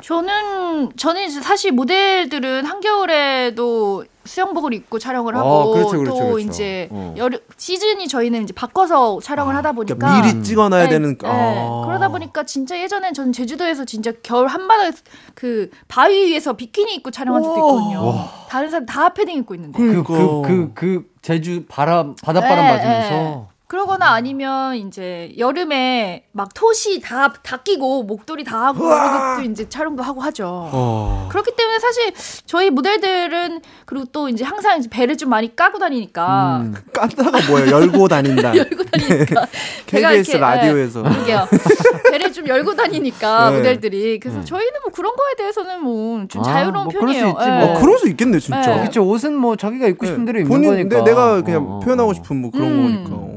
저는 0.01 0.91
저는 0.97 1.29
사실 1.29 1.71
모델들은 1.71 2.65
한겨울에도 2.65 4.03
수영복을 4.25 4.73
입고 4.73 4.99
촬영을 4.99 5.35
아, 5.35 5.39
하고 5.39 5.71
그렇죠, 5.71 5.89
그렇죠, 5.97 6.11
또 6.11 6.15
그렇죠. 6.17 6.39
이제 6.39 6.89
어. 6.91 7.13
여름 7.17 7.39
시즌이 7.55 8.07
저희는 8.09 8.43
이제 8.43 8.53
바꿔서 8.53 9.19
촬영을 9.21 9.55
하다 9.55 9.71
보니까 9.73 9.95
그러니까 9.95 10.27
미리 10.33 10.43
찍어놔야 10.43 10.83
네, 10.85 10.89
되는. 10.89 11.17
네. 11.17 11.27
아. 11.27 11.83
그러다 11.85 12.09
보니까 12.09 12.43
진짜 12.43 12.77
예전엔 12.79 13.13
저는 13.13 13.31
제주도에서 13.31 13.85
진짜 13.85 14.11
겨울 14.23 14.47
한바닥 14.47 14.95
그 15.35 15.69
바위 15.87 16.31
위에서 16.31 16.53
비키니 16.53 16.95
입고 16.95 17.11
촬영한 17.11 17.41
적도 17.43 17.57
있거든요. 17.59 18.27
다른 18.49 18.69
사람 18.69 18.85
다 18.85 19.13
패딩 19.13 19.37
입고 19.39 19.55
있는데. 19.55 19.77
그, 19.77 20.03
그러니까. 20.03 20.13
그, 20.13 20.41
그, 20.47 20.71
그, 20.73 21.11
제주 21.21 21.63
바람, 21.69 22.15
바닷바람 22.21 22.57
네, 22.57 22.71
맞으면서. 22.77 23.52
그러거나 23.67 24.11
아니면 24.11 24.75
이제 24.75 25.33
여름에 25.37 26.25
막 26.31 26.53
톳이 26.53 26.99
다, 27.01 27.33
다 27.41 27.57
끼고 27.57 28.03
목도리 28.03 28.43
다 28.43 28.65
하고 28.67 28.83
그런 28.83 29.35
것도 29.35 29.49
이제 29.49 29.67
촬영도 29.67 30.03
하고 30.03 30.21
하죠. 30.21 30.45
어. 30.71 31.27
그렇기 31.31 31.55
때문에 31.55 31.79
사실 31.79 32.13
저희 32.45 32.69
모델들은 32.69 33.61
그리고 33.85 34.05
또 34.11 34.29
이제 34.29 34.43
항상 34.43 34.77
이제 34.77 34.89
배를 34.91 35.17
좀 35.17 35.29
많이 35.29 35.55
까고 35.55 35.79
다니니까 35.79 36.57
음. 36.61 36.75
깐다가 36.93 37.39
뭐예요? 37.49 37.71
열고 37.71 38.07
다닌다. 38.09 38.55
열고 38.55 38.83
다니니까 38.83 39.47
배가 39.87 40.09
KBS 40.11 40.31
이렇게, 40.31 40.37
라디오에서. 40.37 41.03
예, 41.07 41.21
이게요. 41.21 41.47
배를 42.11 42.31
좀 42.33 42.47
열고 42.47 42.75
다니니까 42.75 43.49
네. 43.49 43.57
모델들이 43.57 44.19
그래서 44.19 44.39
음. 44.39 44.45
저희는 44.45 44.71
뭐 44.83 44.91
그런 44.91 45.13
거에 45.15 45.35
대해서는 45.37 45.81
뭐좀 45.83 46.41
아, 46.41 46.43
자유로운 46.43 46.83
뭐 46.85 46.93
그럴 46.93 47.13
수 47.13 47.19
편이에요. 47.21 47.27
있지, 47.39 47.49
예. 47.49 47.65
뭐. 47.65 47.73
어, 47.77 47.81
그럴 47.81 47.97
수 47.97 48.07
있겠네, 48.09 48.39
진짜. 48.39 48.75
네. 48.75 48.83
그쵸 48.83 49.03
옷은 49.03 49.33
뭐 49.35 49.55
자기가 49.55 49.87
입고 49.87 50.05
싶은 50.05 50.25
대로 50.25 50.39
입는 50.39 50.49
본인, 50.49 50.69
거니까. 50.69 50.89
근데 50.97 51.09
내가 51.09 51.41
그냥 51.41 51.65
어, 51.67 51.75
어, 51.77 51.79
표현하고 51.79 52.11
어. 52.11 52.13
싶은 52.13 52.35
뭐 52.41 52.51
그런 52.51 52.67
음. 52.67 53.03
거니까. 53.05 53.32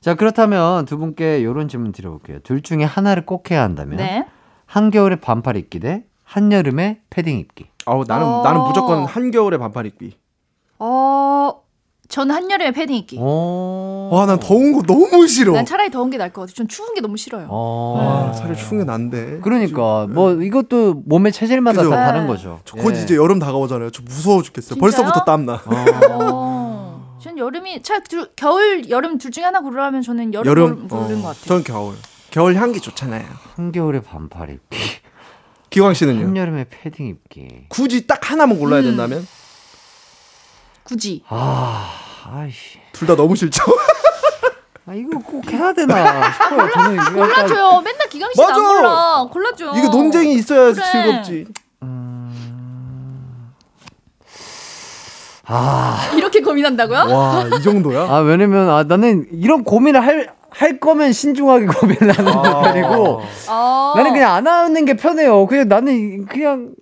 오. 0.00 0.02
자 0.02 0.14
그렇다면 0.14 0.86
두 0.86 0.98
분께 0.98 1.40
이런 1.40 1.68
질문 1.68 1.92
드려볼게요. 1.92 2.38
둘 2.42 2.62
중에 2.62 2.84
하나를 2.84 3.26
꼭 3.26 3.50
해야 3.50 3.62
한다면 3.62 3.98
네. 3.98 4.26
한겨울에 4.66 5.16
반팔 5.16 5.56
입기 5.56 5.80
대 5.80 6.04
한여름에 6.24 7.00
패딩 7.10 7.38
입기. 7.38 7.66
아우 7.86 8.04
나는 8.06 8.26
어. 8.26 8.42
나는 8.42 8.62
무조건 8.62 9.04
한겨울에 9.04 9.58
반팔 9.58 9.86
입기. 9.86 10.16
어, 10.78 11.60
저는 12.08 12.34
한여름에 12.34 12.70
패딩 12.72 12.96
입기. 12.96 13.18
오. 13.18 14.08
와, 14.10 14.24
난 14.26 14.40
더운 14.40 14.72
거 14.72 14.82
너무 14.82 15.26
싫어. 15.26 15.52
난 15.52 15.66
차라리 15.66 15.90
더운 15.90 16.08
게 16.08 16.16
나을 16.16 16.32
것 16.32 16.42
같아. 16.42 16.54
전 16.54 16.66
추운 16.66 16.94
게 16.94 17.00
너무 17.00 17.16
싫어요. 17.16 17.46
어. 17.50 18.30
아, 18.30 18.32
차라리 18.32 18.56
추운 18.56 18.80
게 18.80 18.84
난데. 18.84 19.40
그러니까 19.42 20.06
뭐 20.08 20.32
이것도 20.32 21.02
몸의 21.04 21.32
체질마다 21.32 21.82
그죠. 21.82 21.90
다 21.90 22.06
다른 22.06 22.22
네. 22.22 22.26
거죠. 22.28 22.60
저곧 22.64 22.96
예. 22.96 23.02
이제 23.02 23.16
여름 23.16 23.38
다가오잖아요. 23.38 23.90
저 23.90 24.02
무서워 24.02 24.42
죽겠어요. 24.42 24.76
진짜요? 24.76 24.80
벌써부터 24.80 25.24
땀 25.24 25.44
나. 25.44 25.60
어. 27.20 27.22
전 27.22 27.38
여름이 27.38 27.82
차 27.82 28.00
둘, 28.00 28.30
겨울 28.34 28.88
여름 28.88 29.18
둘 29.18 29.30
중에 29.30 29.44
하나 29.44 29.60
고르라면 29.60 30.02
저는 30.02 30.32
여름, 30.34 30.50
여름 30.50 30.88
고르는 30.88 31.18
어, 31.18 31.22
것 31.22 31.28
같아요. 31.28 31.44
전 31.46 31.64
겨울. 31.64 31.96
겨울 32.30 32.54
향기 32.56 32.80
좋잖아요. 32.80 33.26
한겨울에 33.56 34.00
반팔 34.02 34.50
입기, 34.50 34.78
기광 35.68 35.94
씨는요? 35.94 36.26
한여름에 36.28 36.66
패딩 36.70 37.06
입기. 37.08 37.66
굳이 37.68 38.06
딱 38.06 38.30
하나만 38.30 38.58
골라야 38.58 38.80
음. 38.80 38.84
된다면 38.86 39.26
굳이. 40.84 41.22
아, 41.28 41.90
아이씨. 42.32 42.78
둘 42.92 43.06
다 43.08 43.16
너무 43.16 43.34
싫죠. 43.36 43.62
아 44.86 44.94
이거 44.94 45.18
꼭 45.18 45.44
해야 45.52 45.72
되나 45.72 46.32
싶어요. 46.32 46.70
저는 46.70 46.94
이거 46.94 47.12
골라줘요. 47.14 47.80
맨날 47.82 48.08
기강 48.08 48.30
씨안. 48.34 48.52
골라. 48.54 49.28
골라줘. 49.30 49.72
이게 49.76 49.88
논쟁이 49.88 50.34
있어야 50.34 50.72
그래. 50.72 50.84
즐겁지. 50.92 51.46
아, 55.52 55.98
이렇게 56.16 56.40
고민한다고요? 56.40 57.14
와, 57.16 57.44
이 57.58 57.62
정도야? 57.62 58.02
아 58.08 58.18
왜냐면 58.20 58.70
아 58.70 58.84
나는 58.84 59.26
이런 59.32 59.64
고민을 59.64 60.00
할 60.00 60.40
할 60.50 60.78
거면 60.80 61.12
신중하게 61.12 61.66
고민을 61.78 62.12
하는 62.12 62.32
아. 62.32 62.60
편이고 62.62 63.20
어. 63.48 63.92
나는 63.96 64.12
그냥 64.12 64.34
안 64.34 64.46
하는 64.46 64.84
게 64.84 64.94
편해요. 64.94 65.46
그냥 65.46 65.68
나는 65.68 66.26
그냥 66.26 66.74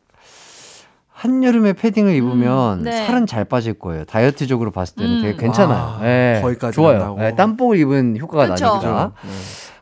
한여름에 1.13 1.73
패딩을 1.73 2.15
입으면 2.15 2.85
네. 2.85 3.05
살은 3.07 3.27
잘 3.27 3.45
빠질 3.45 3.75
거예요. 3.75 4.05
다이어트적으로 4.05 4.71
봤을 4.71 4.95
때는 4.97 5.17
음. 5.17 5.23
되게 5.23 5.37
괜찮아요. 5.37 5.99
아, 6.01 6.07
예, 6.07 6.41
거기까지 6.43 6.77
좋아요. 6.77 7.17
예, 7.21 7.35
땀복을 7.35 7.77
입은 7.79 8.19
효과가 8.19 8.55
그쵸. 8.55 8.67
나니까. 8.67 9.13
네. 9.25 9.31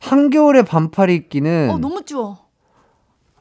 한겨울에 0.09 0.63
반팔 0.63 1.11
입기는 1.11 1.71
어, 1.71 1.79
너무 1.79 2.03
추워. 2.05 2.39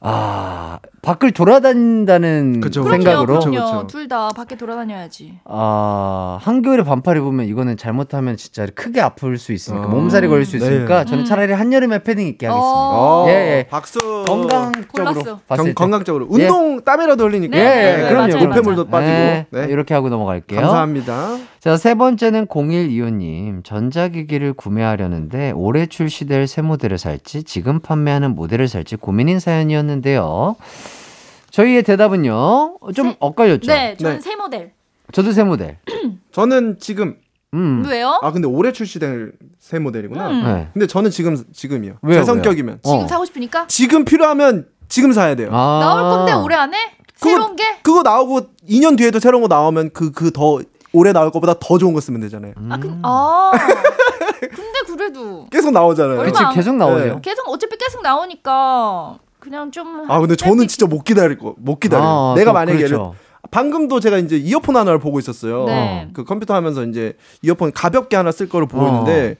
아 0.00 0.78
밖을 1.00 1.30
돌아다닌다는 1.32 2.60
그쵸, 2.60 2.82
생각으로 2.82 3.38
그쵸, 3.38 3.50
그럼요. 3.50 3.66
그쵸. 3.82 3.86
둘다 3.86 4.28
밖에 4.30 4.56
돌아다녀야지. 4.56 5.38
아 5.46 6.38
한겨울에 6.42 6.82
반팔 6.84 7.16
입으면 7.16 7.46
이거는 7.46 7.76
잘못하면 7.76 8.36
진짜 8.36 8.66
크게 8.66 9.00
아플 9.00 9.38
수 9.38 9.52
있으니까 9.52 9.86
어. 9.86 9.88
몸살이 9.88 10.28
걸릴 10.28 10.44
수 10.44 10.58
네. 10.58 10.64
있으니까 10.66 11.04
저는 11.04 11.22
음. 11.22 11.24
차라리 11.24 11.52
한여름에 11.52 12.02
패딩 12.02 12.26
입게 12.26 12.46
하겠습니다. 12.46 12.70
어. 12.76 13.24
예, 13.28 13.32
예. 13.32 13.66
박수. 13.70 14.24
건강적으로. 14.26 15.38
봤을 15.48 15.56
경, 15.56 15.64
때. 15.66 15.72
건강적으로 15.74 16.28
예. 16.38 16.42
운동 16.42 16.82
땀이라도 16.84 17.24
흘리니까. 17.24 17.56
예, 17.56 17.62
네, 17.62 17.92
예, 17.92 18.02
네, 18.02 18.08
그럼요. 18.08 18.36
노폐물도. 18.46 18.84
빠지고. 18.88 19.10
네, 19.12 19.46
네. 19.50 19.66
이렇게 19.70 19.94
하고 19.94 20.08
넘어갈게요. 20.10 20.60
감사합니다. 20.60 21.36
자, 21.66 21.76
세 21.76 21.94
번째는 21.96 22.46
0125님. 22.46 23.64
전자기기를 23.64 24.52
구매하려는데 24.52 25.50
올해 25.50 25.86
출시될 25.86 26.46
새 26.46 26.62
모델을 26.62 26.96
살지 26.96 27.42
지금 27.42 27.80
판매하는 27.80 28.36
모델을 28.36 28.68
살지 28.68 28.94
고민인 28.94 29.40
사연이었는데요. 29.40 30.54
저희의 31.50 31.82
대답은요. 31.82 32.76
좀 32.94 33.08
새- 33.10 33.16
엇갈렸죠. 33.18 33.66
네, 33.66 33.96
저는 33.96 34.14
네. 34.14 34.20
새 34.20 34.36
모델. 34.36 34.74
저도 35.10 35.32
새 35.32 35.42
모델. 35.42 35.78
저는 36.30 36.76
지금 36.78 37.16
음. 37.52 37.82
왜요? 37.84 38.20
아 38.22 38.30
근데 38.30 38.46
올해 38.46 38.70
출시될 38.70 39.32
새 39.58 39.80
모델이구나. 39.80 40.30
음. 40.30 40.44
네. 40.44 40.68
근데 40.72 40.86
저는 40.86 41.10
지금 41.10 41.36
지금이요. 41.52 41.94
왜요, 42.02 42.20
제 42.20 42.24
성격이면 42.26 42.78
어. 42.84 42.88
지금 42.92 43.08
사고 43.08 43.24
싶으니까 43.24 43.66
지금 43.66 44.04
필요하면 44.04 44.68
지금 44.86 45.10
사야 45.10 45.34
돼요. 45.34 45.48
아. 45.50 45.80
나올 45.82 46.02
건데 46.16 46.32
올해 46.32 46.54
안에 46.54 46.76
새로운 47.16 47.56
게 47.56 47.64
그거 47.82 48.02
나오고 48.04 48.50
2년 48.68 48.96
뒤에도 48.96 49.18
새로운 49.18 49.42
거 49.42 49.48
나오면 49.48 49.90
그 49.90 50.12
그 50.12 50.30
더 50.30 50.60
올해 50.96 51.12
나올 51.12 51.30
거보다 51.30 51.54
더 51.60 51.78
좋은 51.78 51.92
거 51.94 52.00
쓰면 52.00 52.20
되잖아요. 52.22 52.52
아, 52.70 52.74
음. 52.76 52.80
근, 52.80 52.98
아. 53.02 53.50
근데 54.40 54.78
그래도 54.86 55.46
계속 55.50 55.70
나오잖아요. 55.72 56.18
얼마 56.18 56.30
그치, 56.32 56.44
안- 56.44 56.54
계속 56.54 56.74
나오죠. 56.76 57.04
네. 57.04 57.20
계속 57.22 57.48
어차피 57.48 57.76
계속 57.78 58.02
나오니까 58.02 59.18
그냥 59.38 59.70
좀 59.70 60.06
아 60.08 60.18
근데 60.20 60.36
저는 60.36 60.66
진짜 60.68 60.86
못 60.86 61.04
기다릴 61.04 61.38
거 61.38 61.54
못 61.58 61.78
기다려. 61.80 62.02
요 62.04 62.08
아, 62.08 62.34
내가 62.36 62.50
또 62.50 62.54
만약에 62.54 62.78
그렇죠. 62.78 63.14
방금도 63.50 64.00
제가 64.00 64.18
이제 64.18 64.36
이어폰 64.36 64.76
하나를 64.76 64.98
보고 64.98 65.18
있었어요. 65.18 65.66
네. 65.66 66.08
그 66.12 66.24
컴퓨터 66.24 66.54
하면서 66.54 66.82
이제 66.84 67.14
이어폰 67.42 67.72
가볍게 67.72 68.16
하나 68.16 68.32
쓸 68.32 68.48
거를 68.48 68.66
보고 68.66 68.84
어. 68.84 68.88
있는데 68.88 69.36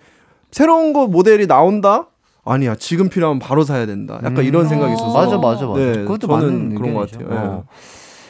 새로운 0.52 0.92
거 0.92 1.06
모델이 1.06 1.46
나온다? 1.46 2.06
아니야 2.44 2.76
지금 2.76 3.08
필요하면 3.08 3.40
바로 3.40 3.64
사야 3.64 3.86
된다. 3.86 4.14
약간 4.18 4.38
음. 4.38 4.44
이런 4.44 4.68
생각이 4.68 4.92
어. 4.92 4.94
있어서 4.94 5.12
맞아, 5.12 5.36
맞아, 5.38 5.66
맞아. 5.66 5.80
네, 5.80 5.92
그것도 6.04 6.28
저는 6.28 6.46
맞는 6.46 6.74
그런 6.76 6.94
것 6.94 7.12
의견이죠. 7.12 7.28
같아요. 7.28 7.50
어. 7.50 7.64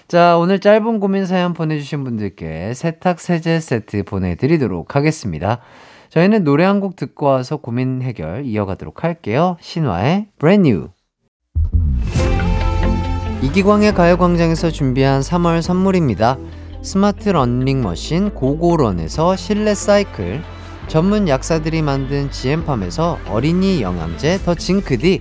자, 0.09 0.37
오늘 0.39 0.61
짧은 0.61 1.01
고민 1.01 1.27
사연 1.27 1.53
보내주신 1.53 2.05
분들께 2.05 2.75
세탁 2.75 3.19
세제 3.19 3.59
세트 3.59 4.05
보내드리도록 4.05 4.95
하겠습니다. 4.95 5.59
저희는 6.11 6.45
노래 6.45 6.65
한 6.65 6.81
곡 6.81 6.95
듣고 6.95 7.27
와서 7.27 7.57
고민 7.57 8.03
해결 8.03 8.45
이어가도록 8.45 9.03
할게요. 9.03 9.57
신화의 9.61 10.29
Brand 10.39 10.69
New. 10.69 10.89
이기광의 13.43 13.95
가요광장에서 13.95 14.71
준비한 14.71 15.23
3월 15.23 15.61
선물입니다. 15.61 16.39
스마트 16.83 17.31
러닝머신 17.31 18.31
고고런에서 18.35 19.35
실내 19.35 19.75
사이클, 19.75 20.41
전문 20.87 21.27
약사들이 21.29 21.83
만든 21.83 22.31
지엠팜에서 22.31 23.19
어린이 23.29 23.83
영양제 23.83 24.39
더 24.45 24.55
징크디, 24.55 25.21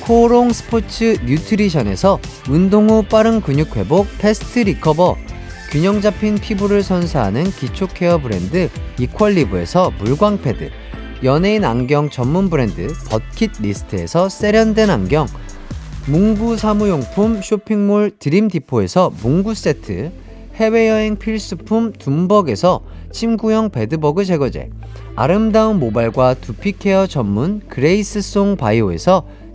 코롱 0.00 0.52
스포츠 0.52 1.18
뉴트리션에서 1.24 2.18
운동 2.48 2.88
후 2.88 3.02
빠른 3.02 3.40
근육 3.40 3.76
회복 3.76 4.06
패스트 4.18 4.60
리커버 4.60 5.16
균형 5.70 6.00
잡힌 6.00 6.34
피부를 6.36 6.82
선사하는 6.82 7.44
기초 7.44 7.86
케어 7.86 8.18
브랜드 8.18 8.68
이퀄리브에서 8.98 9.92
물광 9.98 10.40
패드 10.42 10.70
연예인 11.22 11.64
안경 11.64 12.10
전문 12.10 12.50
브랜드 12.50 12.88
버킷 13.08 13.52
리스트에서 13.60 14.28
세련된 14.28 14.90
안경 14.90 15.26
문구 16.06 16.56
사무용품 16.56 17.42
쇼핑몰 17.42 18.10
드림 18.18 18.48
디포에서 18.48 19.12
문구 19.22 19.54
세트 19.54 20.10
해외여행 20.56 21.16
필수품 21.16 21.92
둠벅에서 21.92 22.82
침구형 23.12 23.70
bedbug 23.70 24.24
제거제 24.24 24.70
아름다운 25.14 25.78
모발과 25.78 26.34
두피 26.34 26.72
케어 26.72 27.06
전문 27.06 27.60
그레이스송 27.68 28.56
바이오에서 28.56 29.24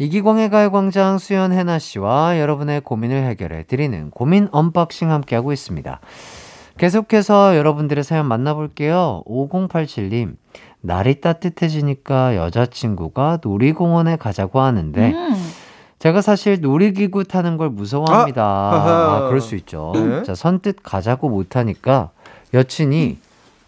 이기광의 0.00 0.48
가요광장 0.48 1.18
수현 1.18 1.52
해나 1.52 1.78
씨와 1.78 2.40
여러분의 2.40 2.80
고민을 2.80 3.22
해결해 3.24 3.64
드리는 3.64 4.10
고민 4.10 4.48
언박싱 4.50 5.10
함께하고 5.10 5.52
있습니다. 5.52 6.00
계속해서 6.78 7.54
여러분들의 7.58 8.02
사연 8.02 8.24
만나볼게요. 8.24 9.22
5087님, 9.26 10.36
날이 10.80 11.20
따뜻해지니까 11.20 12.34
여자친구가 12.34 13.40
놀이공원에 13.42 14.16
가자고 14.16 14.60
하는데, 14.60 15.12
음. 15.12 15.50
제가 15.98 16.22
사실 16.22 16.62
놀이기구 16.62 17.24
타는 17.24 17.58
걸 17.58 17.68
무서워합니다. 17.68 18.42
아, 18.42 19.16
아. 19.24 19.26
그럴 19.26 19.42
수 19.42 19.54
있죠. 19.56 19.92
네. 19.94 20.22
자, 20.22 20.34
선뜻 20.34 20.76
가자고 20.82 21.28
못하니까 21.28 22.08
여친이 22.54 23.18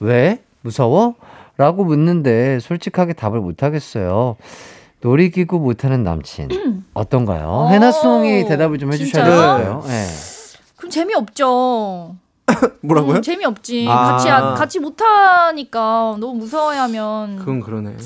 왜? 0.01 0.43
무서워? 0.63 1.15
라고 1.59 1.85
묻는데 1.85 2.59
솔직하게 2.61 3.13
답을 3.13 3.39
못하겠어요. 3.41 4.37
놀이기구 5.03 5.59
못하는 5.59 6.03
남친. 6.05 6.49
어떤가요? 6.95 7.47
어, 7.49 7.69
해나송이 7.71 8.47
대답을 8.47 8.79
좀 8.79 8.93
해주셔야 8.93 9.25
될것 9.25 9.41
진짜요? 9.41 9.81
같아요. 9.81 9.85
네. 9.87 10.07
그럼 10.77 10.91
재미없죠. 10.91 12.17
뭐라고요? 12.83 13.17
음, 13.17 13.23
재미없지. 13.23 13.87
아. 13.89 14.13
같이 14.13 14.29
안- 14.31 14.55
같이 14.55 14.79
못하니까 14.79 16.17
너무 16.19 16.35
무서워하면. 16.35 17.37
그건 17.37 17.61
그러네. 17.61 17.97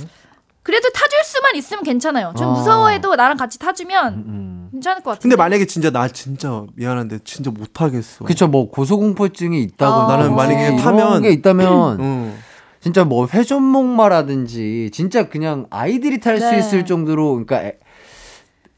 그래도 0.62 0.88
타줄 0.90 1.18
수만 1.24 1.54
있으면 1.54 1.84
괜찮아요. 1.84 2.32
좀 2.36 2.48
어. 2.48 2.52
무서워해도 2.52 3.14
나랑 3.14 3.36
같이 3.36 3.58
타주면 3.58 4.14
음. 4.14 4.68
괜찮을 4.72 5.02
것 5.02 5.10
같은데. 5.12 5.22
근데 5.22 5.36
만약에 5.36 5.66
진짜 5.66 5.90
나 5.90 6.08
진짜 6.08 6.64
미안한데 6.74 7.20
진짜 7.24 7.50
못하겠어. 7.50 8.24
그쵸, 8.24 8.48
뭐 8.48 8.68
고소공포증이 8.70 9.62
있다고 9.62 10.02
아. 10.10 10.16
나는 10.16 10.34
만약에 10.34 10.64
이런 10.64 10.76
타면- 10.78 11.22
게 11.22 11.30
있다면 11.30 12.00
응. 12.00 12.38
진짜 12.86 13.02
뭐 13.02 13.26
회전목마라든지 13.26 14.90
진짜 14.92 15.28
그냥 15.28 15.66
아이들이 15.70 16.20
탈수 16.20 16.48
네. 16.52 16.58
있을 16.60 16.86
정도로 16.86 17.32
그러니까 17.32 17.64
에- 17.64 17.78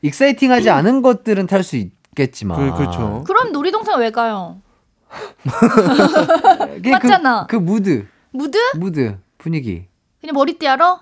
익사이팅하지 0.00 0.70
않은 0.70 1.02
것들은 1.02 1.46
탈 1.46 1.62
수 1.62 1.76
있겠지만 1.76 2.56
그, 2.72 2.74
그렇죠. 2.78 3.22
그럼 3.26 3.52
놀이동산 3.52 4.00
왜 4.00 4.10
가요? 4.10 4.62
그게 6.76 6.90
맞잖아. 6.90 7.46
그, 7.48 7.58
그 7.58 7.62
무드 7.62 8.06
무드? 8.30 8.56
무드 8.78 9.18
분위기 9.36 9.84
그냥 10.22 10.34
머리띠 10.34 10.64
하러? 10.64 11.00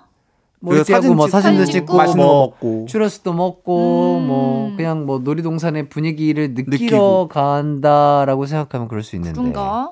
뭐그 0.59 0.83
사진 0.83 1.15
뭐 1.15 1.27
찍- 1.27 1.31
사진도 1.31 1.59
사진 1.59 1.71
찍고 1.73 1.85
찍고 1.85 1.97
맛있는 1.97 2.25
거뭐 2.25 2.45
먹고. 2.47 2.85
추러스도 2.89 3.31
먹고 3.31 4.17
음. 4.19 4.27
뭐 4.27 4.73
그냥 4.75 5.05
뭐 5.05 5.19
놀이동산의 5.19 5.87
분위기를 5.87 6.49
느끼러 6.53 6.73
느끼고. 6.75 7.27
간다라고 7.29 8.45
생각하면 8.47 8.89
그럴 8.89 9.01
수 9.01 9.15
있는데 9.15 9.39
그런가? 9.39 9.91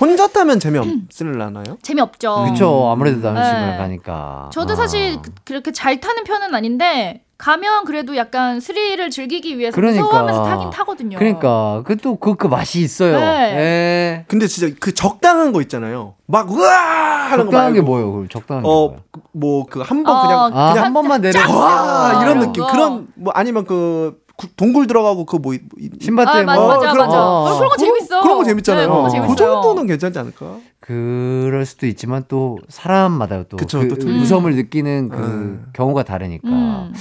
혼자 0.00 0.26
타면 0.28 0.60
재미없을라나요? 0.60 1.78
재미없죠. 1.82 2.46
그쵸 2.50 2.88
아무래도 2.92 3.28
음. 3.28 3.34
네. 3.34 3.76
가니까 3.76 4.50
저도 4.52 4.74
아. 4.74 4.76
사실 4.76 5.20
그- 5.20 5.32
그렇게 5.44 5.72
잘 5.72 6.00
타는 6.00 6.24
편은 6.24 6.54
아닌데 6.54 7.22
가면 7.36 7.84
그래도 7.84 8.16
약간 8.16 8.58
스릴을 8.58 9.10
즐기기 9.10 9.58
위해서 9.58 9.74
그러니까. 9.74 10.02
무서워하면서 10.02 10.44
타긴 10.44 10.70
타거든요. 10.70 11.18
그러니까 11.18 11.82
그또그그 11.86 12.48
맛이 12.48 12.80
있어요 12.80 13.16
네. 13.18 13.54
예. 13.56 14.24
근데 14.26 14.48
진짜 14.48 14.74
그 14.80 14.92
적당한 14.92 15.52
거 15.52 15.60
있잖아요. 15.62 16.14
막 16.26 16.50
우와 16.50 16.68
하는 16.68 17.44
거 17.46 17.50
적당한 17.52 17.72
게 17.74 17.80
말고. 17.80 17.90
뭐예요? 17.92 18.12
그럼 18.12 18.28
적당한 18.28 18.62
게 18.64 18.68
어, 18.68 18.72
뭐예요? 18.88 19.00
뭐그 19.32 19.80
한번 19.82 20.16
어, 20.16 20.22
그냥 20.22 20.40
아, 20.52 20.68
그냥 20.72 20.84
한 20.86 20.92
번만 20.92 21.20
내려. 21.20 21.40
와 21.48 22.08
아, 22.08 22.22
이런 22.22 22.38
이런 22.38 22.38
느낌 22.40 22.64
거. 22.64 22.72
그런 22.72 23.06
뭐 23.14 23.32
아니면 23.36 23.64
그 23.64 24.18
구- 24.26 24.27
동굴 24.56 24.86
들어가고 24.86 25.24
그 25.26 25.38
뭐 25.38 25.54
신발 26.00 26.28
아, 26.28 26.32
때문에 26.32 26.46
맞아, 26.46 26.60
뭐- 26.60 26.68
맞아, 26.68 26.92
그런 26.92 27.06
맞아. 27.06 27.18
거. 27.18 27.24
어, 27.44 27.56
그런 27.56 27.68
거 27.70 27.76
재밌어. 27.76 28.20
그런 28.22 28.38
거 28.38 28.44
재밌잖아요. 28.44 28.82
네, 28.84 28.88
그런 28.88 29.02
거 29.02 29.06
어. 29.06 29.10
재밌어요. 29.10 29.34
그 29.34 29.36
정도는 29.36 29.86
괜찮지 29.86 30.18
않을까? 30.18 30.56
그럴 30.80 31.66
수도 31.66 31.86
있지만 31.86 32.24
또 32.28 32.58
사람마다 32.68 33.44
또, 33.48 33.56
그쵸, 33.56 33.80
그또 33.80 33.96
틀리죠. 33.96 34.18
무서움을 34.20 34.54
느끼는 34.54 35.08
그 35.08 35.16
음. 35.18 35.66
경우가 35.72 36.04
다르니까. 36.04 36.48
음. 36.48 36.92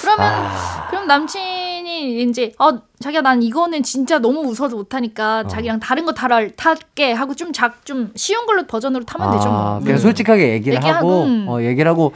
그러면 0.00 0.26
아. 0.26 0.86
그럼 0.88 1.06
남친이 1.06 2.22
이제 2.22 2.52
어 2.58 2.70
자기야 3.00 3.20
난 3.20 3.42
이거는 3.42 3.82
진짜 3.82 4.18
너무 4.18 4.42
무서워서 4.44 4.76
못하니까 4.76 5.40
어. 5.40 5.46
자기랑 5.46 5.78
다른 5.80 6.06
거 6.06 6.12
타라 6.12 6.46
탈게 6.56 7.12
하고 7.12 7.34
좀작좀 7.34 8.12
쉬운 8.16 8.46
걸로 8.46 8.66
버전으로 8.66 9.04
타면 9.04 9.32
되죠. 9.32 9.50
뭐. 9.50 9.80
그냥 9.80 9.98
솔직하게 9.98 10.52
얘기를 10.52 10.76
얘기하고, 10.76 11.10
하고 11.10 11.22
음. 11.24 11.46
어, 11.48 11.60
얘기를 11.62 11.90
하고 11.90 12.12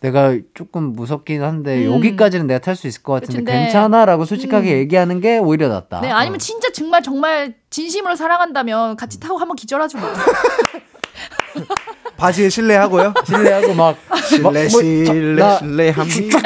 내가 0.00 0.36
조금 0.54 0.92
무섭긴 0.92 1.42
한데 1.42 1.86
음. 1.86 1.92
여기까지는 1.94 2.46
내가 2.46 2.60
탈 2.60 2.76
수 2.76 2.86
있을 2.86 3.02
것 3.02 3.14
같은데 3.14 3.32
그치, 3.32 3.44
근데- 3.44 3.52
괜찮아라고 3.64 4.24
솔직하게 4.24 4.72
음. 4.74 4.78
얘기하는 4.78 5.20
게 5.20 5.38
오히려 5.38 5.68
낫다. 5.68 6.00
네, 6.00 6.10
아니면 6.10 6.38
진짜 6.38 6.68
정말 6.72 7.02
정말 7.02 7.54
진심으로 7.70 8.14
사랑한다면 8.14 8.96
같이 8.96 9.18
타고 9.18 9.38
한번 9.38 9.56
기절하죠. 9.56 9.98
뭐. 9.98 10.08
바지에 12.16 12.48
실내하고요. 12.48 13.14
신뢰하고 13.26 13.74
막 13.74 13.96
실내 14.28 14.42
뭐, 14.42 14.52
자, 14.52 14.68
실내 14.68 15.42
나- 15.42 15.58
실내합니다. 15.58 16.38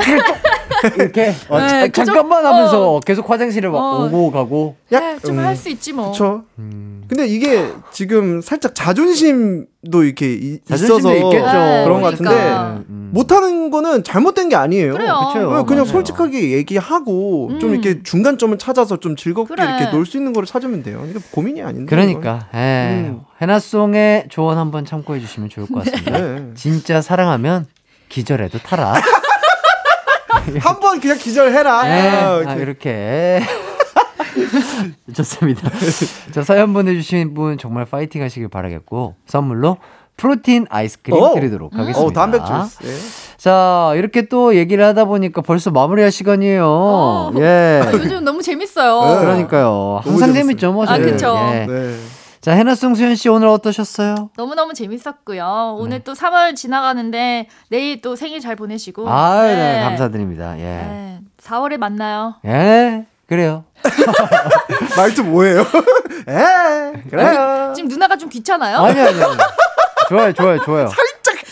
이렇게 0.97 1.33
어, 1.49 1.59
네, 1.61 1.91
자- 1.91 2.05
잠깐만 2.05 2.45
하면서 2.45 3.01
계속 3.05 3.29
화장실을 3.31 3.71
막 3.71 3.79
어. 3.79 4.07
오고 4.07 4.31
가고. 4.31 4.77
네, 4.91 5.19
좀 5.25 5.39
음. 5.39 5.45
할수 5.45 5.69
있지 5.69 5.93
뭐. 5.93 6.07
그렇죠. 6.07 6.45
음. 6.59 7.05
근데 7.09 7.27
이게 7.27 7.69
지금 7.93 8.41
살짝 8.41 8.75
자존심도 8.75 10.05
이렇게 10.05 10.33
이- 10.33 10.59
자존심도 10.67 10.99
있어서 11.11 11.15
있겠죠. 11.15 11.47
네, 11.47 11.85
그런 11.85 12.01
것 12.01 12.17
그러니까. 12.17 12.31
같은데 12.31 12.85
음. 12.91 13.11
못하는 13.13 13.71
거는 13.71 14.03
잘못된 14.05 14.49
게 14.49 14.57
아니에요. 14.57 14.93
그래요. 14.95 15.33
그냥 15.33 15.53
맞아요. 15.53 15.85
솔직하게 15.85 16.53
얘기하고 16.53 17.59
좀 17.61 17.71
음. 17.71 17.75
이렇게 17.75 18.03
중간점을 18.03 18.57
찾아서 18.59 18.99
좀 18.99 19.17
즐겁게 19.17 19.55
그래. 19.55 19.65
이렇게 19.65 19.91
놀 19.91 20.07
수 20.07 20.17
있는 20.17 20.33
거를 20.33 20.47
찾으면 20.47 20.83
돼요. 20.83 21.05
이게 21.09 21.19
고민이 21.33 21.63
아닌데. 21.63 21.87
그러니까 21.89 22.49
에 22.55 23.09
음. 23.09 23.21
해나송의 23.41 24.27
조언 24.31 24.57
한번 24.59 24.85
참고해 24.85 25.21
주시면 25.21 25.49
좋을 25.51 25.67
것 25.67 25.85
같습니다. 25.85 26.19
이건. 26.19 26.37
네. 26.37 26.55
진짜 26.55 27.03
사랑하면 27.03 27.67
기절해도 28.09 28.59
타라. 28.59 28.95
한 30.61 30.81
번 30.81 31.01
그냥 31.01 31.19
기절해라. 31.19 31.83
네, 31.85 32.09
아, 32.11 32.43
아, 32.47 32.55
이렇게. 32.55 33.41
좋습니다. 35.15 35.71
자, 36.33 36.43
사연 36.43 36.73
보내주신 36.73 37.35
분 37.35 37.59
정말 37.59 37.85
파이팅 37.85 38.23
하시길 38.23 38.49
바라겠고, 38.49 39.15
선물로 39.27 39.77
프로틴 40.17 40.67
아이스크림 40.71 41.19
오. 41.21 41.35
드리도록 41.35 41.73
하겠습니다. 41.75 42.01
어, 42.01 42.13
단백질. 42.13 42.55
네. 42.55 42.97
자, 43.39 43.93
이렇게 43.97 44.23
또 44.29 44.55
얘기를 44.55 44.85
하다 44.85 45.07
보니까 45.07 45.43
벌써 45.43 45.71
마무리할 45.71 46.11
시간이에요. 46.13 46.65
어. 46.67 47.33
예. 47.39 47.83
요즘 47.93 48.25
너무 48.25 48.43
재밌어요. 48.43 49.15
네. 49.15 49.21
그러니까요. 49.21 50.01
항상 50.03 50.29
재밌어요. 50.33 50.43
재밌죠, 50.43 50.73
뭐. 50.73 50.85
아. 50.87 50.99
그쵸. 50.99 51.37
예. 51.55 51.67
네. 51.67 51.97
자, 52.43 52.51
해나송 52.55 52.97
수현 52.97 53.15
씨 53.15 53.29
오늘 53.29 53.47
어떠셨어요? 53.47 54.31
너무너무 54.37 54.75
재밌었고요. 54.75 55.77
오늘 55.79 56.01
또 56.01 56.13
3월 56.13 56.57
지나가는데 56.57 57.47
내일 57.69 58.01
또 58.03 58.17
생일 58.17 58.41
잘 58.41 58.57
보내시고. 58.57 59.09
아, 59.09 59.45
네. 59.45 59.81
감사드립니다. 59.85 60.59
예. 60.59 60.63
네, 60.63 61.21
4월에 61.41 61.77
만나요. 61.79 62.35
예. 62.45 63.07
그래요. 63.29 63.63
말투 64.97 65.23
뭐예요? 65.23 65.61
에 65.61 67.03
그래요. 67.09 67.73
지금 67.77 67.89
누나가 67.89 68.17
좀 68.17 68.29
귀찮아요? 68.29 68.79
아니, 68.79 69.01
아니, 69.01 69.23
아니. 69.23 69.37
좋아요, 70.09 70.33
좋아요, 70.33 70.59
좋아요. 70.65 70.89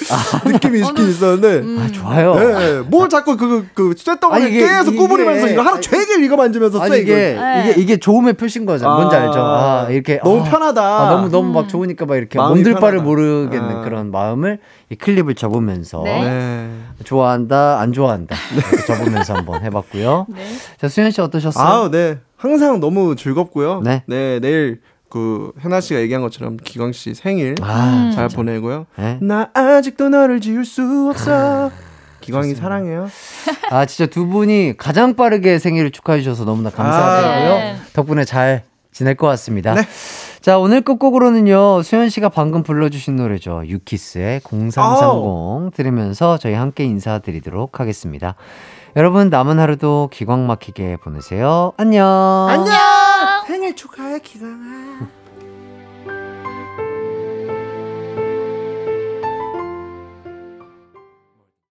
느낌이 0.46 0.80
있긴 0.80 1.08
있었는데. 1.08 1.82
아, 1.82 1.88
좋아요. 1.92 2.34
네, 2.34 2.80
뭘 2.80 3.08
자꾸 3.08 3.36
그, 3.36 3.66
그, 3.74 3.94
쇳덩어리를 3.96 4.46
아니, 4.48 4.56
이게- 4.56 4.66
계속 4.66 4.96
구부리면서 4.96 5.48
이거 5.48 5.62
하루 5.62 5.80
종일 5.80 6.22
이거 6.24 6.36
만지면서 6.36 6.78
써, 6.78 6.96
이게. 6.96 7.14
네. 7.34 7.70
이게 7.70 7.80
이게 7.80 7.96
좋음의 7.98 8.34
표시인 8.34 8.66
거죠. 8.66 8.88
아, 8.88 8.96
뭔지 8.96 9.16
알죠? 9.16 9.38
아, 9.38 9.86
이렇게 9.90 10.20
너무 10.22 10.40
아, 10.40 10.44
편하다. 10.44 10.82
아, 10.82 11.10
너무 11.10 11.28
너무 11.28 11.48
음. 11.48 11.54
막 11.54 11.68
좋으니까 11.68 12.06
막 12.06 12.16
이렇게 12.16 12.38
몸둘 12.38 12.74
바를. 12.74 13.00
모르겠는 13.00 13.76
아. 13.78 13.80
그런 13.82 14.10
마음을 14.10 14.58
이 14.90 14.94
클립을 14.94 15.34
접으면서 15.34 16.02
네. 16.04 16.22
네. 16.22 16.70
좋아한다 17.04 17.80
안 17.80 17.92
좋아한다 17.92 18.36
이렇게 18.54 18.76
접으면서 18.86 19.34
한번 19.34 19.62
해봤고요. 19.62 20.26
네. 20.28 20.44
자 20.80 20.88
수현 20.88 21.10
씨 21.10 21.20
어떠셨어요? 21.20 21.64
아우, 21.66 21.90
네. 21.90 22.18
항상 22.36 22.80
너무 22.80 23.16
즐겁고요. 23.16 23.82
네. 23.84 24.02
내일 24.06 24.80
그 25.10 25.52
해나 25.60 25.80
씨가 25.80 26.00
얘기한 26.00 26.22
것처럼 26.22 26.56
기광 26.56 26.92
씨 26.92 27.14
생일 27.14 27.56
아, 27.60 28.12
잘 28.14 28.28
보내고요. 28.28 28.86
네. 28.96 29.18
나 29.20 29.50
아직도 29.52 30.08
너를 30.08 30.40
지울 30.40 30.64
수 30.64 31.08
없어. 31.10 31.70
기광이 32.20 32.54
사랑해요. 32.54 33.08
아 33.70 33.86
진짜 33.86 34.08
두 34.08 34.26
분이 34.26 34.74
가장 34.78 35.16
빠르게 35.16 35.58
생일을 35.58 35.90
축하해 35.90 36.20
주셔서 36.20 36.44
너무나 36.44 36.70
감사하고요. 36.70 37.52
아, 37.52 37.58
네. 37.58 37.76
덕분에 37.92 38.24
잘 38.24 38.62
지낼 38.92 39.16
것 39.16 39.26
같습니다. 39.26 39.74
네. 39.74 39.82
자 40.40 40.58
오늘 40.58 40.80
끝곡으로는요 40.80 41.82
수현 41.82 42.08
씨가 42.08 42.30
방금 42.30 42.62
불러주신 42.62 43.16
노래죠 43.16 43.62
유키스의 43.66 44.40
0330 44.42 45.74
들으면서 45.74 46.38
저희 46.38 46.54
함께 46.54 46.84
인사드리도록 46.84 47.80
하겠습니다. 47.80 48.36
여러분 48.96 49.30
남은 49.30 49.58
하루도 49.58 50.10
기광 50.12 50.46
막히게 50.46 50.96
보내세요. 50.96 51.72
안녕. 51.76 52.06
안녕. 52.48 52.74
생일 53.46 53.76
축하해 53.76 54.18
기광아. 54.20 55.19